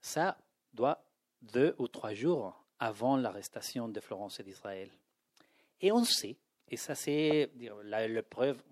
Ça 0.00 0.38
doit 0.74 1.02
deux 1.40 1.74
ou 1.78 1.88
trois 1.88 2.12
jours 2.12 2.62
avant 2.78 3.16
l'arrestation 3.16 3.88
de 3.88 4.00
Florence 4.00 4.40
et 4.40 4.42
d'Israël. 4.42 4.90
Et 5.80 5.92
on 5.92 6.04
sait, 6.04 6.36
et 6.68 6.76
ça 6.76 6.94
c'est 6.94 7.50
la, 7.84 8.22
preuve, 8.22 8.62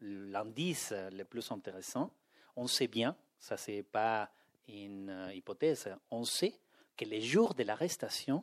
l'indice 0.00 0.92
le 1.12 1.24
plus 1.24 1.50
intéressant, 1.50 2.10
on 2.56 2.66
sait 2.66 2.88
bien, 2.88 3.16
ça 3.38 3.56
c'est 3.56 3.82
pas 3.82 4.30
une 4.68 5.10
euh, 5.10 5.34
hypothèse, 5.34 5.94
on 6.10 6.24
sait 6.24 6.58
que 6.96 7.04
les 7.04 7.20
jours 7.20 7.54
de 7.54 7.64
l'arrestation, 7.64 8.42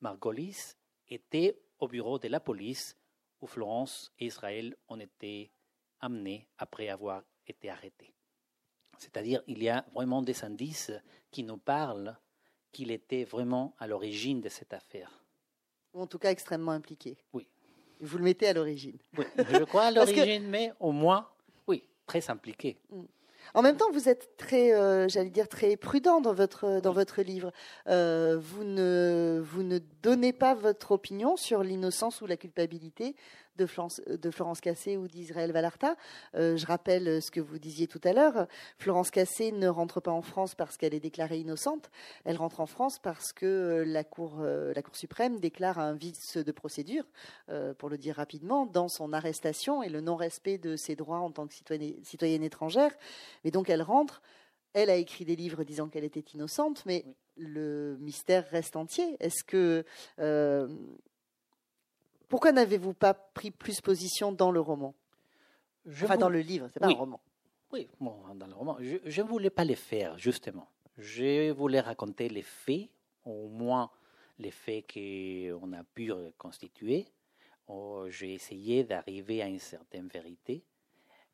Margolis 0.00 0.76
était 1.08 1.60
au 1.78 1.88
bureau 1.88 2.18
de 2.18 2.28
la 2.28 2.40
police 2.40 2.96
où 3.40 3.46
Florence 3.46 4.12
et 4.18 4.26
Israël 4.26 4.76
ont 4.88 4.98
été 4.98 5.50
amenés 6.00 6.46
après 6.58 6.88
avoir 6.88 7.22
été 7.46 7.68
arrêtés. 7.68 8.14
C'est-à-dire, 8.98 9.42
il 9.46 9.62
y 9.62 9.68
a 9.68 9.84
vraiment 9.94 10.22
des 10.22 10.44
indices 10.44 10.92
qui 11.30 11.42
nous 11.42 11.56
parlent 11.56 12.16
qu'il 12.72 12.90
était 12.90 13.24
vraiment 13.24 13.74
à 13.78 13.86
l'origine 13.86 14.40
de 14.40 14.48
cette 14.48 14.72
affaire. 14.72 15.24
Ou 15.94 16.02
en 16.02 16.06
tout 16.06 16.18
cas 16.18 16.30
extrêmement 16.30 16.72
impliqué. 16.72 17.16
Oui. 17.32 17.46
Vous 18.00 18.16
le 18.16 18.24
mettez 18.24 18.48
à 18.48 18.52
l'origine. 18.52 18.96
Oui, 19.18 19.24
je 19.36 19.64
crois 19.64 19.84
à 19.84 19.90
l'origine, 19.90 20.48
mais 20.48 20.72
au 20.80 20.92
moins, 20.92 21.28
oui, 21.66 21.84
très 22.06 22.30
impliqué. 22.30 22.78
Mm. 22.90 23.02
En 23.54 23.62
même 23.62 23.76
temps, 23.76 23.90
vous 23.90 24.08
êtes 24.08 24.36
très, 24.36 24.74
euh, 24.74 25.08
j'allais 25.08 25.30
dire, 25.30 25.48
très 25.48 25.76
prudent 25.76 26.20
dans 26.20 26.32
votre, 26.32 26.80
dans 26.80 26.92
votre 26.92 27.22
livre. 27.22 27.52
Euh, 27.88 28.38
vous, 28.40 28.64
ne, 28.64 29.42
vous 29.44 29.62
ne 29.62 29.78
donnez 30.02 30.32
pas 30.32 30.54
votre 30.54 30.92
opinion 30.92 31.36
sur 31.36 31.62
l'innocence 31.62 32.20
ou 32.20 32.26
la 32.26 32.36
culpabilité 32.36 33.16
de 33.60 33.66
Florence, 33.66 34.00
de 34.06 34.30
Florence 34.30 34.60
Cassé 34.60 34.96
ou 34.96 35.06
d'Israël 35.06 35.52
Valarta. 35.52 35.96
Euh, 36.34 36.56
je 36.56 36.66
rappelle 36.66 37.20
ce 37.22 37.30
que 37.30 37.40
vous 37.40 37.58
disiez 37.58 37.86
tout 37.86 38.00
à 38.04 38.12
l'heure. 38.12 38.46
Florence 38.78 39.10
Cassé 39.10 39.52
ne 39.52 39.68
rentre 39.68 40.00
pas 40.00 40.10
en 40.10 40.22
France 40.22 40.54
parce 40.54 40.78
qu'elle 40.78 40.94
est 40.94 41.00
déclarée 41.00 41.38
innocente. 41.38 41.90
Elle 42.24 42.36
rentre 42.36 42.60
en 42.60 42.66
France 42.66 42.98
parce 42.98 43.32
que 43.32 43.84
la 43.86 44.02
Cour, 44.02 44.38
euh, 44.40 44.72
la 44.74 44.82
Cour 44.82 44.96
suprême 44.96 45.38
déclare 45.40 45.78
un 45.78 45.92
vice 45.92 46.38
de 46.38 46.52
procédure, 46.52 47.04
euh, 47.50 47.74
pour 47.74 47.90
le 47.90 47.98
dire 47.98 48.16
rapidement, 48.16 48.64
dans 48.64 48.88
son 48.88 49.12
arrestation 49.12 49.82
et 49.82 49.90
le 49.90 50.00
non-respect 50.00 50.56
de 50.56 50.76
ses 50.76 50.96
droits 50.96 51.18
en 51.18 51.30
tant 51.30 51.46
que 51.46 51.54
citoyenne, 51.54 52.02
citoyenne 52.02 52.42
étrangère. 52.42 52.92
Mais 53.44 53.50
donc 53.50 53.68
elle 53.68 53.82
rentre. 53.82 54.22
Elle 54.72 54.88
a 54.88 54.94
écrit 54.94 55.24
des 55.24 55.36
livres 55.36 55.64
disant 55.64 55.88
qu'elle 55.88 56.04
était 56.04 56.24
innocente, 56.32 56.84
mais 56.86 57.04
le 57.36 57.96
mystère 58.00 58.48
reste 58.50 58.76
entier. 58.76 59.16
Est-ce 59.18 59.42
que 59.44 59.84
pourquoi 62.30 62.52
n'avez-vous 62.52 62.94
pas 62.94 63.12
pris 63.12 63.50
plus 63.50 63.80
position 63.80 64.32
dans 64.32 64.52
le 64.52 64.60
roman 64.60 64.94
je 65.84 66.04
Enfin, 66.04 66.16
dans 66.16 66.28
le 66.28 66.40
livre, 66.40 66.68
c'est 66.72 66.78
pas 66.78 66.86
un 66.86 66.92
roman. 66.92 67.20
Oui, 67.72 67.88
dans 68.00 68.46
le 68.46 68.54
roman. 68.54 68.78
Je 68.80 69.22
ne 69.22 69.26
voulais 69.26 69.50
pas 69.50 69.64
les 69.64 69.74
faire, 69.74 70.16
justement. 70.16 70.68
Je 70.96 71.50
voulais 71.50 71.80
raconter 71.80 72.28
les 72.28 72.42
faits, 72.42 72.88
au 73.24 73.48
moins 73.48 73.90
les 74.38 74.50
faits 74.50 74.86
qu'on 74.92 75.72
a 75.72 75.82
pu 75.82 76.12
constituer. 76.38 77.06
Oh, 77.66 78.06
j'ai 78.08 78.34
essayé 78.34 78.84
d'arriver 78.84 79.42
à 79.42 79.48
une 79.48 79.58
certaine 79.58 80.08
vérité. 80.08 80.62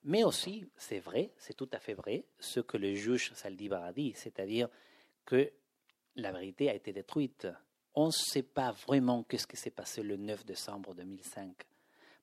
Mais 0.04 0.24
aussi, 0.24 0.66
c'est 0.76 1.00
vrai, 1.00 1.32
c'est 1.36 1.54
tout 1.54 1.68
à 1.72 1.78
fait 1.78 1.94
vrai, 1.94 2.24
ce 2.38 2.60
que 2.60 2.76
le 2.76 2.94
juge 2.94 3.32
Saldivar 3.34 3.82
a 3.82 3.92
dit, 3.92 4.12
c'est-à-dire 4.14 4.68
que 5.24 5.50
la 6.14 6.32
vérité 6.32 6.70
a 6.70 6.74
été 6.74 6.92
détruite 6.92 7.48
on 7.96 8.06
ne 8.06 8.10
sait 8.10 8.42
pas 8.42 8.72
vraiment 8.72 9.24
qu'est-ce 9.24 9.46
qui 9.46 9.56
s'est 9.56 9.70
passé 9.70 10.02
le 10.02 10.16
9 10.16 10.44
décembre 10.44 10.94
2005, 10.94 11.56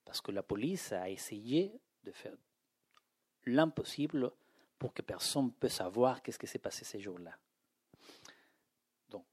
parce 0.06 0.22
que 0.22 0.32
la 0.32 0.44
police 0.44 0.94
a 0.94 1.10
essayé 1.10 1.74
de 2.04 2.12
faire 2.12 2.36
l'impossible 3.46 4.32
pour 4.78 4.94
que 4.94 5.02
personne 5.02 5.46
ne 5.46 5.50
puisse 5.52 5.74
savoir 5.74 6.22
qu'est-ce 6.22 6.38
qui 6.38 6.48
s'est 6.48 6.60
passé 6.60 6.86
ces 6.86 7.00
jours-là. 7.00 7.36
Donc, 9.10 9.26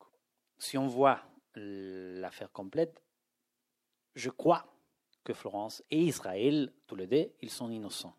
si 0.58 0.78
on 0.78 0.86
voit 0.86 1.22
l'affaire 1.54 2.50
complète, 2.50 3.02
je 4.14 4.30
crois 4.30 4.66
que 5.22 5.34
Florence 5.34 5.82
et 5.90 6.00
Israël, 6.00 6.72
tous 6.86 6.96
les 6.96 7.06
deux, 7.06 7.32
ils 7.42 7.50
sont 7.50 7.70
innocents. 7.70 8.16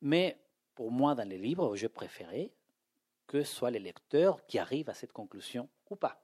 Mais 0.00 0.38
pour 0.74 0.92
moi, 0.92 1.14
dans 1.14 1.28
les 1.28 1.38
livres, 1.38 1.74
je 1.74 1.88
préférais 1.88 2.52
que 3.26 3.42
ce 3.42 3.54
soit 3.54 3.70
les 3.70 3.80
lecteurs 3.80 4.46
qui 4.46 4.58
arrivent 4.58 4.90
à 4.90 4.94
cette 4.94 5.12
conclusion 5.12 5.68
ou 5.90 5.96
pas. 5.96 6.23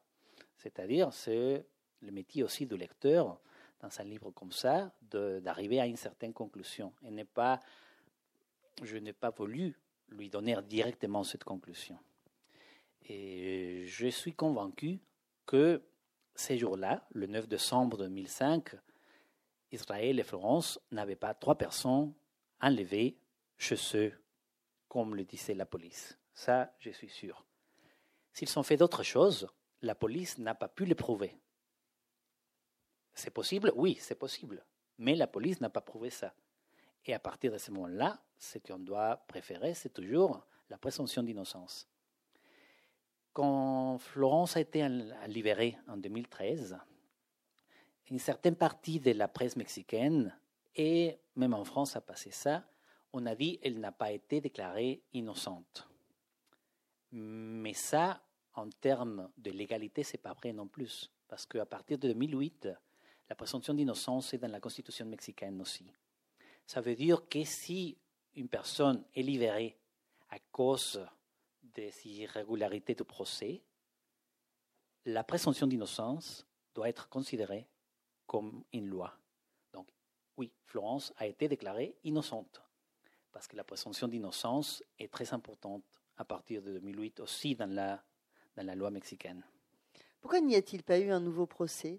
C'est-à-dire, 0.63 1.13
c'est 1.13 1.65
le 2.03 2.13
métier 2.13 2.43
aussi 2.43 2.67
du 2.67 2.77
lecteur, 2.77 3.41
dans 3.81 4.01
un 4.01 4.05
livre 4.05 4.31
comme 4.31 4.53
ça, 4.53 4.93
d'arriver 5.01 5.81
à 5.81 5.87
une 5.87 5.97
certaine 5.97 6.35
conclusion. 6.35 6.93
Et 7.03 7.25
pas, 7.25 7.61
je 8.83 8.99
n'ai 8.99 9.15
pas 9.15 9.31
voulu 9.31 9.79
lui 10.11 10.29
donner 10.29 10.57
directement 10.63 11.25
cette 11.25 11.45
conclusion. 11.45 11.99
Et 13.09 13.87
je 13.87 14.09
suis 14.09 14.35
convaincu 14.35 15.01
que 15.47 15.83
ces 16.35 16.59
jours-là, 16.59 17.07
le 17.13 17.27
9 17.27 17.49
décembre 17.49 17.97
2005, 17.97 18.77
Israël 19.73 20.19
et 20.19 20.25
Florence 20.25 20.79
n'avaient 20.91 21.17
pas 21.17 21.33
trois 21.33 21.57
personnes 21.57 22.13
enlevées 22.61 23.17
chez 23.57 23.77
eux, 23.95 24.13
comme 24.89 25.15
le 25.15 25.25
disait 25.25 25.55
la 25.55 25.67
police. 25.67 26.19
Ça, 26.35 26.75
je 26.79 26.91
suis 26.91 27.09
sûr. 27.09 27.47
S'ils 28.33 28.59
ont 28.59 28.63
fait 28.63 28.77
d'autres 28.77 29.03
choses, 29.03 29.49
la 29.83 29.95
police 29.95 30.39
n'a 30.39 30.55
pas 30.55 30.69
pu 30.69 30.85
le 30.85 30.95
prouver. 30.95 31.37
C'est 33.15 33.31
possible? 33.31 33.73
Oui, 33.75 33.97
c'est 34.01 34.15
possible. 34.15 34.65
Mais 34.99 35.15
la 35.15 35.27
police 35.27 35.61
n'a 35.61 35.71
pas 35.71 35.81
prouvé 35.81 36.11
ça. 36.11 36.35
Et 37.07 37.15
à 37.15 37.19
partir 37.19 37.53
de 37.53 37.59
ce 37.59 37.71
moment-là, 37.71 38.21
ce 38.39 38.59
qu'on 38.59 38.79
doit 38.79 39.17
préférer, 39.27 39.75
c'est 39.75 39.93
toujours 39.93 40.47
la 40.69 40.79
présomption 40.79 41.23
d'innocence. 41.23 41.89
Quand 43.33 43.99
Florence 43.99 44.57
a 44.57 44.61
été 44.61 44.87
libérée 45.29 45.79
en 45.89 45.97
2013, 45.97 46.79
une 48.11 48.19
certaine 48.19 48.57
partie 48.57 49.01
de 49.01 49.13
la 49.13 49.29
presse 49.29 49.57
mexicaine, 49.57 50.37
et 50.75 51.19
même 51.37 51.55
en 51.55 51.65
France 51.65 51.97
a 51.97 52.01
passé 52.01 52.31
ça, 52.31 52.65
on 53.13 53.27
a 53.27 53.35
dit 53.35 53.59
qu'elle 53.59 53.81
n'a 53.81 53.93
pas 53.93 54.13
été 54.13 54.41
déclarée 54.41 55.03
innocente. 55.13 55.89
Mais 57.13 57.73
ça, 57.73 58.23
en 58.55 58.69
termes 58.69 59.31
de 59.37 59.51
légalité, 59.51 60.03
c'est 60.03 60.19
pas 60.19 60.33
vrai 60.33 60.53
non 60.53 60.67
plus. 60.67 61.11
parce 61.29 61.47
qu'à 61.47 61.67
partir 61.67 61.97
de 61.97 62.09
2008, 62.09 62.69
la 63.29 63.37
présomption 63.37 63.73
d'innocence 63.73 64.35
est 64.35 64.39
dans 64.39 64.51
la 64.51 64.59
Constitution 64.59 65.07
mexicaine 65.07 65.61
aussi. 65.61 65.87
Ça 66.67 66.81
veut 66.81 66.97
dire 66.97 67.29
que 67.29 67.45
si 67.45 67.97
une 68.35 68.49
personne 68.49 69.05
est 69.15 69.23
libérée 69.23 69.79
à 70.31 70.39
cause 70.51 71.07
des 71.63 71.93
irrégularités 72.05 72.97
du 72.97 73.05
procès, 73.05 73.63
la 75.05 75.23
présomption 75.23 75.69
d'innocence 75.69 76.47
doit 76.75 76.89
être 76.89 77.09
considérée 77.09 77.69
comme 78.27 78.65
une 78.73 78.89
loi. 78.89 79.17
Donc, 79.73 79.89
oui, 80.37 80.53
Florence 80.65 81.13
a 81.17 81.27
été 81.27 81.49
déclarée 81.49 81.97
innocente, 82.03 82.61
parce 83.31 83.47
que 83.47 83.57
la 83.57 83.65
présomption 83.65 84.09
d'innocence 84.09 84.83
est 84.99 85.13
très 85.13 85.33
importante 85.33 85.85
à 86.17 86.25
partir 86.25 86.63
de 86.63 86.73
2008 86.73 87.21
aussi 87.21 87.55
dans 87.55 87.71
la, 87.71 88.03
dans 88.61 88.67
la 88.67 88.75
loi 88.75 88.91
mexicaine. 88.91 89.43
Pourquoi 90.21 90.41
n'y 90.41 90.55
a-t-il 90.55 90.83
pas 90.83 90.99
eu 90.99 91.11
un 91.11 91.21
nouveau 91.21 91.47
procès 91.47 91.99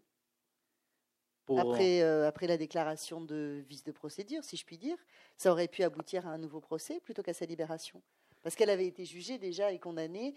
après, 1.58 2.02
euh, 2.02 2.28
après 2.28 2.48
la 2.48 2.56
déclaration 2.56 3.20
de 3.20 3.62
vice 3.68 3.84
de 3.84 3.92
procédure, 3.92 4.42
si 4.44 4.56
je 4.56 4.66
puis 4.66 4.78
dire 4.78 4.96
Ça 5.36 5.52
aurait 5.52 5.68
pu 5.68 5.84
aboutir 5.84 6.26
à 6.26 6.32
un 6.32 6.38
nouveau 6.38 6.62
procès 6.62 7.02
plutôt 7.02 7.24
qu'à 7.24 7.34
sa 7.34 7.46
libération? 7.46 8.02
Parce 8.42 8.56
qu'elle 8.56 8.70
avait 8.70 8.88
été 8.88 9.06
jugée 9.06 9.38
déjà 9.38 9.72
et 9.72 9.78
condamnée 9.78 10.34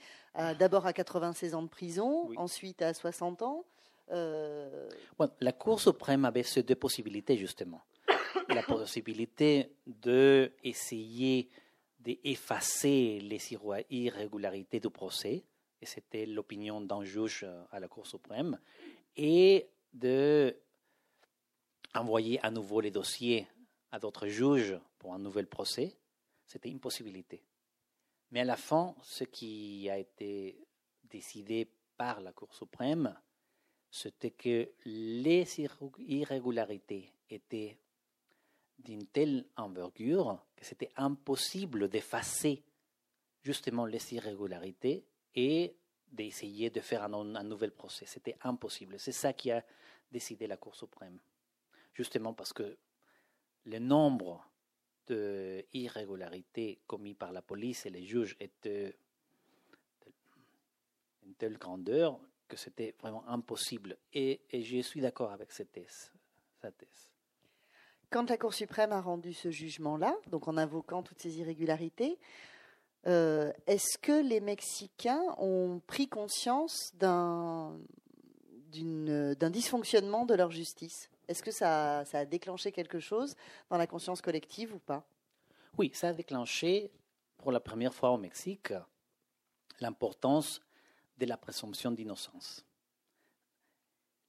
d'abord 0.59 0.87
à 0.87 0.93
96 0.93 1.55
ans 1.55 1.63
de 1.63 1.69
prison, 1.69 2.31
ensuite 2.37 2.83
à 2.83 2.93
60 2.93 3.43
ans. 3.43 3.65
Euh, 4.11 4.89
la 5.41 5.53
Cour 5.53 5.81
suprême 5.81 6.25
avait 6.25 6.43
ces 6.43 6.63
deux 6.63 6.75
possibilités, 6.75 7.37
justement. 7.37 7.83
la 8.49 8.63
possibilité 8.67 9.71
d'essayer 9.87 11.49
d'effacer 12.01 13.21
les 13.21 13.41
irrégularités 13.91 14.81
du 14.81 14.91
procès, 14.91 15.45
c'était 15.85 16.27
l'opinion 16.27 16.81
d'un 16.81 17.05
juge 17.05 17.47
à 17.71 17.81
la 17.81 17.89
Cour 17.89 18.07
suprême, 18.07 18.59
et 19.17 19.69
de 19.93 20.57
envoyer 21.95 22.45
à 22.45 22.51
nouveau 22.51 22.81
les 22.81 22.91
dossiers 22.91 23.47
à 23.93 23.99
d'autres 23.99 24.27
juges 24.27 24.77
pour 24.99 25.15
un 25.15 25.19
nouvel 25.19 25.47
procès, 25.47 25.97
c'était 26.47 26.69
une 26.69 26.81
possibilité. 26.81 27.43
Mais 28.33 28.41
à 28.41 28.45
la 28.45 28.57
fin, 28.57 28.95
ce 29.03 29.25
qui 29.25 29.89
a 29.89 29.99
été 29.99 30.59
décidé 31.05 31.71
par 31.97 32.21
la 32.21 32.33
Cour 32.33 32.53
suprême, 32.53 33.17
c'était 33.91 34.33
que 34.33 34.69
les 34.85 35.47
irrégularités 36.09 37.13
étaient 37.31 37.79
d'une 38.79 39.07
telle 39.07 39.47
envergure 39.57 40.45
que 40.57 40.65
c'était 40.65 40.91
impossible 40.97 41.89
d'effacer 41.89 42.65
justement 43.43 43.87
les 43.87 44.15
irrégularités 44.15 45.07
et 45.35 45.77
d'essayer 46.11 46.71
de 46.71 46.81
faire 46.81 47.03
un, 47.03 47.45
nouvel 47.45 47.73
procès. 47.73 48.07
C'était 48.07 48.37
impossible. 48.43 48.99
C'est 48.99 49.13
ça 49.13 49.33
qui 49.33 49.51
a 49.51 49.65
décidé 50.13 50.47
la 50.47 50.57
Cour 50.57 50.75
suprême. 50.75 51.19
Justement 51.93 52.33
parce 52.35 52.53
que 52.53 52.77
le 53.65 53.79
nombre 53.79 54.49
d'irrégularités 55.07 56.81
commises 56.87 57.17
par 57.17 57.33
la 57.33 57.43
police 57.43 57.87
et 57.87 57.91
les 57.91 58.05
juges 58.05 58.37
étaient 58.41 58.97
d'une 61.23 61.35
telle 61.35 61.59
grandeur 61.59 62.21
que 62.49 62.57
c'était 62.57 62.95
vraiment 63.01 63.27
impossible. 63.29 63.97
Et, 64.13 64.41
je 64.53 64.81
suis 64.83 65.01
d'accord 65.01 65.33
avec 65.33 65.53
cette 65.53 65.73
thèse, 65.73 66.13
thèse. 66.61 67.11
Quand 68.11 68.31
la 68.31 68.39
Cour 68.39 68.55
suprême 68.55 68.93
a 68.93 69.01
rendu 69.01 69.33
ce 69.33 69.51
jugement-là, 69.51 70.15
donc 70.29 70.47
en 70.47 70.57
invoquant 70.57 71.03
toutes 71.03 71.21
ces 71.21 71.41
irrégularités, 71.41 72.19
euh, 73.07 73.53
est-ce 73.67 73.99
que 73.99 74.27
les 74.27 74.41
Mexicains 74.41 75.23
ont 75.39 75.81
pris 75.87 76.09
conscience 76.09 76.93
d'un 76.95 77.79
dysfonctionnement 78.73 80.25
de 80.25 80.35
leur 80.35 80.51
justice? 80.51 81.11
Est-ce 81.29 81.43
que 81.43 81.51
ça, 81.51 82.01
a 82.01 82.25
déclenché 82.25 82.73
quelque 82.73 83.01
chose 83.01 83.35
dans 83.71 83.77
la 83.77 83.87
conscience 83.87 84.21
collective 84.21 84.75
ou 84.75 84.79
pas? 84.79 85.05
Oui, 85.77 85.91
ça 85.95 86.09
a 86.09 86.13
déclenché 86.13 86.91
pour 87.39 87.53
la 87.53 87.61
première 87.61 87.93
fois 87.93 88.11
au 88.11 88.19
Mexique 88.19 88.73
l'importance 89.81 90.63
de 91.19 91.27
la 91.27 91.37
présomption 91.37 91.91
d'innocence. 91.91 92.65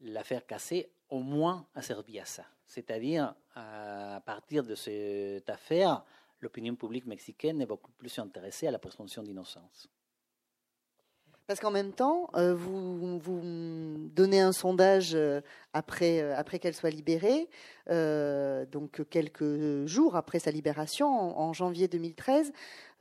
L'affaire 0.01 0.45
Cassé, 0.45 0.91
au 1.09 1.19
moins, 1.19 1.67
a 1.75 1.81
servi 1.81 2.19
à 2.19 2.25
ça. 2.25 2.45
C'est-à-dire, 2.67 3.35
à 3.53 4.21
partir 4.25 4.63
de 4.63 4.75
cette 4.75 5.49
affaire, 5.49 6.03
l'opinion 6.45 6.75
publique 6.75 7.07
mexicaine 7.07 7.59
est 7.61 7.65
beaucoup 7.65 7.91
plus 7.91 8.17
intéressée 8.19 8.67
à 8.67 8.71
la 8.71 8.79
présomption 8.79 9.23
d'innocence. 9.23 9.89
Parce 11.47 11.59
qu'en 11.59 11.71
même 11.71 11.91
temps, 11.91 12.27
euh, 12.35 12.55
vous, 12.55 13.19
donnez 14.15 14.41
un 14.41 14.51
sondage 14.51 15.13
euh, 15.13 15.41
après, 15.73 16.19
euh, 16.19 16.35
après 16.35 16.57
qu'elle 16.57 16.73
soit 16.73 16.89
libérée, 16.89 17.47
donc 18.71 19.07
quelques 19.09 19.85
jours 19.85 20.15
après 20.15 20.39
sa 20.39 20.51
libération, 20.51 21.07
en, 21.07 21.53
janvier 21.53 21.87
2013. 21.87 22.51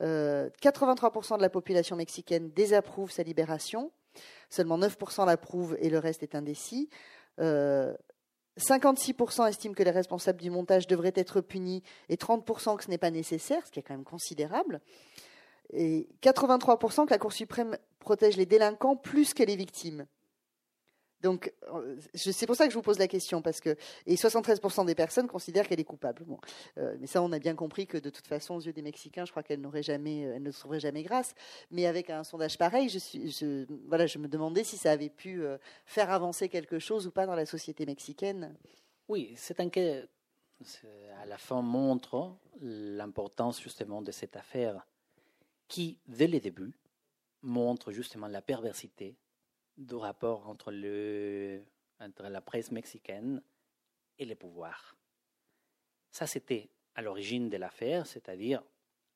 83% 0.01 1.37
de 1.37 1.41
la 1.41 1.49
population 1.49 1.95
mexicaine 1.95 2.51
désapprouve 2.51 3.09
sa 3.09 3.23
libération, 3.23 3.91
seulement 4.49 4.77
9% 4.77 5.25
l'approuvent 5.25 5.77
et 5.79 5.89
le 5.89 5.97
reste 5.97 6.21
est 6.21 6.35
indécis. 6.35 6.89
56% 8.59 9.49
estiment 9.49 9.73
que 9.73 9.83
les 9.83 9.91
responsables 9.91 10.41
du 10.41 10.49
montage 10.49 10.87
devraient 10.87 11.13
être 11.15 11.41
punis 11.41 11.83
et 12.09 12.15
30% 12.15 12.77
que 12.77 12.83
ce 12.83 12.89
n'est 12.89 12.97
pas 12.97 13.11
nécessaire, 13.11 13.65
ce 13.65 13.71
qui 13.71 13.79
est 13.79 13.83
quand 13.83 13.93
même 13.93 14.03
considérable 14.03 14.81
et 15.73 16.07
83% 16.21 17.05
que 17.05 17.11
la 17.11 17.17
Cour 17.17 17.33
suprême 17.33 17.77
protège 17.99 18.37
les 18.37 18.45
délinquants 18.45 18.95
plus 18.95 19.33
que 19.33 19.43
les 19.43 19.55
victimes. 19.55 20.05
Donc, 21.21 21.53
euh, 21.73 21.97
c'est 22.13 22.45
pour 22.45 22.55
ça 22.55 22.65
que 22.65 22.71
je 22.71 22.77
vous 22.77 22.83
pose 22.83 22.99
la 22.99 23.07
question, 23.07 23.41
parce 23.41 23.59
que 23.59 23.75
et 24.05 24.15
73% 24.15 24.85
des 24.85 24.95
personnes 24.95 25.27
considèrent 25.27 25.67
qu'elle 25.67 25.79
est 25.79 25.85
coupable. 25.85 26.25
Euh, 26.77 26.95
mais 26.99 27.07
ça, 27.07 27.21
on 27.21 27.31
a 27.31 27.39
bien 27.39 27.55
compris 27.55 27.87
que 27.87 27.97
de 27.97 28.09
toute 28.09 28.27
façon, 28.27 28.55
aux 28.55 28.61
yeux 28.61 28.73
des 28.73 28.81
Mexicains, 28.81 29.25
je 29.25 29.31
crois 29.31 29.43
qu'elle 29.43 29.61
n'aurait 29.61 29.83
jamais, 29.83 30.21
elle 30.21 30.43
ne 30.43 30.51
trouverait 30.51 30.79
jamais 30.79 31.03
grâce. 31.03 31.33
Mais 31.71 31.85
avec 31.85 32.09
un 32.09 32.23
sondage 32.23 32.57
pareil, 32.57 32.89
je 32.89 33.65
voilà, 33.87 34.05
je 34.05 34.17
me 34.17 34.27
demandais 34.27 34.63
si 34.63 34.77
ça 34.77 34.91
avait 34.91 35.09
pu 35.09 35.43
euh, 35.43 35.57
faire 35.85 36.11
avancer 36.11 36.49
quelque 36.49 36.79
chose 36.79 37.07
ou 37.07 37.11
pas 37.11 37.25
dans 37.25 37.35
la 37.35 37.45
société 37.45 37.85
mexicaine. 37.85 38.55
Oui, 39.07 39.35
un 39.57 39.69
cas, 39.69 40.01
à 41.21 41.25
la 41.25 41.37
fin 41.37 41.61
montre 41.61 42.35
l'importance 42.61 43.61
justement 43.61 44.01
de 44.01 44.11
cette 44.11 44.35
affaire 44.35 44.85
qui, 45.67 45.99
dès 46.07 46.27
le 46.27 46.39
début, 46.39 46.73
montre 47.41 47.91
justement 47.91 48.27
la 48.27 48.41
perversité 48.41 49.15
du 49.77 49.95
rapport 49.95 50.47
entre, 50.47 50.71
le, 50.71 51.63
entre 51.99 52.23
la 52.23 52.41
presse 52.41 52.71
mexicaine 52.71 53.41
et 54.17 54.25
les 54.25 54.35
pouvoirs. 54.35 54.95
Ça, 56.11 56.27
c'était 56.27 56.69
à 56.95 57.01
l'origine 57.01 57.49
de 57.49 57.57
l'affaire, 57.57 58.05
c'est-à-dire 58.05 58.63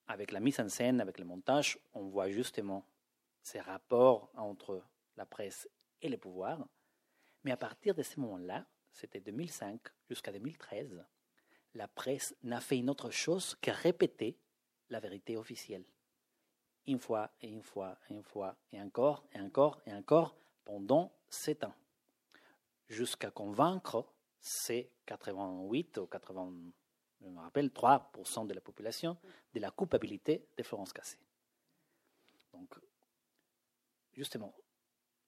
avec 0.07 0.32
la 0.32 0.39
mise 0.39 0.60
en 0.60 0.68
scène, 0.68 0.99
avec 0.99 1.20
le 1.20 1.26
montage, 1.26 1.80
on 1.93 2.07
voit 2.07 2.30
justement 2.30 2.86
ces 3.41 3.60
rapports 3.60 4.32
entre 4.36 4.84
la 5.16 5.26
presse 5.26 5.70
et 6.01 6.10
les 6.10 6.18
pouvoirs. 6.18 6.68
Mais 7.43 7.51
à 7.51 7.57
partir 7.57 7.95
de 7.95 8.03
ce 8.03 8.20
moment-là, 8.20 8.66
c'était 8.91 9.22
2005 9.22 9.80
jusqu'à 10.10 10.32
2013, 10.32 11.05
la 11.76 11.88
presse 11.88 12.36
n'a 12.43 12.60
fait 12.60 12.78
une 12.78 12.89
autre 12.89 13.12
chose 13.12 13.55
que 13.62 13.72
répéter 13.72 14.38
la 14.89 14.99
vérité 14.99 15.38
officielle 15.38 15.86
une 16.89 16.99
fois 16.99 17.32
et 17.41 17.47
une 17.47 17.62
fois 17.62 17.97
et 18.10 18.14
une 18.14 18.24
fois 18.24 18.57
et 18.72 18.82
encore 18.82 19.24
et 19.34 19.39
encore 19.39 19.80
et 19.86 19.93
encore 19.93 20.36
pendant 20.70 21.11
sept 21.32 21.63
ans, 21.63 21.74
jusqu'à 22.89 23.32
convaincre 23.32 24.05
ces 24.39 24.91
88 25.07 25.97
ou 25.97 26.05
80, 26.05 26.53
je 27.22 27.28
me 27.28 27.39
rappelle, 27.39 27.70
3% 27.70 28.45
de 28.45 28.53
la 28.53 28.61
population 28.61 29.17
de 29.55 29.59
la 29.59 29.72
culpabilité 29.72 30.45
de 30.55 30.61
Florence 30.61 30.93
Cassé. 30.93 31.17
Donc, 32.53 32.76
justement, 34.13 34.53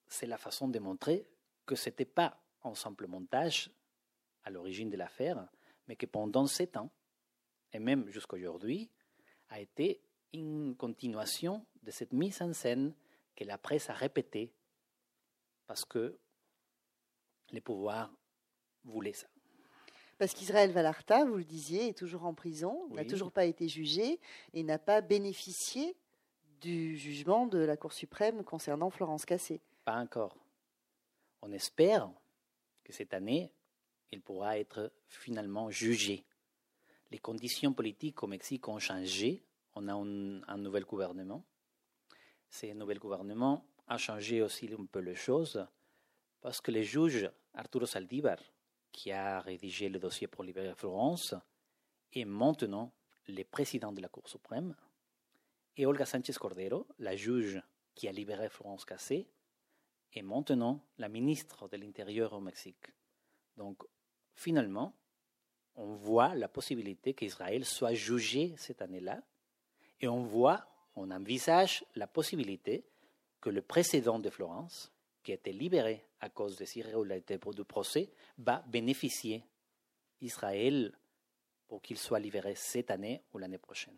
c'est 0.08 0.28
la 0.28 0.38
façon 0.38 0.68
de 0.68 0.78
montrer 0.78 1.28
que 1.66 1.74
ce 1.74 1.90
n'était 1.90 2.06
pas 2.06 2.40
un 2.64 2.76
simple 2.76 3.08
montage 3.08 3.72
à 4.44 4.52
l'origine 4.52 4.92
de 4.92 4.98
l'affaire, 4.98 5.48
mais 5.88 5.96
que 5.96 6.06
pendant 6.06 6.46
sept 6.46 6.78
ans, 6.78 6.92
et 7.74 7.80
même 7.80 8.08
jusqu'à 8.10 8.36
aujourd'hui, 8.36 8.92
a 9.50 9.60
été 9.60 10.04
une 10.34 10.76
continuation 10.76 11.66
de 11.82 11.90
cette 11.90 12.14
mise 12.14 12.44
en 12.44 12.54
scène 12.54 12.94
que 13.36 13.44
la 13.44 13.58
presse 13.58 13.90
a 13.90 13.94
répétée 13.94 14.54
parce 15.72 15.86
que 15.86 16.20
les 17.52 17.62
pouvoirs 17.62 18.14
voulaient 18.84 19.14
ça. 19.14 19.28
Parce 20.18 20.34
qu'Israël 20.34 20.70
Valarta, 20.74 21.24
vous 21.24 21.38
le 21.38 21.46
disiez, 21.46 21.88
est 21.88 21.98
toujours 21.98 22.26
en 22.26 22.34
prison, 22.34 22.90
n'a 22.90 23.06
toujours 23.06 23.32
pas 23.32 23.46
été 23.46 23.70
jugé 23.70 24.20
et 24.52 24.64
n'a 24.64 24.78
pas 24.78 25.00
bénéficié 25.00 25.96
du 26.60 26.98
jugement 26.98 27.48
de 27.48 27.60
la 27.60 27.78
Cour 27.78 27.94
suprême 27.94 28.44
concernant 28.44 28.90
Florence 28.90 29.24
Cassé. 29.24 29.62
Pas 29.86 29.96
encore. 29.96 30.36
On 31.42 31.54
espère 31.54 32.12
que 32.84 32.92
cette 32.92 33.14
année, 33.14 33.54
il 34.12 34.22
pourra 34.22 34.60
être 34.60 34.92
finalement 35.08 35.70
jugé. 35.70 36.26
Les 37.12 37.20
conditions 37.20 37.72
politiques 37.72 38.22
au 38.24 38.28
Mexique 38.28 38.68
ont 38.68 38.80
changé 38.80 39.42
on 39.76 39.88
a 39.88 39.94
un, 39.94 40.58
nouvel 40.58 40.84
gouvernement. 40.84 41.46
Ce 42.50 42.66
nouvel 42.74 43.00
gouvernement 43.00 43.66
a 43.92 43.98
changé 43.98 44.42
aussi 44.42 44.70
un 44.80 44.86
peu 44.86 45.00
les 45.00 45.16
choses. 45.16 45.68
Parce 46.40 46.62
que 46.62 46.72
le 46.72 46.82
juge 46.82 47.30
Arturo 47.54 47.86
Saldívar, 47.86 48.38
qui 48.92 49.12
a 49.12 49.42
rédigé 49.42 49.90
le 49.90 50.00
dossier 50.00 50.28
pour 50.28 50.46
libérer 50.46 50.74
Florence, 50.76 51.36
est 52.14 52.24
maintenant 52.24 52.94
le 53.28 53.44
président 53.44 53.92
de 53.92 54.02
la 54.02 54.08
Cour 54.08 54.30
suprême, 54.30 54.76
et 55.76 55.86
Olga 55.86 56.06
Sánchez 56.06 56.34
Cordero, 56.34 56.88
la 57.00 57.16
juge 57.16 57.62
qui 57.94 58.08
a 58.08 58.12
libéré 58.14 58.50
Florence 58.50 58.86
Cassé, 58.86 59.28
est 60.14 60.22
maintenant 60.22 60.82
la 60.98 61.10
ministre 61.10 61.68
de 61.68 61.78
l'Intérieur 61.78 62.34
au 62.34 62.40
Mexique. 62.40 62.88
Donc, 63.58 63.84
finalement, 64.34 64.96
on 65.76 65.94
voit 65.96 66.34
la 66.36 66.48
possibilité 66.48 67.14
qu'Israël 67.14 67.66
soit 67.66 67.94
jugé 67.94 68.54
cette 68.58 68.82
année-là, 68.82 69.22
et 70.00 70.08
on 70.08 70.24
voit, 70.24 70.66
on 70.96 71.12
envisage 71.12 71.86
la 71.96 72.08
possibilité 72.08 72.86
que 73.42 73.50
le 73.50 73.62
précédent 73.62 74.20
de 74.20 74.30
Florence, 74.30 74.92
qui 75.24 75.32
a 75.32 75.36
été 75.36 75.52
libéré 75.52 76.06
à 76.22 76.30
cause 76.30 76.56
des 76.56 76.78
irrégularités 76.78 77.38
du 77.38 77.64
procès, 77.64 78.10
va 78.38 78.64
bénéficier 78.68 79.44
Israël 80.22 80.94
pour 81.68 81.82
qu'il 81.82 81.98
soit 81.98 82.20
libéré 82.20 82.54
cette 82.56 82.92
année 82.92 83.22
ou 83.34 83.40
l'année 83.40 83.58
prochaine. 83.58 83.98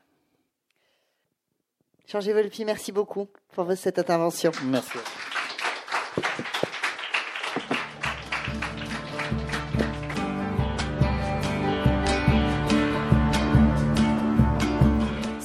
Georges 2.08 2.30
Volpi, 2.30 2.66
merci 2.66 2.91
beaucoup 2.91 3.28
pour 3.50 3.72
cette 3.74 4.00
intervention. 4.00 4.52
Merci. 4.66 4.98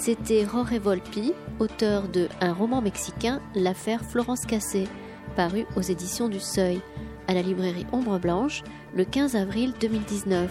C'était 0.08 0.46
Jorge 0.46 0.78
Volpi, 0.78 1.34
auteur 1.58 2.08
de 2.08 2.30
Un 2.40 2.54
roman 2.54 2.80
mexicain, 2.80 3.42
L'affaire 3.54 4.02
Florence 4.02 4.46
Cassé, 4.46 4.88
paru 5.36 5.66
aux 5.76 5.82
éditions 5.82 6.30
du 6.30 6.40
Seuil, 6.40 6.80
à 7.26 7.34
la 7.34 7.42
librairie 7.42 7.84
Ombre 7.92 8.18
Blanche, 8.18 8.62
le 8.94 9.04
15 9.04 9.36
avril 9.36 9.74
2019. 9.78 10.50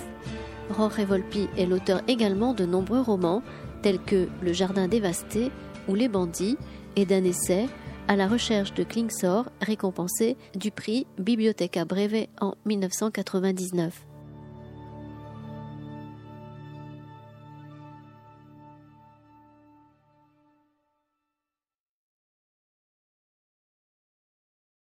Jorge 0.78 1.00
Volpi 1.00 1.48
est 1.58 1.66
l'auteur 1.66 2.04
également 2.08 2.54
de 2.54 2.68
nombreux 2.68 3.02
romans, 3.02 3.42
tels 3.82 3.98
que 3.98 4.28
Le 4.44 4.54
Jardin 4.54 4.88
dévasté 4.88 5.52
ou 5.88 5.96
Les 5.96 6.08
bandits, 6.08 6.60
et 6.96 7.08
d'un 7.08 7.24
essai 7.24 7.66
à 8.08 8.16
la 8.16 8.28
recherche 8.28 8.76
de 8.76 8.84
Klingsor, 8.84 9.50
récompensé 9.60 10.38
du 10.56 10.70
prix 10.70 11.08
Bibliotheca 11.18 11.84
Breve 11.84 12.28
en 12.40 12.54
1999. 12.68 14.06